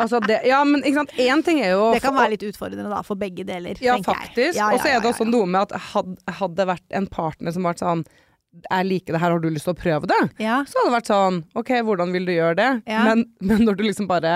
Altså 0.00 0.20
det, 0.22 0.36
ja, 0.46 0.60
men 0.64 0.84
ikke 0.84 1.00
sant, 1.00 1.12
én 1.18 1.40
ting 1.44 1.58
er 1.64 1.72
jo 1.74 1.88
Det 1.96 2.00
kan 2.04 2.14
være 2.14 2.36
litt 2.36 2.44
utfordrende 2.46 2.86
da, 2.92 3.00
for 3.04 3.18
begge 3.18 3.42
deler, 3.48 3.78
Ja, 3.82 3.96
faktisk. 4.04 4.54
Ja, 4.54 4.68
ja, 4.70 4.76
og 4.76 4.82
så 4.84 4.90
er 4.92 5.02
det 5.02 5.10
også 5.10 5.26
noe 5.26 5.48
med 5.50 5.66
at 5.66 5.74
hadde 6.38 6.52
det 6.60 6.66
vært 6.70 6.96
en 6.96 7.08
partner 7.10 7.54
som 7.56 7.66
vært 7.66 7.82
sånn 7.82 8.04
jeg 8.50 8.86
liker 8.86 9.14
det 9.14 9.20
her, 9.22 9.30
har 9.34 9.42
du 9.42 9.46
lyst 9.50 9.68
til 9.68 9.76
å 9.76 9.78
prøve 9.78 10.08
det? 10.10 10.20
Ja. 10.42 10.60
Så 10.66 10.80
hadde 10.80 10.90
det 10.90 10.96
vært 10.96 11.10
sånn, 11.10 11.36
ok, 11.58 11.68
hvordan 11.86 12.14
vil 12.14 12.24
du 12.26 12.32
gjøre 12.34 12.56
det? 12.58 12.70
Ja. 12.90 13.04
Men, 13.06 13.22
men 13.46 13.62
når 13.66 13.78
du 13.78 13.84
liksom 13.86 14.08
bare 14.10 14.32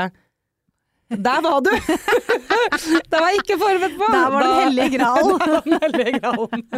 Der 1.11 1.41
var 1.45 1.61
du! 1.61 1.71
det 3.11 3.19
var 3.21 3.29
jeg 3.31 3.43
ikke 3.43 3.59
forberedt 3.61 3.97
på! 4.01 4.07
Der 4.13 4.31
var 4.33 4.45
den 4.47 4.55
hellige 4.65 4.99
gral. 4.99 5.35
Den 5.67 5.79
hellige 5.85 6.19
gralen. 6.21 6.65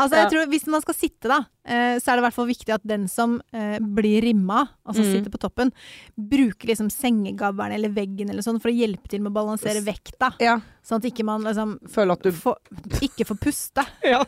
Altså, 0.00 0.16
jeg 0.16 0.30
tror 0.32 0.46
Hvis 0.48 0.62
man 0.72 0.80
skal 0.80 0.96
sitte, 0.96 1.28
da, 1.28 1.36
eh, 1.68 1.98
så 2.00 2.08
er 2.10 2.16
det 2.16 2.22
i 2.22 2.24
hvert 2.24 2.36
fall 2.38 2.46
viktig 2.48 2.72
at 2.72 2.84
den 2.88 3.02
som 3.12 3.34
eh, 3.52 3.76
blir 3.78 4.24
rimma, 4.24 4.62
altså 4.88 5.02
Mm. 5.04 5.10
sitter 5.12 5.30
på 5.34 5.40
toppen, 5.42 5.72
bruker 6.16 6.70
liksom 6.72 6.88
sengegavlen 6.90 7.74
eller 7.76 7.92
veggen 7.92 8.30
eller 8.32 8.40
sånn 8.46 8.56
for 8.62 8.72
å 8.72 8.74
hjelpe 8.74 9.10
til 9.12 9.20
med 9.20 9.34
å 9.34 9.36
balansere 9.36 9.82
vekta. 9.84 10.32
Ja, 10.40 10.56
Sånn 10.84 11.00
at 11.02 11.10
ikke 11.10 11.24
man 11.28 11.44
liksom 11.44 11.76
føler 11.92 12.16
at 12.16 12.24
du 12.24 12.32
får, 12.32 12.56
ikke 13.04 13.24
får 13.28 13.38
puste. 13.44 13.84
Ja. 14.04 14.22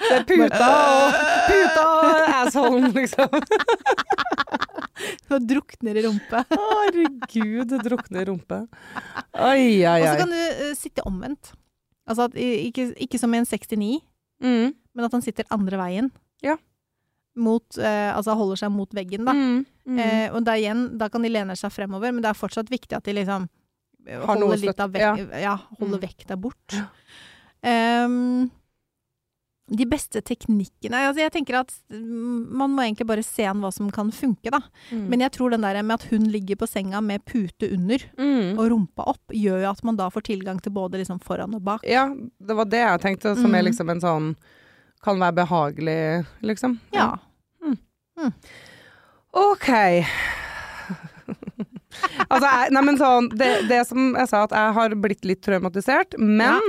Det 0.00 0.12
er 0.18 0.24
puta 0.28 0.68
og 0.68 1.18
Puta 1.48 1.84
og 1.88 2.34
asshole, 2.42 2.90
liksom. 2.94 3.32
Og 5.34 5.46
drukner 5.48 5.98
i 5.98 6.04
rumpe. 6.06 6.42
Herregud, 6.52 7.64
det 7.72 7.80
drukner 7.86 8.22
i 8.22 8.28
rumpe. 8.28 8.58
Oi, 9.34 9.82
oi, 9.88 10.00
Og 10.02 10.06
så 10.10 10.18
kan 10.20 10.30
du 10.34 10.38
uh, 10.38 10.74
sitte 10.78 11.04
omvendt. 11.08 11.52
Altså 12.08 12.26
at, 12.28 12.36
ikke, 12.36 12.90
ikke 13.00 13.18
som 13.20 13.32
i 13.34 13.40
en 13.42 13.48
69, 13.48 14.02
Mm. 14.44 14.72
men 14.98 15.04
at 15.06 15.12
han 15.14 15.22
sitter 15.24 15.46
andre 15.54 15.78
veien. 15.78 16.08
Ja. 16.44 16.56
Mot, 17.40 17.78
eh, 17.78 18.10
altså 18.12 18.34
holder 18.36 18.58
seg 18.60 18.72
mot 18.74 18.90
veggen, 18.94 19.24
da. 19.24 19.32
Mm. 19.32 19.62
Mm. 19.88 20.00
Eh, 20.02 20.26
og 20.34 20.42
da 20.44 20.56
igjen, 20.58 20.82
da 21.00 21.08
kan 21.08 21.22
de 21.24 21.30
lene 21.32 21.54
seg 21.56 21.72
fremover, 21.72 22.12
men 22.12 22.20
det 22.22 22.28
er 22.32 22.36
fortsatt 22.36 22.68
viktig 22.70 22.98
at 22.98 23.06
de 23.08 23.14
liksom 23.16 23.46
eh, 24.06 24.20
holder 24.26 24.60
litt 24.66 24.82
av 24.84 24.92
vek 24.92 25.22
ja. 25.40 25.54
holder 25.78 25.96
Mm. 25.96 26.04
vekta 26.04 26.36
bort. 26.36 26.76
Ehm, 27.64 28.50
de 29.72 29.86
beste 29.88 30.20
teknikkene 30.20 30.98
altså 31.08 31.22
Jeg 31.22 31.32
tenker 31.32 31.56
at 31.62 31.70
mm, 31.88 32.50
man 32.60 32.74
må 32.76 32.82
egentlig 32.84 33.06
bare 33.08 33.22
se 33.24 33.46
an 33.48 33.62
hva 33.64 33.70
som 33.72 33.88
kan 33.90 34.10
funke, 34.12 34.50
da. 34.52 34.60
Mm. 34.90 35.06
Men 35.08 35.20
jeg 35.24 35.32
tror 35.32 35.54
den 35.54 35.64
der 35.64 35.78
med 35.82 35.94
at 35.96 36.04
hun 36.10 36.26
ligger 36.28 36.58
på 36.60 36.68
senga 36.68 37.00
med 37.00 37.24
pute 37.24 37.70
under 37.72 38.04
Mm. 38.18 38.58
og 38.58 38.68
rumpa 38.70 39.06
opp, 39.14 39.22
gjør 39.32 39.62
jo 39.64 39.70
at 39.70 39.80
man 39.88 39.96
da 39.96 40.10
får 40.12 40.26
tilgang 40.28 40.60
til 40.60 40.72
både 40.76 41.00
liksom 41.00 41.18
foran 41.24 41.54
og 41.56 41.62
bak. 41.64 41.80
Ja, 41.88 42.04
det 42.12 42.56
var 42.58 42.68
det 42.68 42.82
jeg 42.84 43.00
tenkte, 43.00 43.32
som 43.40 43.54
er 43.54 43.62
Mm. 43.62 43.70
liksom 43.70 43.90
en 43.90 44.00
sånn 44.04 44.34
Kan 45.04 45.18
være 45.20 45.34
behagelig, 45.44 46.26
liksom. 46.42 46.78
Ja. 46.92 47.16
OK. 49.34 49.68
altså, 52.30 52.46
jeg, 52.46 52.70
nei, 52.74 52.82
men 52.86 52.98
sånn 53.00 53.28
det, 53.36 53.50
det 53.70 53.82
som 53.88 54.14
jeg 54.16 54.30
sa, 54.30 54.44
at 54.46 54.54
jeg 54.56 54.74
har 54.78 54.94
blitt 55.00 55.24
litt 55.28 55.42
traumatisert, 55.44 56.16
men 56.18 56.60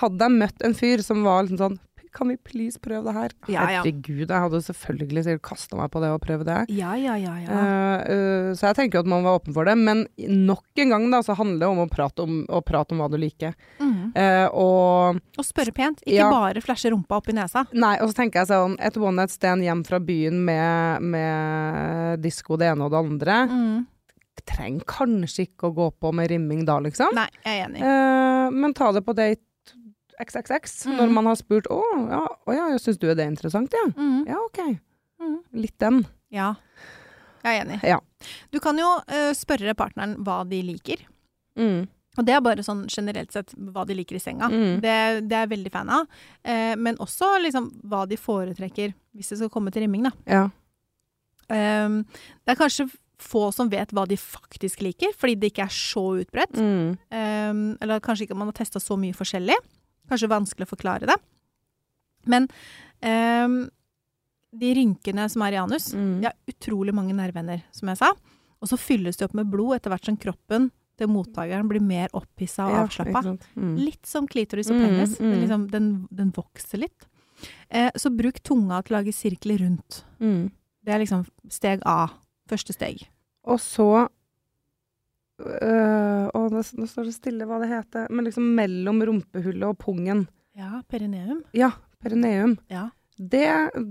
hadde 0.00 0.24
jeg 0.28 0.38
møtt 0.40 0.64
en 0.66 0.74
fyr 0.78 1.02
som 1.04 1.22
var 1.26 1.44
liksom 1.44 1.60
sånn 1.60 1.78
Kan 2.12 2.28
vi 2.28 2.36
please 2.36 2.76
prøve 2.82 3.06
det 3.08 3.14
her? 3.16 3.32
Ja, 3.48 3.62
ja. 3.72 3.80
Herregud, 3.82 4.26
jeg 4.28 4.42
hadde 4.44 4.58
selvfølgelig 4.66 5.22
sikkert 5.24 5.42
kasta 5.48 5.78
meg 5.78 5.90
på 5.94 6.02
det 6.02 6.10
og 6.12 6.20
prøvd 6.20 6.44
det. 6.44 6.56
Ja, 6.76 6.92
ja, 7.00 7.14
ja. 7.16 7.34
ja. 7.40 7.48
Uh, 7.48 8.02
uh, 8.04 8.48
så 8.58 8.66
jeg 8.68 8.76
tenker 8.76 8.98
jo 8.98 9.04
at 9.06 9.10
man 9.14 9.24
var 9.24 9.38
åpen 9.40 9.54
for 9.56 9.64
det, 9.64 9.76
men 9.80 10.04
nok 10.28 10.82
en 10.84 10.92
gang 10.92 11.06
da, 11.14 11.22
så 11.24 11.36
handler 11.38 11.62
det 11.64 11.70
om 11.72 11.80
å 11.86 11.88
prate 11.92 12.26
om, 12.26 12.42
å 12.52 12.60
prate 12.68 12.92
om 12.92 13.00
hva 13.00 13.08
du 13.12 13.16
liker. 13.20 13.56
Mm. 13.80 14.12
Uh, 14.12 14.48
og 14.52 15.22
Og 15.40 15.46
spørre 15.48 15.72
pent, 15.72 16.02
ikke 16.04 16.18
Ja. 16.20 16.28
bare 16.30 16.60
flashe 16.60 16.92
rumpa 16.92 17.16
opp 17.22 17.28
i 17.32 17.36
nesa. 17.38 17.64
Nei, 17.72 17.94
og 18.02 18.10
så 18.12 18.18
tenker 18.20 18.42
jeg 18.42 18.50
sånn 18.52 18.76
Et 18.82 18.96
one 19.00 19.16
night 19.16 19.32
stand 19.32 19.64
hjem 19.64 19.80
fra 19.86 19.98
byen 20.02 20.44
med, 20.44 21.02
med 21.02 22.20
disko 22.22 22.58
det 22.60 22.68
ene 22.72 22.84
og 22.86 22.92
det 22.92 23.00
andre 23.02 23.38
Mm. 23.48 23.86
trenger 24.48 24.84
kanskje 24.88 25.44
ikke 25.46 25.68
å 25.70 25.74
gå 25.76 25.86
på 26.02 26.10
med 26.14 26.30
rimming 26.32 26.64
da, 26.66 26.78
liksom. 26.82 27.12
Nei, 27.14 27.28
jeg 27.44 27.60
er 27.60 27.68
enig. 27.68 27.82
Eh, 27.84 28.50
men 28.50 28.74
ta 28.74 28.90
det 28.92 29.04
på 29.06 29.14
date 29.14 29.40
XXX 30.24 30.86
Mm. 30.86 30.96
når 30.96 31.12
man 31.12 31.26
har 31.26 31.36
spurt 31.36 31.66
'Å 31.70 31.80
ja, 32.10 32.26
å 32.46 32.54
ja 32.56 32.78
syns 32.78 32.98
du 32.98 33.06
det 33.14 33.18
er 33.20 33.30
interessant', 33.30 33.72
ja? 33.72 33.86
Mm. 33.96 34.26
Ja, 34.26 34.38
OK. 34.44 34.78
Mm. 35.20 35.38
Litt 35.54 35.78
den. 35.78 36.06
Ja, 36.30 36.54
jeg 37.44 37.58
er 37.58 37.64
enig. 37.64 37.82
Ja. 37.82 37.98
Du 38.50 38.60
kan 38.60 38.78
jo 38.78 38.86
uh, 38.98 39.32
spørre 39.34 39.74
partneren 39.74 40.16
hva 40.24 40.42
de 40.48 40.62
liker. 40.62 41.02
Mm. 41.58 41.88
Og 42.18 42.26
det 42.26 42.34
er 42.34 42.42
bare 42.44 42.64
sånn 42.64 42.84
generelt 42.92 43.32
sett 43.32 43.54
hva 43.56 43.86
de 43.88 43.94
liker 43.96 44.18
i 44.18 44.20
senga. 44.20 44.48
Mm. 44.52 44.80
Det, 44.82 44.96
det 45.28 45.36
er 45.36 45.46
jeg 45.46 45.52
veldig 45.54 45.72
fan 45.72 45.88
av. 45.88 46.10
Eh, 46.44 46.74
men 46.76 46.98
også 47.00 47.38
liksom 47.40 47.70
hva 47.88 48.02
de 48.08 48.18
foretrekker 48.20 48.92
hvis 49.16 49.32
det 49.32 49.38
skal 49.38 49.48
komme 49.52 49.72
til 49.72 49.86
rimming, 49.86 50.04
da. 50.04 50.12
Ja. 50.28 50.42
Um, 51.48 52.02
det 52.44 52.52
er 52.52 52.60
kanskje 52.60 52.88
få 53.22 53.46
som 53.54 53.70
vet 53.72 53.92
hva 53.94 54.04
de 54.08 54.18
faktisk 54.20 54.82
liker, 54.84 55.12
fordi 55.16 55.38
det 55.40 55.52
ikke 55.52 55.64
er 55.64 55.72
så 55.72 56.04
utbredt. 56.20 56.58
Mm. 56.60 56.98
Um, 57.12 57.62
eller 57.80 58.02
kanskje 58.04 58.26
ikke 58.26 58.36
man 58.36 58.50
har 58.50 58.58
testa 58.60 58.80
så 58.82 58.98
mye 59.00 59.16
forskjellig. 59.16 59.56
Kanskje 60.12 60.28
vanskelig 60.30 60.68
å 60.68 60.72
forklare 60.76 61.08
det. 61.08 61.16
Men 62.28 62.46
ehm, 63.02 63.56
de 64.52 64.74
rynkene 64.76 65.24
som 65.32 65.42
er 65.46 65.56
i 65.56 65.60
anus, 65.62 65.92
Mm. 65.96 66.20
de 66.20 66.28
har 66.28 66.36
utrolig 66.52 66.92
mange 66.94 67.14
nerveender, 67.16 67.62
som 67.72 67.88
jeg 67.88 67.98
sa. 67.98 68.12
Og 68.62 68.68
så 68.68 68.76
fylles 68.78 69.16
de 69.18 69.24
opp 69.24 69.34
med 69.34 69.48
blod 69.50 69.74
etter 69.78 69.90
hvert 69.90 70.04
som 70.04 70.16
kroppen 70.16 70.70
til 70.98 71.08
mottakeren 71.08 71.66
blir 71.68 71.80
mer 71.82 72.08
opphissa 72.14 72.66
og 72.68 72.74
Ja, 72.76 72.82
avslappa. 72.84 73.38
Mm. 73.56 73.76
Litt 73.80 74.06
som 74.06 74.28
klitoris 74.28 74.68
og 74.70 74.76
Mm, 74.76 74.84
penis. 74.86 75.16
Mm. 75.18 75.40
liksom, 75.40 75.70
den, 75.70 76.08
den 76.12 76.30
vokser 76.30 76.78
litt. 76.84 77.06
Eh, 77.70 77.90
så 77.96 78.14
bruk 78.14 78.38
tunga 78.44 78.82
til 78.84 78.94
å 78.94 78.98
lage 79.00 79.12
sirkler 79.16 79.58
rundt. 79.64 80.04
Mm. 80.20 80.52
Det 80.84 80.92
er 80.94 80.98
liksom 81.00 81.26
steg 81.50 81.80
A. 81.86 82.10
Første 82.46 82.72
steg. 82.76 83.08
Og 83.44 83.58
så 83.58 84.08
øh, 85.42 86.30
Å, 86.32 86.40
nå, 86.52 86.62
nå 86.78 86.86
står 86.88 87.08
det 87.08 87.14
stille 87.16 87.46
hva 87.48 87.58
det 87.62 87.68
heter. 87.72 88.08
Men 88.10 88.24
liksom 88.28 88.48
mellom 88.56 89.02
rumpehullet 89.08 89.68
og 89.68 89.78
pungen. 89.82 90.26
Ja, 90.58 90.82
perineum. 90.88 91.42
Ja, 91.56 91.70
perineum. 92.02 92.56
Ja. 92.72 92.88
Det, 93.18 93.46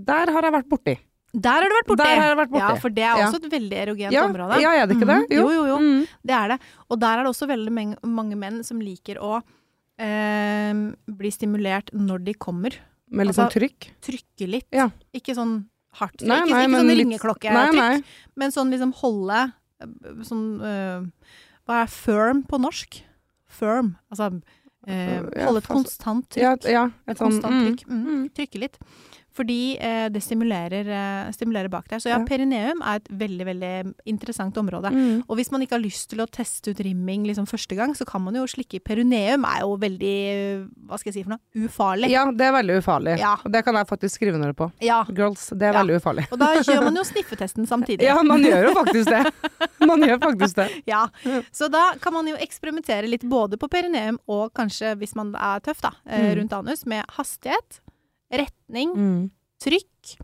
der 0.05 0.31
har 0.33 0.47
jeg 0.47 0.53
vært 0.57 0.69
borti. 0.71 0.97
Der 1.31 1.63
har 1.63 1.69
du 1.69 1.75
vært 1.77 1.87
borti! 1.87 2.03
Borti. 2.51 2.59
Ja, 2.59 2.71
for 2.81 2.89
det 2.91 3.03
er 3.07 3.17
Ja. 3.21 3.27
også 3.29 3.39
et 3.39 3.51
veldig 3.53 3.77
erogent 3.85 4.11
Ja, 4.11 4.25
område. 4.27 4.59
ja, 4.59 4.71
er 4.75 4.85
det 4.87 4.97
ikke 4.97 5.07
det? 5.07 5.19
Mhm. 5.29 5.31
Jo, 5.37 5.45
jo, 5.49 5.61
jo. 5.69 5.77
Mm. 5.79 6.07
Det 6.27 6.35
er 6.35 6.47
det. 6.49 6.57
Og 6.89 6.99
der 6.99 7.17
er 7.17 7.23
det 7.23 7.31
også 7.31 7.47
veldig 7.47 7.71
mange, 8.03 8.35
menn 8.35 8.63
som 8.67 8.81
liker 8.81 9.15
å 9.23 9.41
eh, 10.01 10.73
bli 11.07 11.31
stimulert 11.31 11.91
når 11.93 12.23
de 12.25 12.33
kommer. 12.33 12.75
Med 13.11 13.27
litt 13.27 13.35
Altså, 13.37 13.47
sånn 13.47 13.55
trykk. 13.61 13.87
Trykke 14.01 14.47
litt. 14.49 14.67
Ja. 14.71 14.89
Ikke 15.13 15.35
sånn 15.35 15.65
hardt 15.99 16.17
trykk. 16.19 16.27
Nei, 16.27 16.39
ikke, 16.41 16.49
nei, 16.51 16.61
ikke 16.63 16.71
men 16.71 16.81
sånn 16.81 16.99
ringeklokketrykk, 17.01 18.03
men 18.35 18.51
sånn 18.55 18.71
liksom 18.71 18.93
holde 19.01 19.53
Sånn 20.27 20.45
uh, 20.61 21.05
Hva 21.67 21.83
er 21.83 21.93
firm 21.93 22.43
på 22.47 22.59
norsk? 22.61 23.01
Firm. 23.51 23.95
Altså 24.11 24.31
uh, 24.31 25.17
holde 25.35 25.61
et 25.61 25.69
konstant 25.69 26.27
trykk. 26.31 26.67
Ja, 26.67 26.71
ja, 26.71 26.85
et 27.05 27.19
sånn 27.19 27.35
Konstant 27.35 27.57
mm, 27.57 27.65
trykk. 27.67 27.85
Mm. 27.89 28.03
mm. 28.05 28.23
Trykke 28.37 28.63
litt. 28.65 28.79
Fordi 29.33 29.77
eh, 29.79 30.09
det 30.11 30.19
stimulerer, 30.25 30.87
eh, 30.91 31.31
stimulerer 31.31 31.69
bak 31.71 31.85
der. 31.87 32.01
Så 32.03 32.09
ja, 32.11 32.17
perineum 32.27 32.81
er 32.83 32.99
et 32.99 33.07
veldig, 33.07 33.45
veldig 33.47 33.93
interessant 34.11 34.57
område. 34.59 34.91
Mm. 34.91 35.21
Og 35.29 35.37
hvis 35.39 35.51
man 35.53 35.61
ikke 35.63 35.77
har 35.77 35.83
lyst 35.85 36.09
til 36.11 36.19
å 36.19 36.27
teste 36.27 36.73
ut 36.73 36.81
rimming 36.83 37.23
liksom 37.29 37.47
første 37.47 37.77
gang, 37.79 37.93
så 37.95 38.03
kan 38.05 38.21
man 38.25 38.35
jo 38.35 38.43
slikke 38.51 38.81
perineum. 38.83 39.45
er 39.47 39.61
jo 39.63 39.77
veldig, 39.79 40.15
hva 40.89 40.99
skal 40.99 41.11
jeg 41.13 41.15
si 41.15 41.23
for 41.23 41.35
noe, 41.37 41.39
ufarlig. 41.63 42.09
Ja, 42.11 42.25
det 42.31 42.45
er 42.49 42.51
veldig 42.57 42.75
ufarlig. 42.81 43.15
Ja. 43.21 43.37
Og 43.45 43.51
det 43.55 43.63
kan 43.63 43.79
jeg 43.79 43.87
faktisk 43.87 44.19
skrive 44.19 44.35
under 44.35 44.51
på. 44.53 44.67
Ja. 44.83 45.03
Girls, 45.07 45.47
det 45.55 45.69
er 45.69 45.73
Ja. 45.73 45.79
veldig 45.83 45.99
ufarlig. 46.01 46.27
Og 46.31 46.39
da 46.39 46.51
gjør 46.59 46.83
man 46.89 46.95
jo 46.99 47.03
sniffetesten 47.13 47.67
samtidig. 47.67 48.03
Ja, 48.09 48.21
man 48.23 48.43
gjør 48.43 48.67
jo 48.67 48.73
faktisk 48.75 49.09
det. 49.15 49.23
Man 49.87 50.01
gjør 50.03 50.19
faktisk 50.27 50.55
det. 50.59 50.67
Ja, 50.91 51.05
Så 51.55 51.69
da 51.71 51.93
kan 52.01 52.13
man 52.13 52.27
jo 52.27 52.35
eksperimentere 52.35 53.07
litt 53.07 53.23
både 53.23 53.55
på 53.57 53.69
perineum 53.71 54.19
og 54.27 54.51
kanskje, 54.53 54.95
hvis 54.99 55.15
man 55.15 55.31
er 55.39 55.59
tøff, 55.63 55.79
da, 55.81 55.91
eh, 56.05 56.19
Mm. 56.21 56.35
rundt 56.41 56.53
anus, 56.53 56.85
med 56.85 57.05
hastighet, 57.15 57.79
retning, 58.31 58.93
Mm. 58.95 59.31
trykk. 59.61 60.17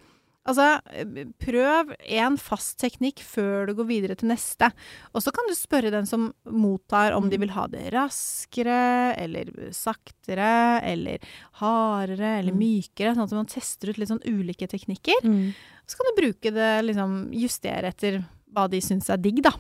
Altså, 0.47 0.79
eh, 0.95 1.25
prøv 1.43 1.89
en 2.07 2.37
fast 2.39 2.77
teknikk 2.79 3.19
før 3.19 3.67
du 3.67 3.73
går 3.75 3.85
videre 3.89 4.15
til 4.15 4.29
neste. 4.29 4.69
Og 5.13 5.21
så 5.21 5.33
kan 5.35 5.43
du 5.49 5.53
spørre 5.53 5.91
den 5.91 6.05
som 6.07 6.29
mottar 6.47 7.11
om 7.17 7.27
de 7.29 7.37
vil 7.37 7.49
ha 7.51 7.65
det 7.67 7.91
raskere, 7.91 9.13
eller 9.19 9.51
saktere, 9.75 10.79
eller 10.87 11.19
hardere, 11.59 12.39
eller 12.39 12.53
Mm. 12.53 12.59
mykere. 12.59 13.13
Sånn 13.15 13.23
at 13.23 13.31
man 13.31 13.45
tester 13.45 13.89
ut 13.89 13.97
litt 13.97 14.07
sånn 14.09 14.23
ulike 14.23 14.67
teknikker. 14.71 15.19
Mm. 15.23 15.53
Så 15.85 15.97
kan 15.97 16.05
du 16.15 16.21
bruke 16.21 16.53
det, 16.53 16.85
liksom 16.85 17.29
justere 17.33 17.83
etter 17.91 18.25
hva 18.55 18.69
de 18.69 18.79
syns 18.79 19.09
er 19.09 19.17
digg, 19.17 19.41
da. 19.43 19.51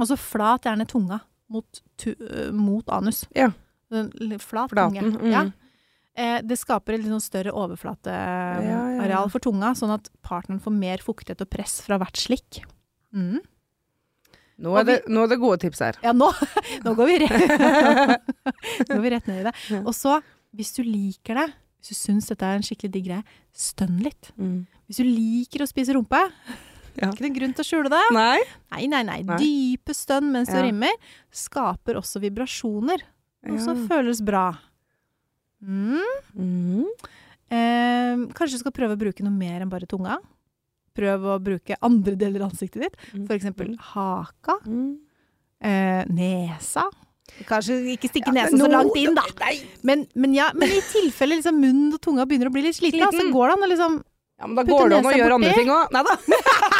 Og 0.00 0.06
så 0.08 0.16
flat 0.18 0.62
gjerne 0.62 0.86
tunga 0.86 1.20
mot, 1.48 1.80
tu, 1.96 2.12
øh, 2.14 2.52
mot 2.52 2.84
anus. 2.88 3.24
Ja. 3.34 3.50
Flat 3.88 4.40
Flaten, 4.70 4.92
tunge. 4.92 5.20
mm. 5.20 5.30
Ja. 5.30 5.44
Eh, 6.16 6.38
det 6.48 6.56
skaper 6.56 6.96
et 6.96 7.02
litt 7.02 7.12
sånn 7.12 7.20
større 7.20 7.52
overflateareal 7.52 9.02
ja, 9.04 9.08
ja. 9.10 9.24
for 9.32 9.42
tunga, 9.44 9.74
sånn 9.76 9.92
at 9.98 10.08
partneren 10.24 10.62
får 10.64 10.72
mer 10.72 11.02
fuktighet 11.04 11.42
og 11.44 11.50
press 11.52 11.78
fra 11.84 11.98
hvert 12.00 12.16
slikk. 12.16 12.62
Mm. 13.12 13.42
Nå, 14.56 14.72
er, 14.72 14.80
er 14.80 14.86
det, 14.88 14.96
nå 15.12 15.26
er 15.26 15.34
det 15.34 15.36
gode 15.42 15.58
tips 15.60 15.82
her. 15.84 15.98
Ja, 16.04 16.14
nå, 16.16 16.30
nå 16.86 16.94
går 16.96 17.10
vi 17.10 17.18
rett 17.26 17.42
Nå 18.88 18.94
går 18.94 19.02
vi 19.04 19.10
rett 19.12 19.28
ned 19.28 19.42
i 19.42 19.44
det. 19.50 19.52
Og 19.82 19.92
så, 19.96 20.14
hvis 20.56 20.72
du 20.78 20.80
liker 20.86 21.36
det, 21.42 21.50
hvis 21.82 21.92
du 21.92 21.98
syns 21.98 22.30
dette 22.32 22.48
er 22.48 22.56
en 22.56 22.64
skikkelig 22.64 22.94
digg 22.94 23.10
greie, 23.10 23.36
stønn 23.52 24.00
litt. 24.00 24.30
Mm. 24.40 24.62
Hvis 24.88 25.02
du 25.02 25.04
liker 25.04 25.64
å 25.66 25.68
spise 25.68 25.96
rumpe, 25.98 26.22
Ja. 26.96 27.10
ikke 27.10 27.26
noen 27.26 27.34
grunn 27.36 27.52
til 27.52 27.60
å 27.60 27.68
skjule 27.68 27.90
det. 27.92 28.00
Nei? 28.16 28.38
Nei, 28.72 28.86
nei, 28.88 29.02
nei. 29.04 29.18
Nei. 29.28 29.36
Dype 29.42 29.92
stønn 29.92 30.30
mens 30.32 30.48
du 30.48 30.56
rimer 30.56 30.94
skaper 31.28 31.98
også 32.00 32.22
vibrasjoner, 32.22 33.02
noe 33.50 33.60
som 33.60 33.76
Ja. 33.76 33.84
føles 33.90 34.22
bra. 34.24 34.46
Mm. 35.66 36.02
Mm. 36.38 36.84
Eh, 37.50 38.24
kanskje 38.36 38.56
du 38.56 38.62
skal 38.64 38.72
prøve 38.74 38.96
å 38.96 39.00
bruke 39.00 39.22
noe 39.26 39.34
mer 39.34 39.60
enn 39.64 39.70
bare 39.70 39.86
tunga. 39.90 40.18
Prøv 40.96 41.26
å 41.28 41.38
bruke 41.42 41.76
andre 41.84 42.14
deler 42.16 42.42
av 42.44 42.50
ansiktet 42.52 42.80
ditt, 42.86 42.96
Mm. 43.12 43.26
for 43.26 43.34
eksempel 43.36 43.76
haka, 43.78 44.58
Mm. 44.66 44.96
eh, 45.60 46.04
nesa. 46.08 46.86
Kanskje 47.44 47.92
ikke 47.96 48.08
stikke 48.08 48.32
Ja, 48.32 48.44
nesen 48.46 48.58
så 48.58 48.68
langt 48.70 48.96
inn, 48.96 49.14
da. 49.14 49.22
Men, 49.82 50.06
men, 50.14 50.32
ja, 50.32 50.50
men 50.54 50.68
i 50.70 50.80
tilfelle 50.80 51.36
liksom, 51.36 51.58
munnen 51.60 51.92
og 51.92 52.00
tunga 52.00 52.24
begynner 52.24 52.48
å 52.48 52.52
bli 52.52 52.62
litt 52.62 52.76
slitne, 52.76 53.10
så 53.12 53.30
går 53.32 53.48
det 53.48 53.52
an 53.56 53.62
å 53.62 53.68
liksom 53.72 54.04
Ja, 54.38 54.46
men 54.46 54.54
da 54.56 54.62
går 54.64 54.88
det 54.90 54.96
an 54.98 55.04
å 55.04 55.12
gjøre 55.16 55.34
andre 55.34 55.52
ting 55.54 55.68
òg. 55.68 55.90
Nei 55.92 56.02
da. 56.02 56.16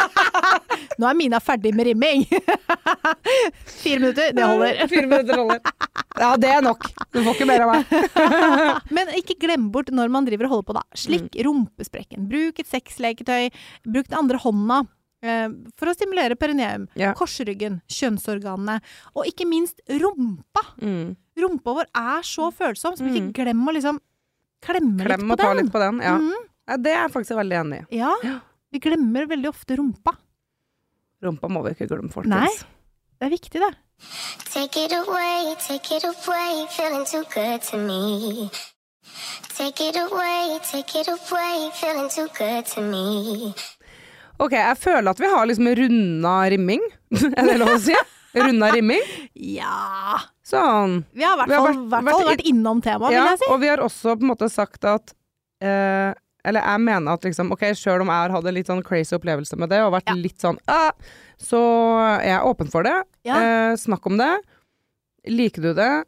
Nå 0.99 1.07
er 1.09 1.13
Mina 1.19 1.39
ferdig 1.43 1.73
med 1.75 1.85
rimming! 1.89 2.25
Fire 3.83 3.99
minutter, 3.99 4.33
det 4.33 4.43
holder. 4.47 4.87
Fire 4.91 5.07
minutter 5.07 5.37
holder. 5.41 5.59
Ja, 6.17 6.31
det 6.41 6.49
er 6.49 6.61
nok. 6.65 6.87
Du 7.13 7.19
får 7.23 7.35
ikke 7.35 7.47
mer 7.49 7.63
av 7.65 7.71
meg. 7.73 7.85
Men 8.97 9.11
ikke 9.19 9.35
glem 9.41 9.67
bort 9.73 9.91
når 9.93 10.09
man 10.13 10.25
driver 10.27 10.47
og 10.49 10.55
holder 10.57 10.67
på, 10.71 10.77
da. 10.79 10.83
Slikk 10.97 11.27
Mm. 11.37 11.43
rumpesprekken. 11.47 12.27
Bruk 12.31 12.59
et 12.63 12.69
sexleketøy. 12.71 13.49
Bruk 13.85 14.07
den 14.09 14.17
andre 14.21 14.39
hånda. 14.41 14.79
eh, 15.21 15.47
For 15.77 15.89
å 15.91 15.93
stimulere 15.97 16.35
perineum, 16.39 16.87
Ja. 16.95 17.13
korsryggen, 17.17 17.81
kjønnsorganene, 17.89 18.79
og 19.15 19.25
ikke 19.25 19.45
minst 19.49 19.81
rumpa. 19.89 20.63
Mm. 20.81 21.15
Rumpa 21.37 21.73
vår 21.81 21.85
er 21.93 22.21
så 22.25 22.51
følsom, 22.53 22.95
så 22.97 23.03
ikke 23.05 23.27
Mm. 23.27 23.33
glem 23.33 23.65
å 23.67 23.73
liksom 23.73 23.99
klemme 24.61 25.03
Klem 25.05 25.21
litt 25.21 25.31
og 25.31 25.37
på 25.37 25.41
ta 25.41 25.53
den. 25.53 25.63
litt 25.65 25.73
på 25.73 25.79
den. 25.79 25.99
Ja. 26.01 26.17
Mm. 26.17 26.33
Ja, 26.67 26.77
det 26.77 26.91
er 26.93 27.01
jeg 27.07 27.11
faktisk 27.13 27.35
veldig 27.37 27.57
enig 27.63 27.79
i. 27.91 27.97
ja. 27.97 28.13
Ja. 28.23 28.39
Vi 28.71 28.79
glemmer 28.79 29.25
veldig 29.27 29.47
ofte 29.47 29.77
rumpa. 29.77 30.11
Rumpa 31.23 31.49
må 31.49 31.63
vi 31.65 31.71
ikke 31.73 31.87
glemme, 31.89 32.11
folkens. 32.13 32.33
Nei. 32.33 32.51
Det 33.17 33.25
er 33.25 33.31
viktig, 33.33 33.61
det. 33.63 33.71
Take 34.53 34.83
it 34.85 34.91
away, 34.93 35.55
take 35.65 35.95
it 35.97 36.03
away, 36.05 36.65
feeling 36.75 37.05
too 37.09 37.23
good 37.33 37.61
to 37.71 37.77
me. 37.81 38.49
Take 39.57 39.81
it 39.89 39.97
away, 39.97 40.59
take 40.69 40.99
it 40.99 41.07
away, 41.09 41.69
feeling 41.79 42.09
too 42.13 42.27
good 42.37 42.65
to 42.75 42.81
me. 42.85 43.53
Ok, 44.37 44.53
jeg 44.53 44.77
føler 44.77 45.09
at 45.09 45.19
vi 45.23 45.31
har 45.31 45.47
liksom 45.49 45.71
runda 45.79 46.35
rimming. 46.53 46.83
er 47.37 47.49
det 47.49 47.57
lov 47.57 47.73
å 47.73 47.79
si? 47.81 47.95
Runda 48.37 48.69
rimming. 48.75 49.01
Ja 49.33 50.19
Sånn. 50.45 50.99
Vi 51.17 51.23
har 51.25 51.33
i 51.33 51.39
hvert 51.41 51.49
fall 51.57 51.79
vært- 51.89 52.05
vært 52.05 52.27
vært 52.29 52.45
innom 52.51 52.83
temaet, 52.85 53.09
vil 53.15 53.17
jeg 53.31 53.39
si. 53.41 53.47
og 53.49 53.57
vi 53.63 53.67
har 53.71 53.81
også 53.83 54.13
på 54.19 54.27
en 54.27 54.29
måte 54.29 54.49
sagt 54.53 54.85
at 54.85 55.15
eh, 55.65 56.13
Eller 56.47 56.63
jeg 56.63 56.79
mener 56.87 57.13
at 57.17 57.25
liksom, 57.27 57.51
ok, 57.51 57.65
sjøl 57.75 58.01
om 58.05 58.07
jeg 58.13 58.21
har 58.23 58.33
hatt 58.37 58.45
en 58.49 58.55
litt 58.55 58.69
sånn 58.71 58.83
crazy 58.87 59.15
opplevelse 59.17 59.57
med 59.59 59.69
det, 59.73 59.81
og 59.83 59.91
vært 59.97 60.07
Ja. 60.13 60.15
litt 60.15 60.39
sånn 60.39 60.57
ah, 60.71 60.91
Så 61.37 61.59
er 62.21 62.31
jeg 62.31 62.45
åpen 62.47 62.71
for 62.71 62.83
det. 62.87 62.95
Ja. 63.27 63.35
Eh, 63.37 63.73
snakk 63.77 64.05
om 64.09 64.17
det. 64.17 64.31
Liker 65.27 65.61
du 65.61 65.73
det? 65.77 66.05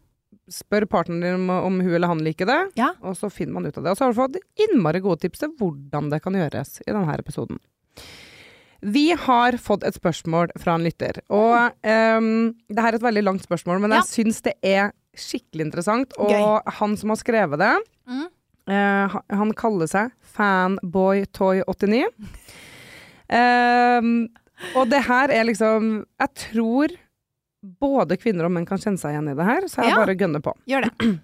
Spør 0.49 0.87
partneren 0.89 1.21
din 1.21 1.35
om, 1.35 1.49
om 1.67 1.75
hun 1.83 1.93
eller 1.93 2.07
han 2.09 2.23
liker 2.25 2.47
det, 2.49 2.71
Ja. 2.79 2.93
og 3.03 3.13
så 3.19 3.29
finner 3.29 3.53
man 3.59 3.67
ut 3.67 3.77
av 3.77 3.83
det. 3.83 3.91
Og 3.91 3.97
så 3.99 4.05
har 4.07 4.13
du 4.13 4.17
fått 4.17 4.39
innmari 4.57 5.01
gode 5.03 5.19
tips 5.21 5.43
til 5.43 5.51
hvordan 5.59 6.09
det 6.09 6.21
kan 6.23 6.33
gjøres 6.33 6.79
i 6.87 6.91
denne 6.91 7.13
episoden. 7.19 7.59
Vi 8.81 9.11
har 9.11 9.57
fått 9.59 9.83
et 9.83 9.93
spørsmål 9.99 10.53
fra 10.57 10.77
en 10.79 10.85
lytter, 10.87 11.19
og 11.29 11.73
um, 11.83 12.29
det 12.71 12.79
her 12.79 12.93
er 12.93 12.97
et 12.97 13.03
veldig 13.03 13.23
langt 13.27 13.43
spørsmål, 13.43 13.81
men 13.83 13.91
Ja. 13.91 13.99
jeg 14.01 14.25
syns 14.25 14.41
det 14.41 14.53
er 14.63 14.93
skikkelig 15.13 15.65
interessant, 15.67 16.13
og 16.17 16.29
Gøy. 16.31 16.71
han 16.79 16.95
som 16.97 17.09
har 17.09 17.17
skrevet 17.19 17.59
det, 17.59 17.75
Mm. 18.07 18.27
Eh, 18.69 19.07
han- 19.15 19.37
han 19.41 19.53
kaller 19.53 19.87
seg 19.89 20.11
Fanboytoy89. 20.37 22.05
Uh, 23.29 24.27
og 24.75 24.89
det 24.89 25.03
her 25.05 25.29
er 25.29 25.43
liksom 25.45 26.05
Jeg 26.19 26.31
tror 26.49 26.95
både 27.79 28.15
kvinner 28.17 28.47
og 28.47 28.51
menn 28.55 28.65
kan 28.65 28.79
kjenne 28.81 28.97
seg 28.97 29.11
igjen 29.13 29.29
i 29.29 29.35
det 29.37 29.45
her, 29.45 29.61
så 29.67 29.83
jeg 29.83 29.91
Ja. 29.91 29.97
bare 29.99 30.15
gønner 30.15 30.39
på. 30.41 30.53
Gjør 30.65 30.87
det. 30.87 30.93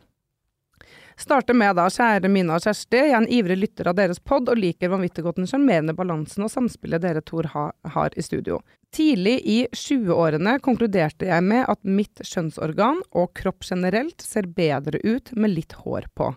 Starter 1.18 1.54
med 1.56 1.78
da, 1.78 1.86
kjære 1.88 2.28
Mina 2.30 2.56
og 2.58 2.62
Kjersti. 2.66 2.98
Jeg 3.00 3.12
er 3.14 3.22
en 3.22 3.28
ivrig 3.32 3.56
lytter 3.58 3.88
av 3.88 3.96
deres 3.96 4.20
pod 4.20 4.50
og 4.52 4.58
liker 4.60 4.90
vanvittig 4.92 5.24
godt 5.24 5.38
den 5.40 5.48
sjarmerende 5.48 5.96
balansen 5.96 6.44
og 6.44 6.52
samspillet 6.52 7.02
dere 7.02 7.22
to 7.24 7.40
ha, 7.54 7.70
har 7.94 8.10
i 8.20 8.22
studio. 8.22 8.60
Tidlig 8.92 9.38
i 9.48 9.68
20-årene 9.72 10.58
konkluderte 10.60 11.26
jeg 11.30 11.42
med 11.44 11.66
at 11.72 11.80
mitt 11.88 12.20
kjønnsorgan 12.20 13.00
og 13.16 13.32
kropp 13.34 13.64
generelt 13.64 14.20
ser 14.22 14.44
bedre 14.44 15.00
ut 15.06 15.32
med 15.38 15.52
litt 15.56 15.72
hår 15.72 16.04
på. 16.16 16.34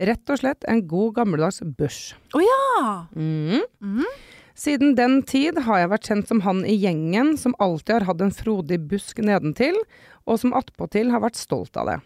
Rett 0.00 0.30
og 0.32 0.40
slett 0.40 0.64
en 0.70 0.84
god 0.88 1.16
gammeldags 1.18 1.60
børs. 1.76 2.14
Å 2.32 2.38
oh, 2.40 2.46
Ja. 2.46 2.86
Mm. 3.16 3.66
Mm. 3.82 4.06
Siden 4.54 4.94
den 4.94 5.22
tid 5.24 5.58
har 5.64 5.80
jeg 5.80 5.90
vært 5.92 6.08
kjent 6.10 6.28
som 6.28 6.42
han 6.44 6.62
i 6.68 6.74
gjengen 6.76 7.36
som 7.40 7.54
alltid 7.62 7.94
har 7.94 8.08
hatt 8.10 8.24
en 8.24 8.34
frodig 8.36 8.78
busk 8.90 9.22
nedentil, 9.24 9.78
og 10.28 10.38
som 10.42 10.52
attpåtil 10.54 11.10
har 11.10 11.22
vært 11.24 11.40
stolt 11.40 11.76
av 11.80 11.88
det. 11.88 11.98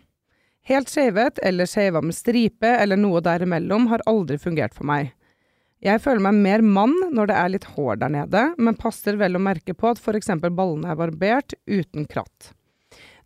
Helt 0.66 0.90
skeivet 0.90 1.38
eller 1.46 1.68
skeiva 1.70 2.02
med 2.02 2.16
stripe 2.16 2.70
eller 2.80 2.98
noe 2.98 3.22
derimellom 3.22 3.86
har 3.90 4.02
aldri 4.10 4.38
fungert 4.42 4.74
for 4.74 4.86
meg. 4.88 5.12
Jeg 5.84 6.00
føler 6.02 6.24
meg 6.24 6.38
mer 6.42 6.64
mann 6.64 6.94
når 7.14 7.28
det 7.30 7.36
er 7.38 7.50
litt 7.52 7.66
hår 7.76 8.00
der 8.00 8.14
nede, 8.14 8.42
men 8.58 8.78
passer 8.78 9.18
vel 9.20 9.36
å 9.36 9.42
merke 9.42 9.76
på 9.76 9.92
at 9.92 10.00
f.eks. 10.00 10.32
ballene 10.48 10.90
er 10.90 10.98
barbert 10.98 11.54
uten 11.68 12.08
kratt. 12.10 12.55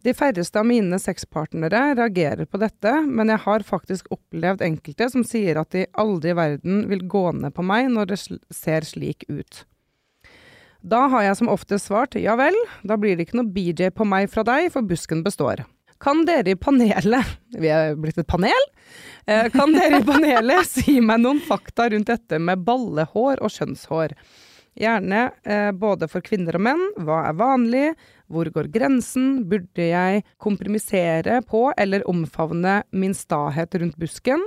De 0.01 0.15
færreste 0.17 0.57
av 0.57 0.65
mine 0.65 0.97
sexpartnere 0.97 1.91
reagerer 1.99 2.47
på 2.49 2.61
dette, 2.63 2.93
men 3.05 3.29
jeg 3.29 3.43
har 3.45 3.65
faktisk 3.69 4.09
opplevd 4.15 4.63
enkelte 4.65 5.11
som 5.13 5.25
sier 5.27 5.61
at 5.61 5.75
de 5.77 5.85
aldri 6.01 6.33
i 6.33 6.39
verden 6.39 6.87
vil 6.89 7.05
gå 7.05 7.27
ned 7.37 7.53
på 7.57 7.65
meg 7.67 7.91
når 7.93 8.15
det 8.15 8.21
ser 8.23 8.87
slik 8.89 9.27
ut. 9.29 9.65
Da 10.81 11.05
har 11.13 11.27
jeg 11.27 11.37
som 11.37 11.51
oftest 11.53 11.91
svart 11.91 12.17
ja 12.17 12.33
vel, 12.41 12.57
da 12.81 12.97
blir 12.97 13.19
det 13.19 13.29
ikke 13.29 13.43
noe 13.43 13.53
BJ 13.53 13.91
på 13.93 14.07
meg 14.09 14.31
fra 14.33 14.45
deg, 14.49 14.71
for 14.73 14.87
busken 14.89 15.21
består. 15.27 15.67
Kan 16.01 16.23
dere 16.25 16.55
i 16.55 16.57
panelet 16.57 17.35
Vi 17.61 17.69
er 17.69 17.93
blitt 18.01 18.17
et 18.17 18.29
panel? 18.29 18.63
Eh, 19.29 19.51
kan 19.53 19.75
dere 19.75 20.01
i 20.01 20.07
panelet 20.07 20.65
si 20.71 20.97
meg 21.05 21.21
noen 21.21 21.43
fakta 21.45 21.91
rundt 21.93 22.09
dette 22.09 22.41
med 22.41 22.65
ballehår 22.65 23.43
og 23.45 23.53
kjønnshår? 23.53 24.17
Gjerne 24.81 25.27
eh, 25.45 25.69
både 25.77 26.09
for 26.09 26.25
kvinner 26.25 26.57
og 26.57 26.65
menn. 26.65 26.81
Hva 27.05 27.27
er 27.29 27.37
vanlig? 27.37 27.87
Hvor 28.31 28.49
går 28.55 28.71
grensen? 28.73 29.43
Burde 29.51 29.87
jeg 29.91 30.25
kompromisere 30.43 31.41
på 31.49 31.69
eller 31.77 32.07
omfavne 32.11 32.81
min 32.95 33.15
stahet 33.17 33.75
rundt 33.83 33.99
busken? 34.01 34.43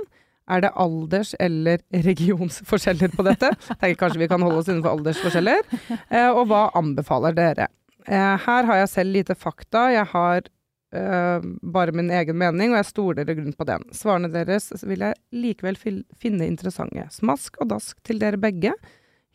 Er 0.48 0.60
det 0.60 0.72
alders- 0.76 1.34
eller 1.40 1.80
regionsforskjeller 2.04 3.12
på 3.16 3.24
dette? 3.24 3.52
Jeg 3.52 3.78
tenker 3.80 4.00
kanskje 4.02 4.20
vi 4.24 4.28
kan 4.28 4.42
holde 4.44 4.60
oss 4.60 4.68
innenfor 4.68 4.96
aldersforskjeller. 4.98 5.62
Eh, 6.10 6.28
og 6.30 6.48
hva 6.50 6.66
anbefaler 6.76 7.36
dere? 7.36 7.68
Eh, 8.04 8.34
her 8.44 8.68
har 8.68 8.82
jeg 8.82 8.92
selv 8.92 9.16
lite 9.16 9.36
fakta. 9.40 9.86
Jeg 9.94 10.04
har 10.12 10.44
eh, 10.92 11.46
bare 11.62 11.96
min 11.96 12.12
egen 12.12 12.36
mening, 12.40 12.74
og 12.74 12.82
jeg 12.82 12.90
stoler 12.90 13.24
i 13.24 13.36
grunnen 13.38 13.56
på 13.56 13.68
den. 13.68 13.86
Svarene 13.96 14.28
deres 14.32 14.68
vil 14.84 15.06
jeg 15.06 15.16
likevel 15.32 15.80
finne 15.80 16.48
interessante. 16.48 17.08
Smask 17.12 17.56
og 17.64 17.72
dask 17.72 18.00
til 18.04 18.20
dere 18.20 18.40
begge. 18.40 18.76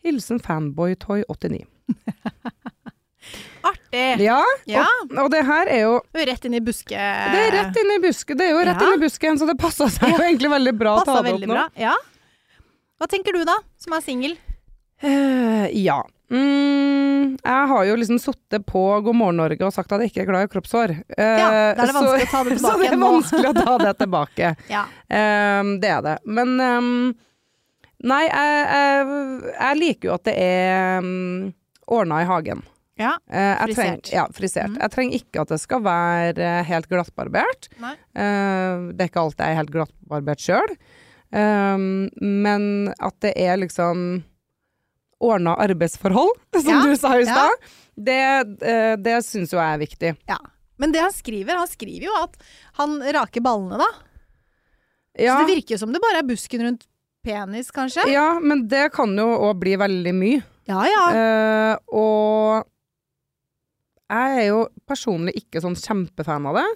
Hilsen 0.06 0.38
Fanboytoy89. 0.40 1.66
Artig! 3.90 4.22
Ja, 4.22 4.40
Ja. 4.70 4.84
og, 5.02 5.16
og 5.24 5.30
det 5.34 5.40
her 5.46 5.66
er 5.74 5.80
jo 5.82 5.96
Rett 6.14 6.44
inn 6.46 6.54
i 6.54 6.60
buske... 6.62 6.94
Det 6.94 7.40
er 7.46 7.50
rett 7.56 7.80
inn 7.82 7.90
i 7.96 7.98
buske, 8.04 8.36
det 8.38 8.46
er 8.46 8.52
jo 8.54 8.60
rett 8.68 8.78
Ja. 8.80 8.86
inn 8.92 9.00
i 9.00 9.02
busken, 9.02 9.38
så 9.40 9.48
det 9.50 9.56
passer 9.58 9.90
seg 9.90 10.12
jo 10.14 10.20
egentlig 10.22 10.50
veldig 10.52 10.74
bra 10.78 10.94
å 11.00 11.04
ta 11.08 11.18
det 11.26 11.32
opp 11.34 11.42
nå. 11.48 11.54
bra. 11.56 11.66
Ja. 11.80 11.96
Hva 13.00 13.08
tenker 13.10 13.32
du 13.34 13.42
da, 13.48 13.56
som 13.80 13.96
er 13.96 14.04
singel? 14.04 14.36
Uh, 15.02 15.66
ja. 15.74 16.02
Mm, 16.30 17.38
jeg 17.42 17.62
har 17.72 17.84
jo 17.88 17.94
liksom 17.98 18.18
sittet 18.22 18.62
på 18.68 18.82
God 19.02 19.16
morgen 19.18 19.40
Norge 19.40 19.64
og 19.66 19.72
sagt 19.74 19.90
at 19.96 20.02
jeg 20.04 20.12
ikke 20.12 20.22
er 20.22 20.28
glad 20.28 20.46
i 20.46 20.50
kroppshår. 20.52 20.92
Uh, 21.16 21.24
Ja, 21.40 21.48
da 21.74 21.82
er 21.82 21.90
det 21.90 21.94
vanskelig 21.98 22.28
å 22.28 22.30
ta 22.30 22.42
det 22.44 22.54
tilbake. 22.54 22.60
så 22.60 22.82
det 22.84 22.90
er 22.92 23.00
vanskelig 23.02 23.50
å 23.50 23.54
ta 23.56 23.74
det 23.82 23.94
tilbake. 24.04 24.52
Ja. 24.70 24.84
um, 25.64 25.72
det 25.82 25.90
er 25.96 26.04
det. 26.06 26.14
Men 26.38 26.52
um, 26.60 26.92
nei, 28.12 28.20
jeg, 28.28 28.60
jeg, 28.76 29.54
jeg 29.56 29.80
liker 29.80 30.10
jo 30.12 30.14
at 30.20 30.28
det 30.30 30.36
er 30.44 31.00
um, 31.02 31.50
ordna 31.90 32.20
i 32.22 32.28
hagen. 32.30 32.62
Ja. 33.00 33.14
Eh, 33.32 33.64
Frisert. 33.64 34.04
treng- 34.04 34.12
ja, 34.14 34.24
frisert. 34.36 34.70
Mm. 34.74 34.78
Jeg 34.84 34.92
trenger 34.94 35.18
ikke 35.22 35.40
at 35.44 35.48
det 35.54 35.60
skal 35.62 35.82
være 35.86 36.38
eh, 36.46 36.62
helt 36.68 36.88
glattbarbert. 36.92 37.68
Nei. 37.82 37.94
Eh, 38.14 38.88
det 38.92 39.06
er 39.06 39.10
ikke 39.10 39.24
alltid 39.24 39.44
jeg 39.46 39.54
er 39.56 39.60
helt 39.62 39.72
glattbarbert 39.74 40.44
sjøl. 40.44 40.76
men 42.20 42.64
at 42.98 43.16
det 43.22 43.32
er 43.38 43.56
liksom 43.60 44.22
ordna 45.20 45.54
arbeidsforhold, 45.60 46.32
som 46.62 46.70
Ja, 46.72 46.80
du 46.86 46.96
sa 46.96 47.12
i 47.20 47.24
ja. 47.28 47.48
det, 47.96 48.20
det 49.04 49.18
syns 49.26 49.52
jo 49.52 49.60
jeg 49.60 49.74
er 49.76 49.82
viktig. 49.86 50.14
ja. 50.30 50.38
Men 50.80 50.94
det 50.94 51.02
han 51.04 51.12
skriver, 51.12 51.58
han 51.60 51.68
skriver 51.68 52.06
jo 52.06 52.12
at 52.22 52.38
han 52.78 52.94
raker 53.12 53.42
ballene, 53.44 53.76
da. 53.76 53.88
Ja, 55.20 55.34
Så 55.36 55.42
det 55.44 55.50
virker 55.58 55.74
jo 55.74 55.78
som 55.82 55.90
det 55.92 56.00
bare 56.00 56.22
er 56.22 56.24
busken 56.24 56.62
rundt 56.64 56.86
penis, 57.22 57.68
kanskje? 57.70 58.06
ja 58.08 58.38
men 58.40 58.62
det 58.70 58.86
kan 58.94 59.12
jo 59.18 59.26
òg 59.50 59.58
bli 59.60 59.74
veldig 59.76 60.14
mye. 60.16 60.38
Ja 60.70 60.80
ja. 60.88 61.02
Eh, 61.12 61.74
og 61.92 62.64
jeg 64.10 64.38
er 64.42 64.46
jo 64.50 64.60
personlig 64.90 65.36
ikke 65.38 65.60
sånn 65.62 65.76
kjempefan 65.78 66.48
av 66.50 66.56
det. 66.58 66.68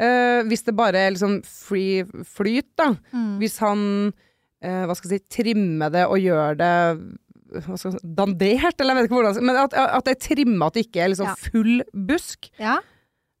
Eh, 0.00 0.40
hvis 0.48 0.64
det 0.66 0.74
bare 0.78 0.98
er 1.06 1.12
liksom 1.14 1.38
free 1.46 2.04
flyt, 2.26 2.70
da. 2.80 2.94
Mm. 3.12 3.34
Hvis 3.42 3.58
han 3.60 3.82
eh, 4.64 4.86
hva 4.88 4.96
skal 4.96 5.12
jeg 5.12 5.20
si, 5.22 5.28
trimmer 5.42 5.92
det 5.92 6.06
og 6.08 6.18
gjør 6.22 6.56
det 6.60 6.72
hva 7.50 7.74
skal 7.76 7.90
jeg 7.90 7.98
si, 7.98 8.08
dandert, 8.14 8.78
eller 8.80 8.94
jeg 8.94 8.96
vet 9.00 9.08
ikke 9.08 9.16
hvordan 9.18 9.46
Men 9.48 9.56
at, 9.64 9.72
at 9.74 10.04
det 10.06 10.12
er 10.14 10.20
trimma, 10.22 10.68
at 10.70 10.76
det 10.78 10.84
ikke 10.86 11.00
er 11.04 11.12
liksom 11.12 11.30
Ja. 11.32 11.36
full 11.50 11.80
busk, 12.08 12.50
Ja. 12.62 12.76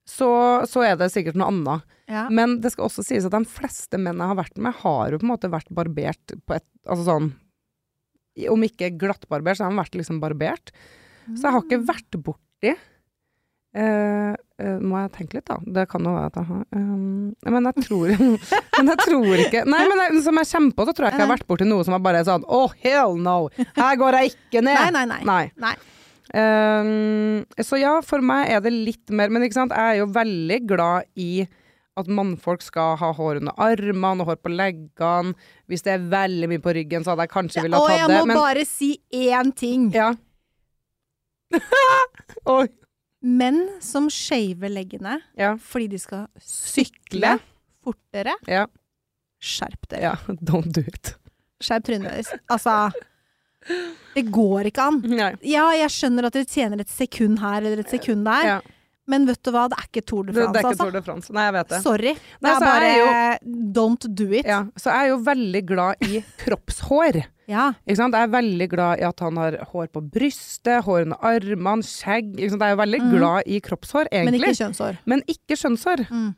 så, 0.08 0.30
så 0.66 0.82
er 0.82 0.96
det 0.98 1.10
sikkert 1.14 1.38
noe 1.38 1.48
annet. 1.52 1.84
ja. 2.10 2.24
Men 2.28 2.58
det 2.60 2.72
skal 2.74 2.88
også 2.88 3.04
sies 3.06 3.24
at 3.28 3.32
de 3.36 3.44
fleste 3.46 3.98
menn 4.02 4.18
jeg 4.18 4.32
har 4.32 4.38
vært 4.40 4.58
med, 4.58 4.74
har 4.82 5.12
jo 5.14 5.20
på 5.22 5.28
en 5.28 5.32
måte 5.36 5.50
vært 5.52 5.70
barbert 5.70 6.36
på 6.46 6.56
et 6.58 6.66
Altså 6.88 7.04
sånn 7.06 7.26
Om 8.50 8.62
ikke 8.64 8.88
glattbarbert, 8.98 9.58
så 9.58 9.66
har 9.66 9.74
de 9.74 9.78
vært 9.82 9.96
liksom 10.00 10.18
barbert. 10.22 10.70
Så 11.36 11.44
jeg 11.44 11.52
har 11.52 11.62
ikke 11.66 11.82
vært 11.86 12.16
borti 12.24 12.72
eh, 13.76 14.32
uh, 14.34 14.78
Må 14.82 14.98
jeg 15.02 15.12
tenke 15.14 15.38
litt, 15.38 15.46
da? 15.48 15.58
Det 15.62 15.86
kan 15.90 16.06
jo 16.06 16.14
være 16.16 16.30
at 16.32 16.40
har 16.48 16.64
um, 16.74 17.30
Men 17.46 17.70
jeg 17.70 17.86
tror 17.86 18.12
Men 18.78 18.92
jeg 18.92 19.04
tror 19.04 19.44
ikke 19.44 19.62
Nei, 19.68 19.84
men 19.90 20.02
jeg, 20.04 20.24
som 20.26 20.40
jeg 20.40 20.50
kommer 20.50 20.76
på, 20.76 20.88
så 20.88 20.96
tror 20.96 21.06
jeg 21.06 21.14
ikke 21.14 21.22
jeg 21.22 21.28
har 21.28 21.36
vært 21.36 21.48
borti 21.52 21.68
noe 21.68 21.86
som 21.86 21.96
er 21.96 22.04
bare 22.04 22.24
sånn 22.26 22.46
Oh, 22.48 22.74
hell 22.82 23.16
no! 23.20 23.38
Her 23.78 23.96
går 24.00 24.20
jeg 24.20 24.34
ikke 24.34 24.64
ned! 24.66 24.80
Nei, 24.80 25.06
nei, 25.06 25.22
nei. 25.28 25.42
Nei. 25.60 25.74
Um, 26.30 27.40
så 27.58 27.80
ja, 27.80 27.96
for 28.06 28.22
meg 28.22 28.52
er 28.54 28.60
det 28.62 28.70
litt 28.70 29.10
mer 29.10 29.32
Men 29.32 29.42
ikke 29.42 29.58
sant, 29.58 29.74
jeg 29.74 29.96
er 29.96 30.02
jo 30.04 30.10
veldig 30.14 30.60
glad 30.70 31.08
i 31.18 31.46
at 31.98 32.06
mannfolk 32.06 32.62
skal 32.62 32.94
ha 33.00 33.10
hår 33.16 33.40
under 33.40 33.56
armene 33.60 34.22
og 34.22 34.30
hår 34.30 34.38
på 34.40 34.52
leggene. 34.54 35.34
Hvis 35.68 35.82
det 35.84 35.96
er 35.96 36.04
veldig 36.12 36.48
mye 36.52 36.62
på 36.62 36.74
ryggen, 36.76 37.04
så 37.04 37.12
hadde 37.12 37.26
jeg 37.26 37.32
kanskje 37.34 37.64
villet 37.66 37.76
Og 37.76 37.88
ha 37.90 37.96
jeg 37.96 38.06
tatt 38.06 38.14
det. 38.14 38.20
må 38.20 38.28
Men 38.30 38.38
bare 38.38 38.64
si 38.68 38.90
én 39.10 39.50
ting. 39.58 39.90
ja. 39.92 40.12
Oi. 42.54 42.68
Menn 43.22 43.66
som 43.84 44.08
shaver 44.10 44.70
leggene 44.72 45.18
Ja. 45.36 45.54
fordi 45.60 45.88
de 45.90 45.98
skal 45.98 46.26
sykle 46.40 47.38
fortere, 47.84 48.32
Ja. 48.48 48.66
skjerp 49.40 49.88
dere. 49.88 50.00
ja. 50.02 50.14
Don't 50.42 50.72
do 50.72 50.80
it. 50.80 51.14
Skjerp 51.60 51.84
trynet 51.84 52.08
deres. 52.10 52.32
Altså 52.50 52.90
Det 54.14 54.22
går 54.32 54.70
ikke 54.70 54.80
an. 54.88 55.00
Nei. 55.04 55.34
Ja, 55.44 55.66
jeg 55.76 55.90
skjønner 55.92 56.24
at 56.30 56.32
dere 56.32 56.48
tjener 56.48 56.80
et 56.80 56.88
sekund 56.88 57.38
her 57.42 57.58
eller 57.60 57.78
et 57.82 57.90
sekund 57.92 58.24
der, 58.24 58.44
Ja. 58.46 58.60
men 59.06 59.26
vet 59.28 59.42
du 59.42 59.50
hva, 59.52 59.66
det 59.68 59.76
er 59.78 59.84
ikke 59.90 60.06
Tour 60.06 60.24
de 60.24 60.32
Det, 60.32 60.40
France, 60.40 60.52
det 60.52 60.56
er 60.56 60.60
ikke 60.64 60.70
altså. 60.70 60.84
Tour 60.86 60.92
de 60.96 61.02
France. 61.02 61.30
Nei, 61.36 61.44
jeg 61.44 61.52
vet 61.58 61.68
det. 61.68 61.82
Sorry. 61.84 62.14
Det 62.40 62.50
er 62.54 62.60
bare 62.64 62.88
er 63.34 63.38
don't 63.76 64.08
do 64.14 64.30
it. 64.32 64.46
Ja. 64.46 64.62
Så 64.80 64.88
jeg 64.88 65.04
er 65.04 65.08
jo 65.12 65.18
veldig 65.28 65.62
glad 65.68 65.94
i 66.08 66.24
kroppshår. 66.40 67.20
Ja. 67.50 67.70
Ikke 67.84 67.98
sant? 67.98 68.14
Jeg 68.16 68.28
er 68.28 68.34
veldig 68.34 68.68
glad 68.70 69.00
i 69.02 69.06
at 69.08 69.24
han 69.24 69.40
har 69.40 69.56
hår 69.72 69.88
på 69.94 70.04
brystet, 70.14 70.84
hår 70.86 71.08
under 71.08 71.24
armene, 71.32 71.86
skjegg. 71.86 72.36
Ikke 72.36 72.52
sant? 72.54 72.66
Jeg 72.66 72.76
er 72.76 72.82
veldig 72.84 73.02
mm. 73.02 73.10
glad 73.16 73.50
i 73.50 73.58
kroppshår, 73.64 74.12
Men 74.28 74.38
ikke 74.38 74.54
kjønnshår. 74.60 75.00
Men 75.10 75.24
ikke 75.30 75.58
kjønnshår. 75.58 76.06
Mm. 76.10 76.30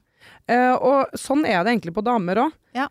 Uh, 0.50 0.74
og 0.82 1.12
sånn 1.18 1.44
er 1.46 1.62
det 1.62 1.76
egentlig 1.76 1.94
på 1.94 2.02
damer 2.04 2.46
òg. 2.46 2.56
Ja. 2.74 2.88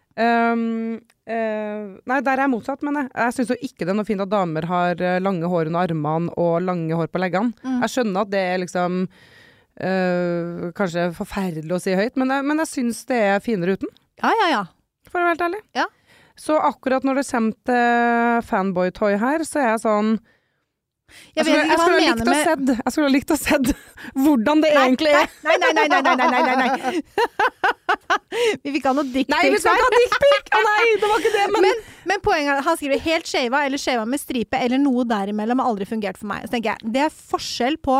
nei, 2.06 2.18
der 2.22 2.36
er 2.36 2.44
jeg 2.46 2.52
motsatt, 2.54 2.84
men 2.86 3.00
jeg, 3.00 3.10
jeg 3.16 3.36
syns 3.36 3.52
jo 3.54 3.58
ikke 3.68 3.86
det 3.86 3.94
er 3.94 3.98
noe 3.98 4.08
fint 4.08 4.24
at 4.24 4.32
damer 4.32 4.68
har 4.70 5.00
eh, 5.02 5.20
lange 5.24 5.50
hår 5.50 5.72
under 5.72 5.88
armene 5.88 6.34
og 6.40 6.60
lange 6.66 6.98
hår 6.98 7.10
på 7.12 7.22
leggene. 7.24 7.56
Mm. 7.64 7.80
Jeg 7.86 7.94
skjønner 7.96 8.26
at 8.26 8.34
det 8.34 8.44
er 8.52 8.62
liksom 8.62 9.00
uh, 9.08 10.68
kanskje 10.78 11.08
forferdelig 11.18 11.78
å 11.78 11.82
si 11.82 11.96
høyt, 11.98 12.20
men 12.20 12.36
jeg, 12.36 12.48
men 12.52 12.64
jeg 12.64 12.72
syns 12.76 13.02
det 13.10 13.20
er 13.32 13.44
finere 13.44 13.80
uten, 13.80 13.92
Ja, 14.22 14.32
ja, 14.44 14.52
ja. 14.54 14.62
for 15.10 15.22
å 15.22 15.26
være 15.26 15.34
helt 15.34 15.48
ærlig. 15.50 15.64
Ja. 15.78 15.88
Så 16.42 16.58
akkurat 16.58 17.06
når 17.06 17.22
det 17.22 17.28
kommer 17.30 17.58
til 17.70 18.46
fanboytoy 18.50 19.18
her, 19.22 19.44
så 19.46 19.62
er 19.62 19.74
jeg 19.76 19.82
sånn 19.84 20.16
jeg, 21.36 21.44
jeg, 21.44 21.46
skulle, 21.46 21.64
jeg, 21.68 21.80
skulle 21.82 21.98
likt 22.00 22.22
jeg, 22.72 22.92
skulle, 22.94 23.08
ha 23.08 23.12
likt 23.12 23.32
å 23.34 23.38
se 23.40 23.58
hvordan 24.24 24.62
det 24.64 24.70
nei, 24.72 24.84
egentlig 24.86 25.12
er. 25.12 25.34
Nei, 25.44 25.58
nei, 25.60 25.72
nei, 25.76 25.88
nei, 25.92 26.14
nei, 26.16 26.28
nei, 26.32 26.54
nei. 26.62 27.02
vi 28.64 28.74
fikk 28.78 28.88
ha 28.88 28.94
noe 28.96 29.08
dickpic 29.12 29.34
Nei, 29.34 29.50
vi 29.52 29.60
skal 29.60 29.76
ikke 29.76 29.90
ha 29.90 29.98
dickpic! 29.98 30.54
Å 30.56 30.62
nei, 30.68 30.86
det 31.02 31.10
var 31.12 31.20
ikke 31.20 31.34
det, 31.36 31.44
men 31.52 31.68
Men, 31.68 31.84
men 32.14 32.24
poenget 32.24 32.54
er 32.56 32.66
han 32.66 32.80
skriver 32.80 33.04
'helt 33.04 33.28
skeiva' 33.28 33.66
eller 33.68 33.82
'skeiva 33.82 34.08
med 34.08 34.24
stripe' 34.24 34.64
eller 34.64 34.82
noe 34.82 35.06
derimellom 35.12 35.62
har 35.62 35.74
aldri 35.74 35.90
fungert 35.90 36.20
for 36.22 36.32
meg. 36.32 36.48
Så 36.48 36.56
tenker 36.56 36.74
jeg, 36.74 36.94
det 36.96 37.06
er 37.10 37.20
forskjell 37.36 37.78
på 37.84 38.00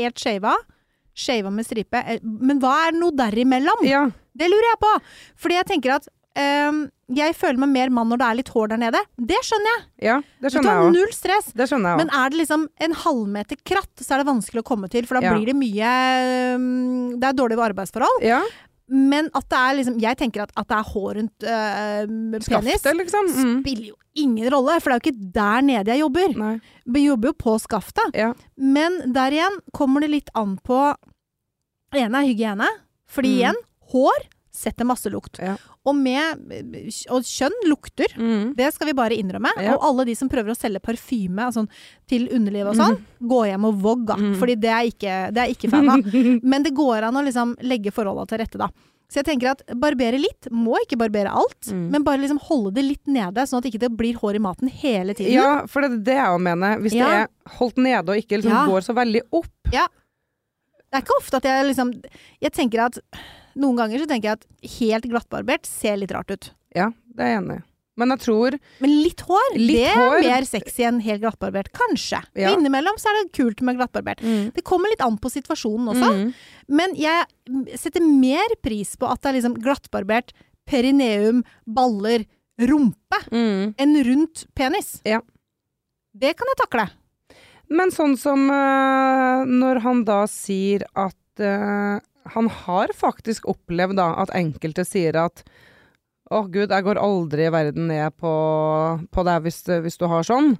helt 0.00 0.20
skeiva, 0.20 0.56
skeiva 1.16 1.52
med 1.52 1.68
stripe, 1.68 2.02
eh, 2.08 2.24
men 2.24 2.60
hva 2.64 2.74
er 2.88 2.96
noe 2.96 3.14
derimellom? 3.16 3.84
Ja. 3.84 4.06
Det 4.36 4.48
lurer 4.52 4.72
jeg 4.72 4.80
på! 4.80 4.92
Fordi 5.44 5.60
jeg 5.60 5.68
tenker 5.70 5.96
at 6.00 6.08
jeg 6.36 7.34
føler 7.38 7.58
meg 7.62 7.70
mer 7.72 7.90
mann 7.96 8.08
når 8.12 8.18
det 8.20 8.26
er 8.28 8.36
litt 8.40 8.50
hår 8.52 8.68
der 8.74 8.80
nede. 8.82 9.00
Det 9.16 9.38
skjønner 9.46 9.72
jeg. 9.72 9.84
ja, 10.08 10.16
det 10.42 10.50
Du 10.50 10.56
skjønner 10.56 10.74
jeg 10.76 10.84
òg. 10.86 10.92
null 10.96 11.12
stress. 11.16 11.48
Det 11.56 11.68
skjønner 11.70 11.94
jeg 11.94 12.02
Men 12.02 12.10
er 12.20 12.30
det 12.34 12.38
liksom 12.42 12.66
en 12.86 12.92
halvmeter 13.04 13.56
kratt, 13.64 13.94
så 14.04 14.14
er 14.14 14.22
det 14.24 14.28
vanskelig 14.30 14.60
å 14.62 14.68
komme 14.68 14.90
til, 14.92 15.06
for 15.06 15.18
da 15.20 15.26
Ja. 15.26 15.34
blir 15.34 15.46
det 15.46 15.56
mye 15.56 15.90
ehm, 16.56 17.18
Det 17.20 17.24
er 17.30 17.32
dårlige 17.38 17.64
arbeidsforhold. 17.70 18.22
Ja, 18.26 18.42
Men 18.88 19.30
at 19.34 19.48
det 19.50 19.58
er 19.58 19.74
liksom 19.80 20.00
Jeg 20.00 20.16
tenker 20.16 20.42
at, 20.44 20.52
at 20.56 20.68
det 20.68 20.76
er 20.76 20.90
hår 20.92 21.14
rundt 21.18 21.42
øh, 21.42 22.06
penis, 22.06 22.44
skaftet, 22.46 22.94
liksom. 23.00 23.26
Mm. 23.34 23.60
spiller 23.64 23.86
jo 23.88 23.94
ingen 24.16 24.50
rolle, 24.52 24.80
for 24.80 24.90
det 24.90 24.94
er 24.94 25.00
jo 25.00 25.10
ikke 25.10 25.32
der 25.34 25.62
nede 25.62 25.86
jeg 25.92 26.00
jobber. 26.00 26.36
Nei. 26.38 26.60
Vi 26.86 27.06
jobber 27.06 27.28
jo 27.28 27.32
på 27.34 27.56
skaftet. 27.60 28.14
Ja. 28.14 28.32
Men 28.56 29.12
der 29.12 29.30
igjen 29.34 29.58
kommer 29.76 30.00
det 30.00 30.10
litt 30.10 30.30
an 30.34 30.58
på 30.64 30.94
Det 31.92 32.00
ene 32.02 32.18
er 32.22 32.26
hygiene. 32.30 32.68
Fordi 33.08 33.28
Mm. 33.30 33.38
igjen, 33.40 33.58
hår 33.92 34.24
setter 34.56 34.88
masse 34.88 35.10
lukt. 35.12 35.38
Ja. 35.42 35.54
Og, 35.86 35.94
med, 35.94 36.40
og 37.14 37.22
kjønn 37.28 37.54
lukter. 37.70 38.10
Mm. 38.16 38.54
Det 38.58 38.72
skal 38.74 38.88
vi 38.90 38.96
bare 38.98 39.14
innrømme. 39.20 39.52
Ja. 39.62 39.76
Og 39.76 39.84
alle 39.90 40.06
de 40.08 40.16
som 40.18 40.30
prøver 40.32 40.50
å 40.54 40.58
selge 40.58 40.80
parfyme 40.82 41.44
altså, 41.50 41.66
til 42.10 42.26
underlivet 42.34 42.72
og 42.72 42.80
sånn, 42.80 42.98
gå 43.20 43.44
hjem 43.50 43.68
og 43.68 43.78
vogg, 43.84 44.06
da. 44.08 44.16
Mm. 44.18 44.34
Fordi 44.40 44.56
det 44.64 44.72
er 44.72 44.90
ikke, 44.90 45.14
det 45.36 45.44
er 45.44 45.54
ikke 45.54 45.70
fan 45.70 45.92
av. 45.94 46.12
Men 46.54 46.66
det 46.66 46.74
går 46.76 47.06
an 47.10 47.20
å 47.20 47.24
liksom 47.28 47.54
legge 47.68 47.92
forholda 47.94 48.26
til 48.32 48.42
rette, 48.42 48.58
da. 48.64 48.70
Så 49.06 49.20
jeg 49.20 49.28
tenker 49.28 49.52
at 49.52 49.60
barbere 49.78 50.18
litt, 50.18 50.48
må 50.50 50.80
ikke 50.82 50.96
barbere 50.98 51.30
alt, 51.30 51.68
Mm. 51.70 51.84
men 51.94 52.02
bare 52.02 52.18
liksom 52.18 52.40
holde 52.48 52.72
det 52.74 52.82
litt 52.82 53.06
nede, 53.10 53.44
sånn 53.46 53.58
at 53.62 53.66
ikke 53.70 53.78
det 53.84 53.90
blir 53.94 54.16
hår 54.18 54.34
i 54.38 54.40
maten 54.42 54.68
hele 54.82 55.14
tiden. 55.14 55.32
Ja, 55.36 55.52
for 55.70 55.82
det 55.86 55.92
er 55.92 56.02
det 56.08 56.16
jeg 56.18 56.40
mener. 56.42 56.80
Hvis 56.82 56.94
Ja. 56.98 57.06
det 57.06 57.20
er 57.20 57.54
holdt 57.60 57.78
nede 57.78 58.08
og 58.10 58.18
ikke 58.18 58.40
liksom 58.40 58.50
Ja. 58.50 58.64
går 58.66 58.82
så 58.82 58.94
veldig 58.98 59.22
opp. 59.30 59.70
Ja. 59.72 59.86
Det 60.90 60.98
er 60.98 61.02
ikke 61.06 61.18
ofte 61.20 61.36
at 61.38 61.46
jeg 61.46 61.66
liksom 61.70 61.92
Jeg 62.42 62.52
tenker 62.52 62.84
at 62.86 62.98
noen 63.56 63.78
ganger 63.80 64.02
så 64.02 64.06
tenker 64.10 64.28
jeg 64.32 64.38
at 64.40 64.46
helt 64.80 65.08
glattbarbert 65.10 65.66
ser 65.68 65.96
litt 66.00 66.12
rart 66.14 66.30
ut. 66.34 66.50
Ja, 66.76 66.90
det 67.16 67.24
er 67.24 67.32
jeg 67.34 67.42
enig 67.42 67.56
i. 67.60 67.64
Men 67.96 68.10
jeg 68.12 68.20
tror 68.26 68.54
Men 68.84 68.90
litt 69.06 69.22
hår, 69.24 69.54
Litt 69.56 69.70
det 69.78 69.84
er 69.88 69.96
hår. 69.96 70.18
mer 70.26 70.44
sexy 70.44 70.82
enn 70.84 70.98
helt 71.00 71.22
glattbarbert. 71.22 71.70
Kanskje. 71.72 72.18
Ja. 72.36 72.50
Innimellom 72.52 72.98
så 73.00 73.08
er 73.08 73.22
det 73.22 73.30
kult 73.38 73.62
med 73.64 73.78
glattbarbert. 73.78 74.20
mm. 74.20 74.50
Det 74.52 74.64
kommer 74.68 74.92
litt 74.92 75.00
an 75.00 75.16
på 75.16 75.30
situasjonen 75.32 75.88
også. 75.94 76.10
Mm. 76.12 76.34
Men 76.76 76.92
jeg 77.00 77.24
setter 77.80 78.04
mer 78.04 78.52
pris 78.60 78.92
på 79.00 79.08
at 79.08 79.22
det 79.22 79.30
er 79.30 79.38
liksom 79.38 79.56
glattbarbert 79.64 80.34
perineum, 80.68 81.40
baller, 81.66 82.26
rumpe 82.60 83.22
Mm. 83.32 83.74
enn 83.78 83.96
rundt 84.04 84.44
penis. 84.54 85.00
Ja. 85.08 85.22
Det 86.14 86.34
kan 86.36 86.46
jeg 86.52 86.60
takle. 86.68 86.90
Men 87.70 87.90
sånn 87.90 88.18
som 88.20 88.44
uh, 88.50 89.44
når 89.48 89.80
han 89.82 90.04
da 90.04 90.20
sier 90.30 90.84
at 90.94 91.40
eh, 91.40 91.98
han 92.34 92.50
har 92.64 92.92
faktisk 92.96 93.48
opplevd 93.50 93.98
da 94.00 94.10
at 94.22 94.34
enkelte 94.36 94.84
sier 94.86 95.18
at 95.26 95.44
å 96.34 96.42
gud, 96.50 96.72
jeg 96.74 96.82
går 96.82 96.98
aldri 96.98 97.46
i 97.46 97.52
verden 97.54 97.86
ned 97.90 98.16
på, 98.18 98.30
på 99.14 99.26
deg 99.28 99.44
hvis, 99.44 99.60
hvis 99.84 99.98
du 100.00 100.08
har 100.10 100.26
sånn. 100.26 100.56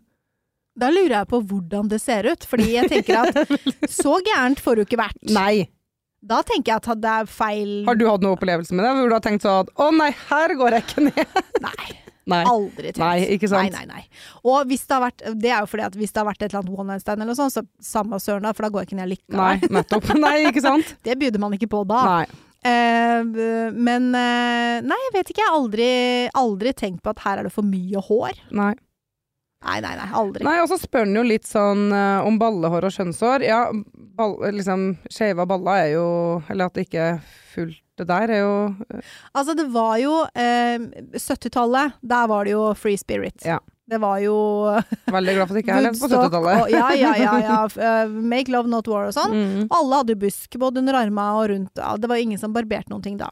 Da 0.77 0.91
lurer 0.93 1.17
jeg 1.23 1.31
på 1.31 1.41
hvordan 1.49 1.89
det 1.91 1.99
ser 2.03 2.29
ut, 2.29 2.45
fordi 2.47 2.69
jeg 2.77 2.91
tenker 2.93 3.25
at 3.25 3.57
så 4.01 4.19
gærent 4.27 4.61
får 4.63 4.79
du 4.79 4.85
ikke 4.85 5.01
vært. 5.01 5.19
Nei. 5.35 5.67
Da 6.27 6.43
tenker 6.47 6.75
jeg 6.75 6.83
at 6.83 7.03
det 7.03 7.11
er 7.13 7.29
feil 7.31 7.71
Har 7.87 7.99
du 7.99 8.07
hatt 8.09 8.23
noen 8.25 8.35
opplevelse 8.35 8.75
med 8.75 8.87
det 8.87 8.95
hvor 8.97 9.11
du 9.11 9.15
har 9.15 9.23
tenkt 9.23 9.45
sånn 9.45 9.67
at 9.67 9.73
å 9.79 9.91
nei, 9.95 10.09
her 10.31 10.55
går 10.59 10.79
jeg 10.79 10.87
ikke 10.87 11.05
ned? 11.07 11.37
Nei. 11.63 11.91
Nei. 12.27 12.43
Aldri 12.51 12.91
tenkt. 12.91 13.03
Nei, 13.05 13.27
ikke 13.37 13.51
sant? 13.51 13.71
Nei, 13.71 13.85
nei, 13.87 14.01
nei. 14.03 14.41
Og 14.43 14.67
hvis 14.67 14.83
det 14.83 14.97
har 14.97 15.05
vært 15.05 15.23
Det 15.39 15.51
er 15.53 15.61
jo 15.63 15.69
fordi 15.71 15.85
at 15.87 15.99
hvis 15.99 16.15
det 16.15 16.23
har 16.23 16.27
vært 16.27 16.41
et 16.43 16.49
eller 16.49 16.65
annet 16.65 16.81
one 16.81 16.89
night 16.91 17.05
stand 17.05 17.23
eller 17.23 17.31
noe 17.31 17.39
sånt, 17.39 17.55
så 17.55 17.63
samme 17.83 18.19
søren 18.23 18.49
da, 18.49 18.55
for 18.57 18.67
da 18.67 18.73
går 18.75 18.83
jeg 18.83 18.91
ikke 18.91 18.99
ned 18.99 19.13
likevel. 19.13 19.39
Nei, 19.39 19.71
nettopp. 19.79 20.11
Nei, 20.27 20.35
ikke 20.51 20.65
sant? 20.65 20.97
Det 21.07 21.15
byr 21.21 21.39
man 21.43 21.55
ikke 21.55 21.71
på 21.71 21.85
da. 21.87 22.03
Nei. 22.11 22.43
Uh, 22.67 23.23
men 23.77 24.11
uh, 24.11 24.83
Nei, 24.83 24.99
jeg 25.05 25.15
vet 25.15 25.31
ikke. 25.31 25.45
Jeg 25.45 25.53
har 25.53 25.61
aldri, 25.61 25.91
aldri 26.35 26.75
tenkt 26.75 27.05
på 27.05 27.15
at 27.15 27.23
her 27.23 27.41
er 27.41 27.47
det 27.47 27.55
for 27.55 27.67
mye 27.67 28.03
hår. 28.09 28.43
Nei. 28.59 28.75
Nei, 29.67 29.79
nei, 29.83 29.95
nei. 29.99 30.11
Aldri. 30.19 30.45
Nei, 30.47 30.59
og 30.63 30.69
så 30.71 30.79
spør 30.83 31.07
han 31.07 31.17
jo 31.17 31.25
litt 31.27 31.47
sånn 31.49 31.89
uh, 31.95 32.27
om 32.27 32.43
ballehår 32.43 32.91
og 32.91 32.95
skjønnshår. 32.95 33.47
Ja, 33.47 33.63
ball, 34.19 34.39
liksom 34.55 34.97
skeiva 35.07 35.47
baller 35.49 35.87
er 35.87 35.91
jo 35.95 36.07
Eller 36.51 36.69
at 36.69 36.77
det 36.77 36.87
ikke 36.87 37.11
er 37.15 37.19
fullt 37.55 37.83
det 37.97 38.07
der, 38.11 38.31
er 38.31 38.43
jo 38.43 38.53
Altså, 39.35 39.55
det 39.57 39.67
var 39.73 39.97
jo 40.03 40.19
eh, 40.35 40.77
70-tallet. 41.17 41.97
Der 42.03 42.29
var 42.29 42.45
det 42.45 42.53
jo 42.57 42.67
free 42.79 42.99
spirit. 43.01 43.41
Ja. 43.47 43.59
Det 43.87 44.01
var 44.03 44.19
jo 44.19 44.35
Veldig 45.15 45.35
glad 45.37 45.47
for 45.47 45.55
at 45.55 45.61
jeg 45.61 45.65
ikke 45.67 45.77
har 45.77 45.85
levd 45.87 46.01
på 46.03 46.09
70-tallet. 46.11 46.71
Ja, 46.75 46.89
ja, 46.99 47.13
ja. 47.23 47.35
ja. 47.47 47.59
Eh, 47.87 48.09
make 48.35 48.51
love, 48.53 48.69
not 48.71 48.89
war 48.91 49.09
og 49.09 49.15
sånn. 49.17 49.33
Mm. 49.35 49.67
Alle 49.71 50.01
hadde 50.03 50.19
busk, 50.21 50.57
både 50.61 50.83
under 50.83 50.99
arma 50.99 51.29
og 51.41 51.51
rundt. 51.53 51.73
Det 52.03 52.11
var 52.11 52.21
ingen 52.23 52.41
som 52.43 52.55
barberte 52.57 52.91
noen 52.93 53.05
ting 53.05 53.19
da. 53.21 53.31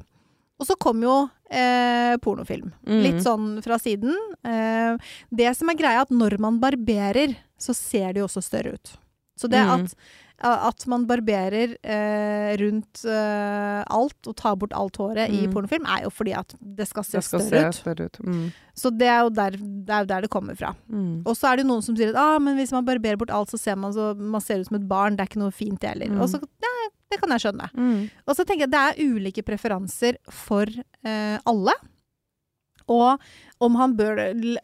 Og 0.63 0.69
så 0.69 0.77
kom 0.79 1.01
jo 1.03 1.15
eh, 1.51 2.15
pornofilm. 2.23 2.69
Mm. 2.87 3.01
Litt 3.03 3.23
sånn 3.25 3.49
fra 3.65 3.81
siden. 3.83 4.15
Eh, 4.47 4.95
det 5.35 5.51
som 5.59 5.73
er 5.73 5.79
greia, 5.81 5.99
er 5.99 6.07
at 6.07 6.15
når 6.15 6.39
man 6.43 6.61
barberer, 6.63 7.35
så 7.59 7.75
ser 7.75 8.13
det 8.15 8.23
jo 8.23 8.29
også 8.29 8.45
større 8.47 8.77
ut. 8.79 8.95
Så 9.35 9.51
det 9.51 9.65
Mm. 9.67 9.73
at, 9.75 9.97
at 10.45 10.85
man 10.91 11.07
barberer 11.09 11.73
eh, 11.81 12.51
rundt 12.61 13.05
eh, 13.09 13.81
alt 13.89 14.29
og 14.29 14.37
tar 14.37 14.57
bort 14.61 14.75
alt 14.77 14.97
håret 15.01 15.31
i 15.33 15.47
Mm. 15.47 15.53
pornofilm, 15.55 15.87
er 15.89 16.03
jo 16.05 16.11
fordi 16.13 16.35
at 16.37 16.55
det 16.61 16.87
skal 16.89 17.05
se 17.05 17.17
Det 17.17 17.25
skal 17.25 17.41
større 17.41 17.73
se 17.73 17.81
større 17.83 18.07
ut. 18.11 18.19
Mm. 18.25 18.53
Så 18.77 18.91
det 18.93 19.09
er, 19.09 19.21
jo 19.25 19.31
der, 19.31 19.51
det 19.57 19.91
er 19.95 20.05
jo 20.05 20.11
der 20.13 20.21
det 20.27 20.31
kommer 20.31 20.55
fra. 20.59 20.75
Mm. 20.91 21.23
Og 21.25 21.37
så 21.37 21.49
er 21.53 21.57
det 21.57 21.65
jo 21.65 21.71
noen 21.73 21.83
som 21.87 21.97
sier 21.97 22.11
at 22.13 22.19
ah, 22.21 22.39
men 22.43 22.57
hvis 22.59 22.73
man 22.75 22.85
barberer 22.85 23.17
bort 23.17 23.31
alt, 23.31 23.49
så 23.51 23.59
ser 23.61 23.77
man, 23.77 23.93
så, 23.97 24.13
man 24.19 24.41
ser 24.45 24.61
ut 24.61 24.67
som 24.69 24.77
et 24.81 24.89
barn. 24.89 25.17
Det 25.17 25.25
er 25.25 25.31
ikke 25.33 25.43
noe 25.45 25.55
fint, 25.55 25.81
det 25.81 25.95
heller. 25.95 26.13
Mm. 26.13 26.21
Og 26.21 26.29
så, 26.29 26.41
nei, 26.43 26.89
det 27.11 27.21
kan 27.23 27.31
jeg 27.37 27.45
skjønne. 27.47 27.71
Mm. 27.79 28.11
Og 28.27 28.37
så 28.37 28.45
tenker 28.45 28.67
jeg 28.67 28.73
at 28.73 28.77
det 28.77 28.85
er 29.05 29.15
ulike 29.15 29.43
preferanser 29.47 30.19
for 30.29 30.67
eh, 30.69 31.39
alle. 31.47 31.73
Og 32.89 33.21
om 33.65 33.77
han 33.81 33.95
bør 33.97 34.19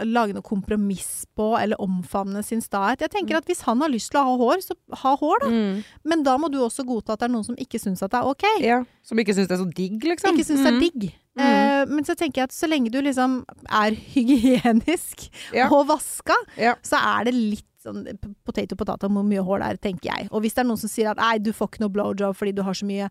lage 0.05 0.35
noe 0.37 0.43
kompromiss 0.45 1.25
på, 1.39 1.55
eller 1.57 1.81
omfavne 1.81 2.43
sin 2.45 2.61
stahet. 2.61 3.01
Jeg 3.01 3.11
tenker 3.15 3.39
at 3.39 3.47
hvis 3.49 3.63
han 3.65 3.81
har 3.81 3.89
lyst 3.89 4.11
til 4.13 4.21
å 4.21 4.25
ha 4.29 4.35
hår, 4.37 4.61
så 4.67 4.75
ha 5.05 5.15
hår, 5.17 5.39
da. 5.41 5.49
Mm. 5.49 5.85
Men 6.05 6.23
da 6.27 6.37
må 6.37 6.51
du 6.53 6.59
også 6.61 6.85
godta 6.85 7.15
at 7.15 7.21
det 7.23 7.31
er 7.31 7.33
noen 7.33 7.47
som 7.47 7.57
ikke 7.57 7.81
syns 7.81 8.03
at 8.05 8.11
det 8.13 8.21
er 8.21 8.29
ok. 8.29 8.45
Ja, 8.61 8.83
som 9.03 9.17
ikke 9.23 9.33
syns 9.39 9.49
det 9.49 9.57
er 9.57 9.63
så 9.65 9.71
digg, 9.73 10.05
liksom. 10.05 10.35
Ikke 10.37 10.45
syns 10.51 10.65
det 10.67 10.73
er 10.75 10.77
Mm. 10.77 10.85
digg. 10.85 11.09
Eh, 11.41 11.85
men 11.89 12.05
så 12.05 12.15
tenker 12.19 12.43
jeg 12.43 12.51
at 12.51 12.53
så 12.53 12.69
lenge 12.69 12.91
du 12.93 13.01
liksom 13.01 13.45
er 13.71 13.91
hygienisk 14.15 15.31
Ja. 15.55 15.69
og 15.71 15.87
vaska, 15.89 16.35
Ja. 16.59 16.75
så 16.83 16.97
er 17.01 17.25
det 17.31 17.35
litt 17.35 17.65
sånn 17.81 18.03
potato 18.45 18.77
potato 18.77 19.09
hvor 19.09 19.25
mye 19.25 19.41
hår 19.45 19.59
det 19.63 19.69
er, 19.71 19.77
tenker 19.89 20.11
jeg. 20.11 20.29
Og 20.31 20.43
hvis 20.45 20.55
det 20.55 20.63
er 20.65 20.69
noen 20.69 20.81
som 20.83 20.91
sier 20.93 21.11
at 21.13 21.17
nei, 21.23 21.39
du 21.39 21.53
får 21.57 21.71
ikke 21.73 21.81
noe 21.85 21.95
blowjob 21.95 22.37
fordi 22.37 22.53
du 22.59 22.63
har 22.67 22.77
så 22.77 22.85
mye 22.89 23.09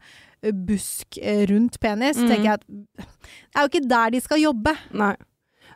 busk 0.68 1.18
rundt 1.50 1.80
penis, 1.82 2.18
så 2.18 2.24
Mm. 2.24 2.30
tenker 2.30 2.44
jeg 2.44 2.54
at 2.54 2.68
det 2.68 3.56
er 3.56 3.62
jo 3.66 3.70
ikke 3.72 3.88
der 3.90 4.10
de 4.12 4.20
skal 4.22 4.38
jobbe. 4.44 4.76
Nei. 4.94 5.16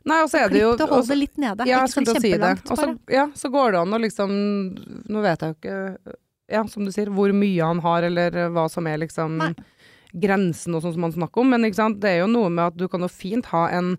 Nei, 0.06 0.22
og 0.22 0.30
så 0.30 0.44
er 0.44 0.50
det 0.50 0.60
jo 0.62 0.72
Klipp 0.74 0.78
det 0.80 0.84
og 0.90 0.96
hold 0.98 1.08
det 1.08 1.18
litt 1.18 1.38
nede. 1.38 1.66
Ja, 1.66 1.84
ikke 1.86 1.94
sånn 1.94 2.10
kjempelangt. 2.12 2.68
si 3.08 3.14
ja, 3.14 3.28
så 3.34 3.50
går 3.50 3.72
det 3.72 3.80
an 3.80 3.94
å 3.94 4.00
liksom 4.04 4.32
Nå 5.10 5.22
vet 5.24 5.40
jeg 5.40 5.54
jo 5.54 5.56
ikke 5.62 6.16
Ja, 6.52 6.64
som 6.68 6.84
du 6.86 6.92
sier, 6.92 7.08
hvor 7.08 7.32
mye 7.34 7.64
han 7.66 7.80
har, 7.80 8.04
eller 8.04 8.30
hva 8.52 8.70
som 8.70 8.86
er 8.86 8.98
liksom 8.98 9.38
Nei. 9.38 9.54
grensen 10.14 10.76
og 10.76 10.84
sånn 10.84 10.94
som 10.94 11.04
han 11.08 11.14
snakker 11.16 11.42
om. 11.42 11.50
Men 11.50 11.62
det 11.64 12.04
er 12.12 12.20
jo 12.20 12.28
noe 12.28 12.50
med 12.50 12.66
at 12.68 12.78
du 12.78 12.88
kan 12.90 13.00
jo 13.02 13.08
fint 13.08 13.46
ha 13.46 13.70
en 13.70 13.98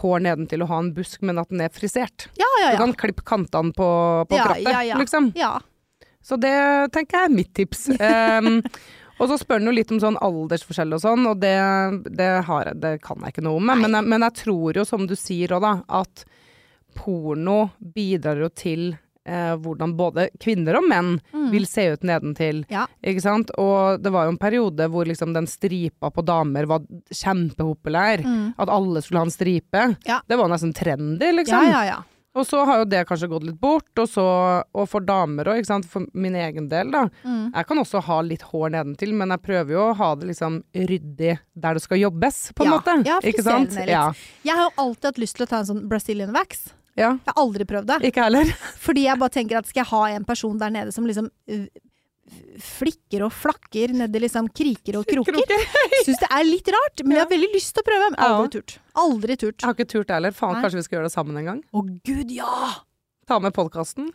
hår 0.00 0.22
nedentil 0.26 0.64
og 0.64 0.70
ha 0.72 0.82
en 0.82 0.92
busk, 0.96 1.22
men 1.22 1.38
at 1.38 1.50
den 1.52 1.62
er 1.62 1.72
frisert. 1.72 2.28
Ja, 2.40 2.48
ja, 2.62 2.72
Du 2.74 2.82
kan 2.82 2.94
klippe 2.98 3.22
kantene 3.26 3.72
på, 3.76 3.88
på 4.28 4.38
Ja, 4.38 4.48
krattet, 4.50 4.70
ja, 4.72 4.82
ja. 4.82 4.98
liksom. 4.98 5.32
ja. 5.38 5.56
Så 6.26 6.38
det 6.42 6.54
tenker 6.94 7.20
jeg 7.20 7.28
er 7.30 7.34
mitt 7.36 7.52
tips. 7.54 7.84
Um, 8.00 8.58
og 9.20 9.30
så 9.30 9.38
spør 9.38 9.60
han 9.60 9.70
jo 9.70 9.76
litt 9.76 9.92
om 9.94 10.00
sånn 10.02 10.18
aldersforskjell 10.18 10.96
og 10.96 11.04
sånn, 11.04 11.28
og 11.30 11.38
det, 11.38 11.54
det, 12.18 12.30
har 12.48 12.72
det 12.74 12.96
kan 13.04 13.22
jeg 13.22 13.36
ikke 13.36 13.46
noe 13.46 13.60
om. 13.60 13.70
Men 13.84 14.00
men 14.10 14.26
jeg 14.26 14.40
tror 14.42 14.80
jo, 14.80 14.86
som 14.88 15.06
du 15.06 15.14
sier 15.14 15.54
òg, 15.54 15.62
da, 15.62 16.02
at 16.02 16.26
porno 16.96 17.68
bidrar 17.78 18.40
jo 18.42 18.50
til 18.50 18.88
eh, 19.26 19.52
hvordan 19.58 19.96
både 19.98 20.28
kvinner 20.40 20.78
og 20.78 20.86
menn 20.88 21.16
Mm. 21.34 21.50
vil 21.52 21.66
se 21.66 21.88
ut 21.92 22.02
nedentil. 22.06 22.64
Ja. 22.72 22.86
Ikke 23.04 23.22
sant? 23.22 23.50
Og 23.58 24.00
det 24.02 24.10
var 24.14 24.24
jo 24.26 24.32
en 24.34 24.38
periode 24.40 24.86
hvor 24.90 25.04
liksom 25.06 25.34
den 25.34 25.46
stripa 25.50 26.10
på 26.10 26.24
damer 26.24 26.66
var 26.70 26.80
kjempepopulær. 27.12 28.24
Mm. 28.24 28.54
At 28.58 28.68
alle 28.72 29.02
skulle 29.02 29.20
ha 29.22 29.26
en 29.28 29.34
stripe. 29.34 29.96
Ja. 30.06 30.20
Det 30.26 30.36
var 30.38 30.48
nesten 30.52 30.74
trendy, 30.74 31.32
liksom. 31.40 31.66
ja, 31.70 31.84
ja. 31.84 32.02
Og 32.36 32.44
så 32.44 32.66
har 32.68 32.82
jo 32.82 32.84
det 32.84 33.06
kanskje 33.08 33.30
gått 33.32 33.46
litt 33.48 33.56
bort, 33.60 33.86
og, 33.96 34.08
så, 34.12 34.22
og 34.76 34.88
for 34.92 35.00
damer 35.00 35.48
òg. 35.54 35.64
For 35.88 36.04
min 36.12 36.34
egen 36.36 36.66
del, 36.68 36.90
da. 36.92 37.06
Mm. 37.24 37.46
Jeg 37.54 37.66
kan 37.70 37.78
også 37.80 38.02
ha 38.04 38.18
litt 38.26 38.42
hår 38.50 38.74
nedentil, 38.74 39.14
men 39.16 39.32
jeg 39.32 39.40
prøver 39.46 39.72
jo 39.72 39.84
å 39.86 39.94
ha 39.96 40.10
det 40.20 40.28
liksom 40.34 40.58
ryddig 40.76 41.38
der 41.56 41.78
det 41.78 41.82
skal 41.86 42.02
jobbes, 42.02 42.42
på 42.52 42.66
en 42.66 42.74
måte. 42.74 42.98
Ja, 43.08 43.16
ikke 43.24 43.42
sant? 43.46 43.72
litt. 43.72 43.88
Ja. 43.88 44.10
Jeg 44.44 44.52
har 44.58 44.68
jo 44.68 44.74
alltid 44.84 45.08
hatt 45.14 45.22
lyst 45.24 45.38
til 45.40 45.46
å 45.46 45.48
ta 45.48 45.62
en 45.62 45.70
sånn 45.70 45.86
Brazilian 45.88 46.34
wax. 46.36 46.66
Ja. 46.96 47.10
Jeg 47.12 47.32
har 47.32 47.42
aldri 47.42 47.64
prøvd 47.68 47.86
det. 47.92 47.98
Ikke 48.10 48.24
heller. 48.26 48.52
Fordi 48.86 49.04
jeg 49.06 49.18
bare 49.20 49.34
tenker 49.34 49.58
at 49.60 49.68
skal 49.68 49.82
jeg 49.84 49.90
ha 49.92 50.02
en 50.16 50.24
person 50.28 50.56
der 50.58 50.70
nede 50.72 50.92
som 50.96 51.06
liksom 51.08 51.28
øh, 51.52 51.66
flikker 52.58 53.22
og 53.26 53.32
flakker 53.36 53.92
nedi 53.94 54.18
liksom 54.24 54.48
kriker 54.50 54.96
og 54.98 55.06
kroker. 55.06 55.36
Syns 56.02 56.18
det 56.24 56.30
er 56.32 56.44
litt 56.48 56.68
rart, 56.74 57.02
men 57.04 57.18
jeg 57.18 57.24
har 57.26 57.30
veldig 57.30 57.50
lyst 57.54 57.74
til 57.76 57.84
å 57.84 57.86
prøve. 57.86 58.08
Ja. 58.16 58.28
aldri 58.32 58.50
turt. 58.56 58.76
Aldri 59.04 59.36
turt. 59.38 59.58
Jeg 59.60 59.68
har 59.68 59.76
ikke 59.76 59.90
turt 59.92 60.10
heller. 60.16 60.34
Faen, 60.34 60.56
Nei. 60.56 60.64
kanskje 60.64 60.80
vi 60.80 60.86
skal 60.88 60.98
gjøre 60.98 61.10
det 61.10 61.14
sammen 61.14 61.38
en 61.42 61.50
gang? 61.52 61.60
Å 61.76 61.84
gud, 62.08 62.32
ja! 62.34 62.72
Ta 63.28 63.38
med 63.42 63.54
podkasten. 63.54 64.10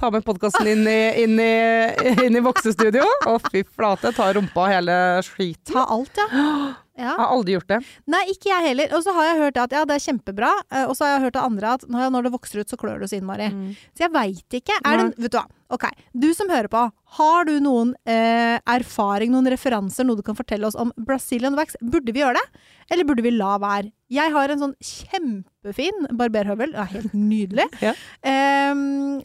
Ta 0.00 0.10
med 0.10 0.24
podkasten 0.26 0.66
inn, 0.66 0.82
i- 0.90 1.22
inn, 1.22 1.38
i- 1.38 2.26
inn 2.26 2.36
i 2.36 2.42
voksestudio. 2.42 3.04
Å, 3.30 3.38
fy 3.48 3.62
flate. 3.62 4.10
Ta 4.16 4.32
rumpa 4.34 4.64
og 4.66 4.72
hele 4.74 4.96
skiten. 5.22 5.72
Ta 5.72 5.86
alt, 5.94 6.18
ja. 6.18 6.74
ja. 6.96 7.08
Jeg 7.10 7.18
har 7.18 7.32
aldri 7.34 7.56
gjort 7.56 7.68
det. 7.72 7.78
Nei, 8.06 8.22
ikke 8.30 8.50
jeg 8.52 8.66
heller. 8.68 8.92
Og 8.94 9.02
så 9.02 9.14
har 9.16 9.24
jeg 9.32 9.40
hørt 9.42 9.56
at 9.64 9.72
ja, 9.74 9.84
det 9.84 9.96
er 9.96 10.04
kjempebra. 10.04 10.50
eh, 10.70 10.84
Og 10.86 10.94
så 10.94 11.04
har 11.06 11.16
jeg 11.16 11.24
hørt 11.26 11.36
av 11.40 11.48
andre 11.50 11.72
at 11.74 11.86
når 11.90 12.22
det 12.28 12.32
vokser 12.36 12.60
ut, 12.62 12.70
så 12.70 12.78
klør 12.78 13.00
det 13.02 13.10
så 13.10 13.18
innmari. 13.18 13.48
Så 13.96 14.04
jeg 14.06 14.12
veit 14.14 14.58
ikke. 14.60 14.76
Er 14.84 14.96
det, 15.02 15.08
vet 15.18 15.32
du 15.34 15.38
hva. 15.40 15.46
Ok, 15.74 15.88
du 16.14 16.28
som 16.36 16.46
hører 16.52 16.68
på. 16.70 16.84
Har 17.16 17.44
du 17.48 17.56
noen 17.58 17.94
eh, 18.06 18.60
erfaring, 18.70 19.32
noen 19.32 19.48
referanser, 19.50 20.04
noe 20.06 20.14
du 20.14 20.22
kan 20.22 20.36
fortelle 20.38 20.68
oss 20.68 20.76
om 20.78 20.92
Brazilian 20.96 21.56
wax? 21.58 21.74
Burde 21.82 22.12
vi 22.14 22.20
gjøre 22.22 22.38
det? 22.38 22.62
Eller 22.94 23.04
burde 23.08 23.24
vi 23.26 23.32
la 23.34 23.56
være? 23.58 23.90
Jeg 24.14 24.30
har 24.30 24.52
en 24.52 24.60
sånn 24.60 24.74
kjempefin 24.84 26.06
barberhøvel. 26.14 26.74
Ja, 26.76 26.84
helt 26.92 27.14
nydelig. 27.16 27.66
Ja. 27.82 27.94
Eh, 28.22 28.74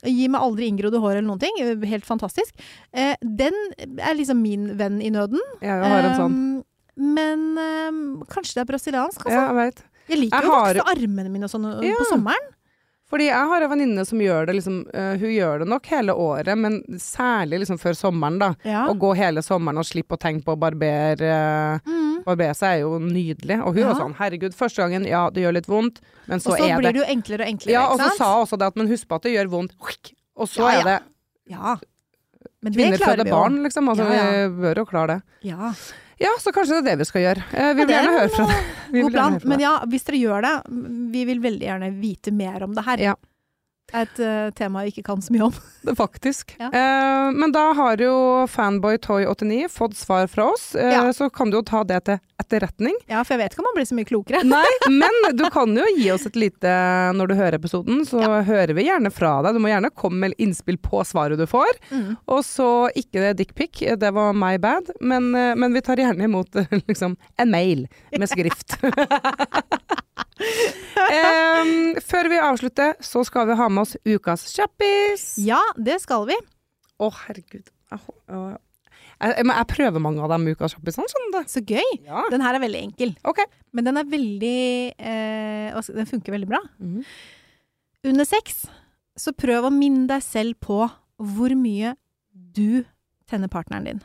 gir 0.10 0.32
meg 0.34 0.42
aldri 0.42 0.70
inngrodde 0.72 1.02
hår 1.04 1.20
eller 1.20 1.28
noen 1.28 1.44
ting. 1.44 1.60
Helt 1.90 2.08
fantastisk. 2.08 2.56
Eh, 2.94 3.14
den 3.22 3.54
er 4.00 4.16
liksom 4.18 4.42
min 4.42 4.72
venn 4.80 5.02
i 5.06 5.12
nøden. 5.14 5.44
Jeg 5.62 5.84
har 5.86 6.08
en 6.10 6.18
sånn. 6.18 6.40
Eh, 7.00 7.04
men 7.16 7.58
eh, 7.58 8.26
kanskje 8.30 8.54
det 8.60 8.62
er 8.66 8.70
brasiliansk, 8.74 9.26
altså. 9.26 9.32
Ja, 9.34 9.48
jeg 9.48 9.56
vet. 9.56 9.84
Jeg 10.10 10.18
liker 10.20 10.38
Jeg 10.38 10.44
jo 10.46 10.52
å 10.52 10.60
har- 10.60 10.74
vokse 10.76 10.96
armene 10.98 11.30
mine 11.30 11.44
og 11.46 11.50
sånn 11.52 11.84
Ja. 11.84 11.96
på 11.98 12.06
sommeren. 12.12 12.48
Fordi 13.10 13.26
jeg 13.26 13.48
har 13.50 13.62
en 13.64 13.70
venninne 13.72 14.06
som 14.06 14.20
gjør 14.20 14.46
det 14.46 14.54
liksom 14.56 14.86
uh, 14.94 15.18
Hun 15.18 15.30
gjør 15.34 15.60
det 15.64 15.68
nok 15.68 15.86
hele 15.88 16.14
året, 16.14 16.56
men 16.56 16.84
særlig 17.02 17.60
liksom 17.64 17.80
før 17.82 17.96
sommeren, 17.98 18.38
da. 18.38 18.54
Ja. 18.64 18.84
Å 18.88 18.94
gå 19.00 19.16
hele 19.18 19.42
sommeren 19.42 19.80
og 19.80 19.86
slippe 19.86 20.14
å 20.14 20.20
tenke 20.22 20.44
på 20.46 20.54
å 20.54 20.60
barbere 20.60 21.82
Mm. 21.88 22.24
Barbere 22.26 22.54
seg 22.54 22.70
er 22.76 22.80
jo 22.82 23.00
nydelig. 23.00 23.62
Og 23.66 23.74
hun 23.74 23.82
Ja. 23.82 23.94
var 23.94 24.02
sånn 24.02 24.14
herregud, 24.16 24.54
første 24.54 24.78
gangen, 24.84 25.08
ja 25.08 25.30
det 25.32 25.42
gjør 25.42 25.54
litt 25.54 25.66
vondt, 25.68 26.02
men 26.28 26.40
så, 26.40 26.54
er 26.54 26.58
det 26.58 26.62
Og 26.62 26.70
så 26.70 26.78
blir 26.84 26.94
det 26.94 27.02
jo 27.02 27.16
enklere 27.16 27.42
og 27.42 27.48
enklere, 27.54 27.72
Ja, 27.72 27.88
og 27.88 27.98
ikke 28.00 28.10
så 28.12 28.18
sa 28.18 28.34
hun 28.36 28.46
også 28.46 28.58
det 28.60 28.68
at 28.68 28.76
men 28.76 28.88
husk 28.90 29.08
på 29.08 29.16
at 29.16 29.22
det 29.24 29.34
gjør 29.34 29.48
vondt, 29.50 29.72
og 30.38 30.48
så 30.48 30.58
Ja, 30.60 30.80
er 30.80 30.84
det 30.84 31.04
Ja. 31.50 31.78
Men 32.62 32.74
det 32.74 32.78
Kvinner 32.78 32.98
klarer 33.00 33.18
føder 33.24 33.30
barn, 33.32 33.64
liksom. 33.64 33.88
Altså. 33.90 34.06
Vi 34.06 34.62
bør 34.62 34.76
jo 34.76 34.86
klare 34.86 35.08
det. 35.08 35.22
Ja. 35.50 35.74
Ja, 36.20 36.34
så 36.44 36.52
kanskje 36.52 36.78
det 36.78 36.82
er 36.84 36.88
det 36.92 37.00
vi 37.00 37.08
skal 37.08 37.24
gjøre. 37.24 37.44
Eh, 37.56 37.70
vi 37.78 37.86
vil 37.86 37.94
er 37.94 37.96
gjerne 37.96 38.16
høre 38.18 38.32
fra 38.34 38.48
deg. 38.50 38.72
God 39.00 39.14
plan. 39.14 39.38
Men 39.48 39.62
ja, 39.64 39.74
hvis 39.88 40.08
dere 40.08 40.20
gjør 40.20 40.46
det, 40.46 40.54
vi 41.14 41.26
vil 41.30 41.44
veldig 41.44 41.68
gjerne 41.70 41.92
vite 42.02 42.34
mer 42.36 42.66
om 42.68 42.74
det 42.76 42.84
her. 42.88 43.04
Ja. 43.12 43.16
Er 43.94 44.06
et 44.08 44.20
uh, 44.22 44.50
tema 44.58 44.84
jeg 44.86 44.94
ikke 44.94 45.06
kan 45.10 45.22
så 45.24 45.34
mye 45.34 45.48
om. 45.50 45.56
Faktisk. 46.00 46.56
Ja. 46.60 46.70
Eh, 46.76 47.30
men 47.36 47.54
da 47.56 47.70
har 47.78 48.02
jo 48.04 48.14
Fanboy-Toy89 48.52 49.70
fått 49.72 49.96
svar 49.98 50.28
fra 50.32 50.50
oss, 50.54 50.76
eh, 50.76 50.92
Ja. 50.92 51.06
så 51.16 51.30
kan 51.34 51.50
du 51.50 51.58
jo 51.60 51.64
ta 51.66 51.84
det 51.88 52.02
til 52.10 52.20
etterretning. 52.40 52.96
Ja, 53.10 53.24
for 53.24 53.36
jeg 53.36 53.44
vet 53.44 53.56
ikke 53.56 53.64
om 53.64 53.68
man 53.70 53.78
blir 53.78 53.88
så 53.90 53.98
mye 53.98 54.10
klokere. 54.10 54.44
Nei, 54.48 54.66
men 55.02 55.38
du 55.38 55.46
kan 55.54 55.72
jo 55.76 55.86
gi 55.98 56.10
oss 56.14 56.28
et 56.30 56.38
lite 56.40 56.72
Når 57.16 57.32
du 57.32 57.36
hører 57.40 57.58
episoden, 57.60 58.04
så 58.08 58.20
hører 58.48 58.74
vi 58.78 58.86
gjerne 58.88 59.12
fra 59.14 59.38
deg. 59.46 59.56
Du 59.58 59.64
må 59.64 59.72
gjerne 59.72 59.92
komme 59.96 60.28
med 60.28 60.38
innspill 60.42 60.78
på 60.84 61.02
svaret 61.08 61.40
du 61.40 61.48
får. 61.50 61.80
Mm. 61.92 62.18
Og 62.30 62.44
så 62.48 62.70
ikke 63.00 63.34
dickpic, 63.40 63.82
det 64.00 64.12
var 64.16 64.36
my 64.38 64.58
bad, 64.62 64.92
men, 65.02 65.32
men 65.32 65.74
vi 65.76 65.82
tar 65.86 66.00
gjerne 66.02 66.28
imot 66.30 66.56
liksom, 66.90 67.18
en 67.40 67.52
mail 67.52 67.88
med 68.16 68.30
skrift. 68.30 68.78
Em, 71.10 71.96
før 72.04 72.30
vi 72.32 72.40
avslutter, 72.44 72.96
så 73.04 73.22
skal 73.28 73.48
vi 73.50 73.56
ha 73.60 73.68
med 73.72 73.82
oss 73.86 73.96
ukas 74.08 74.46
kjappis. 74.54 75.24
Ja, 75.44 75.60
det 75.80 76.00
skal 76.04 76.26
vi. 76.30 76.36
Å, 77.00 77.08
herregud. 77.26 77.70
Jeg, 77.90 78.02
jeg, 78.30 78.58
jeg, 79.24 79.46
jeg 79.50 79.68
prøver 79.72 80.04
mange 80.04 80.22
av 80.26 80.32
de 80.36 80.54
ukas 80.54 80.76
kjappisene, 80.76 81.10
Sånn. 81.12 81.38
Så 81.50 81.64
gøy. 81.66 81.88
Ja. 82.06 82.26
Den 82.32 82.44
her 82.46 82.58
er 82.60 82.64
veldig 82.64 82.82
enkel, 82.90 83.16
Okay. 83.28 83.48
men 83.76 83.88
den 83.88 84.00
er 84.00 84.08
veldig 84.12 84.60
eh, 84.96 85.80
Den 85.96 86.10
funker 86.10 86.36
veldig 86.36 86.50
bra. 86.52 86.62
Mm. 86.80 87.02
Under 88.12 88.28
sex, 88.28 88.62
så 89.20 89.34
prøv 89.36 89.68
å 89.68 89.74
minne 89.76 90.06
deg 90.12 90.24
selv 90.24 90.60
på 90.64 90.84
hvor 91.20 91.56
mye 91.60 91.96
du 92.32 92.86
tenner 93.30 93.52
partneren 93.52 93.88
din. 93.90 94.04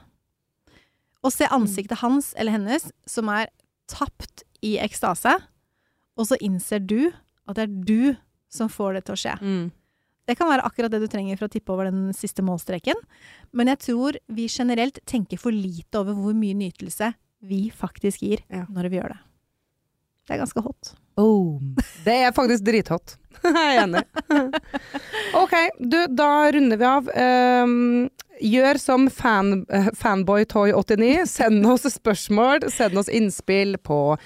Og 1.25 1.33
se 1.33 1.47
ansiktet 1.49 2.03
hans 2.03 2.33
eller 2.37 2.53
hennes 2.57 2.89
som 3.09 3.31
er 3.33 3.47
tapt 3.89 4.43
i 4.65 4.75
ekstase, 4.83 5.37
og 6.17 6.29
så 6.29 6.39
innser 6.41 6.83
du 6.85 7.11
at 7.47 7.57
det 7.59 7.65
er 7.67 7.73
du 7.89 8.17
som 8.55 8.71
får 8.71 8.99
det 8.99 9.05
til 9.09 9.17
å 9.17 9.21
skje. 9.21 9.35
Mm. 9.43 9.65
Det 10.25 10.37
kan 10.39 10.49
være 10.49 10.65
akkurat 10.65 10.93
det 10.95 11.03
du 11.03 11.09
trenger 11.13 11.37
for 11.37 11.49
å 11.49 11.53
tippe 11.53 11.73
over 11.75 11.91
den 11.91 12.13
siste 12.17 12.41
målstreken, 12.47 12.97
men 13.53 13.69
jeg 13.69 13.83
tror 13.85 14.17
vi 14.33 14.47
generelt 14.49 15.01
tenker 15.11 15.41
for 15.41 15.53
lite 15.53 16.01
over 16.01 16.17
hvor 16.17 16.37
mye 16.39 16.57
nytelse 16.57 17.11
vi 17.45 17.67
faktisk 17.75 18.23
gir 18.25 18.41
Ja. 18.49 18.65
når 18.73 18.89
vi 18.89 18.97
gjør 19.01 19.13
det. 19.13 19.19
Det 20.25 20.35
er 20.37 20.41
ganske 20.47 20.63
hot. 20.65 20.95
Boom. 21.17 21.77
Det 22.05 22.17
er 22.27 22.35
faktisk 22.37 22.67
drithot. 22.67 23.17
Jeg 23.45 23.77
er 23.77 23.83
enig. 23.85 24.03
OK, 25.43 25.55
du, 25.79 25.99
da 26.17 26.31
runder 26.55 26.81
vi 26.81 26.87
av. 26.89 27.11
Um, 27.65 27.75
gjør 28.41 28.81
som 28.81 29.09
fan, 29.13 29.65
eh, 29.69 29.91
Fanboytoy89. 30.01 31.27
Send 31.31 31.67
oss 31.69 31.87
spørsmål, 31.95 32.69
send 32.73 32.99
oss 32.99 33.11
innspill 33.13 33.77
på 33.79 34.17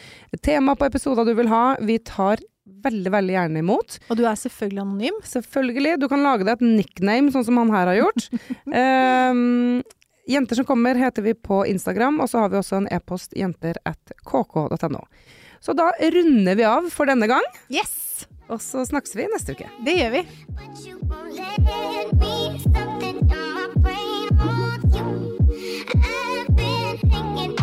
tema 0.44 0.76
på 0.78 0.88
episoder 0.88 1.28
du 1.28 1.34
vil 1.38 1.50
ha. 1.52 1.76
Vi 1.82 1.98
tar 1.98 2.42
veldig, 2.84 3.12
veldig 3.12 3.34
gjerne 3.34 3.62
imot. 3.64 3.98
Og 4.08 4.18
du 4.20 4.24
er 4.28 4.38
selvfølgelig 4.38 4.84
anonym. 4.84 5.20
Selvfølgelig. 5.26 5.96
Du 6.02 6.08
kan 6.10 6.24
lage 6.24 6.46
deg 6.46 6.56
et 6.56 6.66
nickname, 6.78 7.32
sånn 7.34 7.46
som 7.48 7.60
han 7.60 7.72
her 7.74 7.90
har 7.92 8.00
gjort. 8.02 8.28
um, 8.68 9.80
jenter 10.28 10.60
som 10.60 10.68
kommer 10.68 10.98
heter 11.00 11.24
vi 11.24 11.34
på 11.34 11.64
Instagram, 11.66 12.20
og 12.20 12.30
så 12.30 12.44
har 12.44 12.52
vi 12.52 12.60
også 12.60 12.82
en 12.82 12.88
e-post 12.92 13.34
jenter.kk.no. 13.36 15.02
Så 15.60 15.74
da 15.76 15.90
runder 15.98 16.58
vi 16.58 16.66
av 16.68 16.90
for 16.94 17.10
denne 17.10 17.28
gang. 17.30 17.44
Yes! 17.72 18.26
Og 18.48 18.62
så 18.64 18.84
snakkes 18.88 19.16
vi 19.18 19.28
neste 19.28 19.52
uke. 19.56 19.68
Det 19.84 19.98
gjør 19.98 20.14
vi. 20.18 20.22
But 27.28 27.57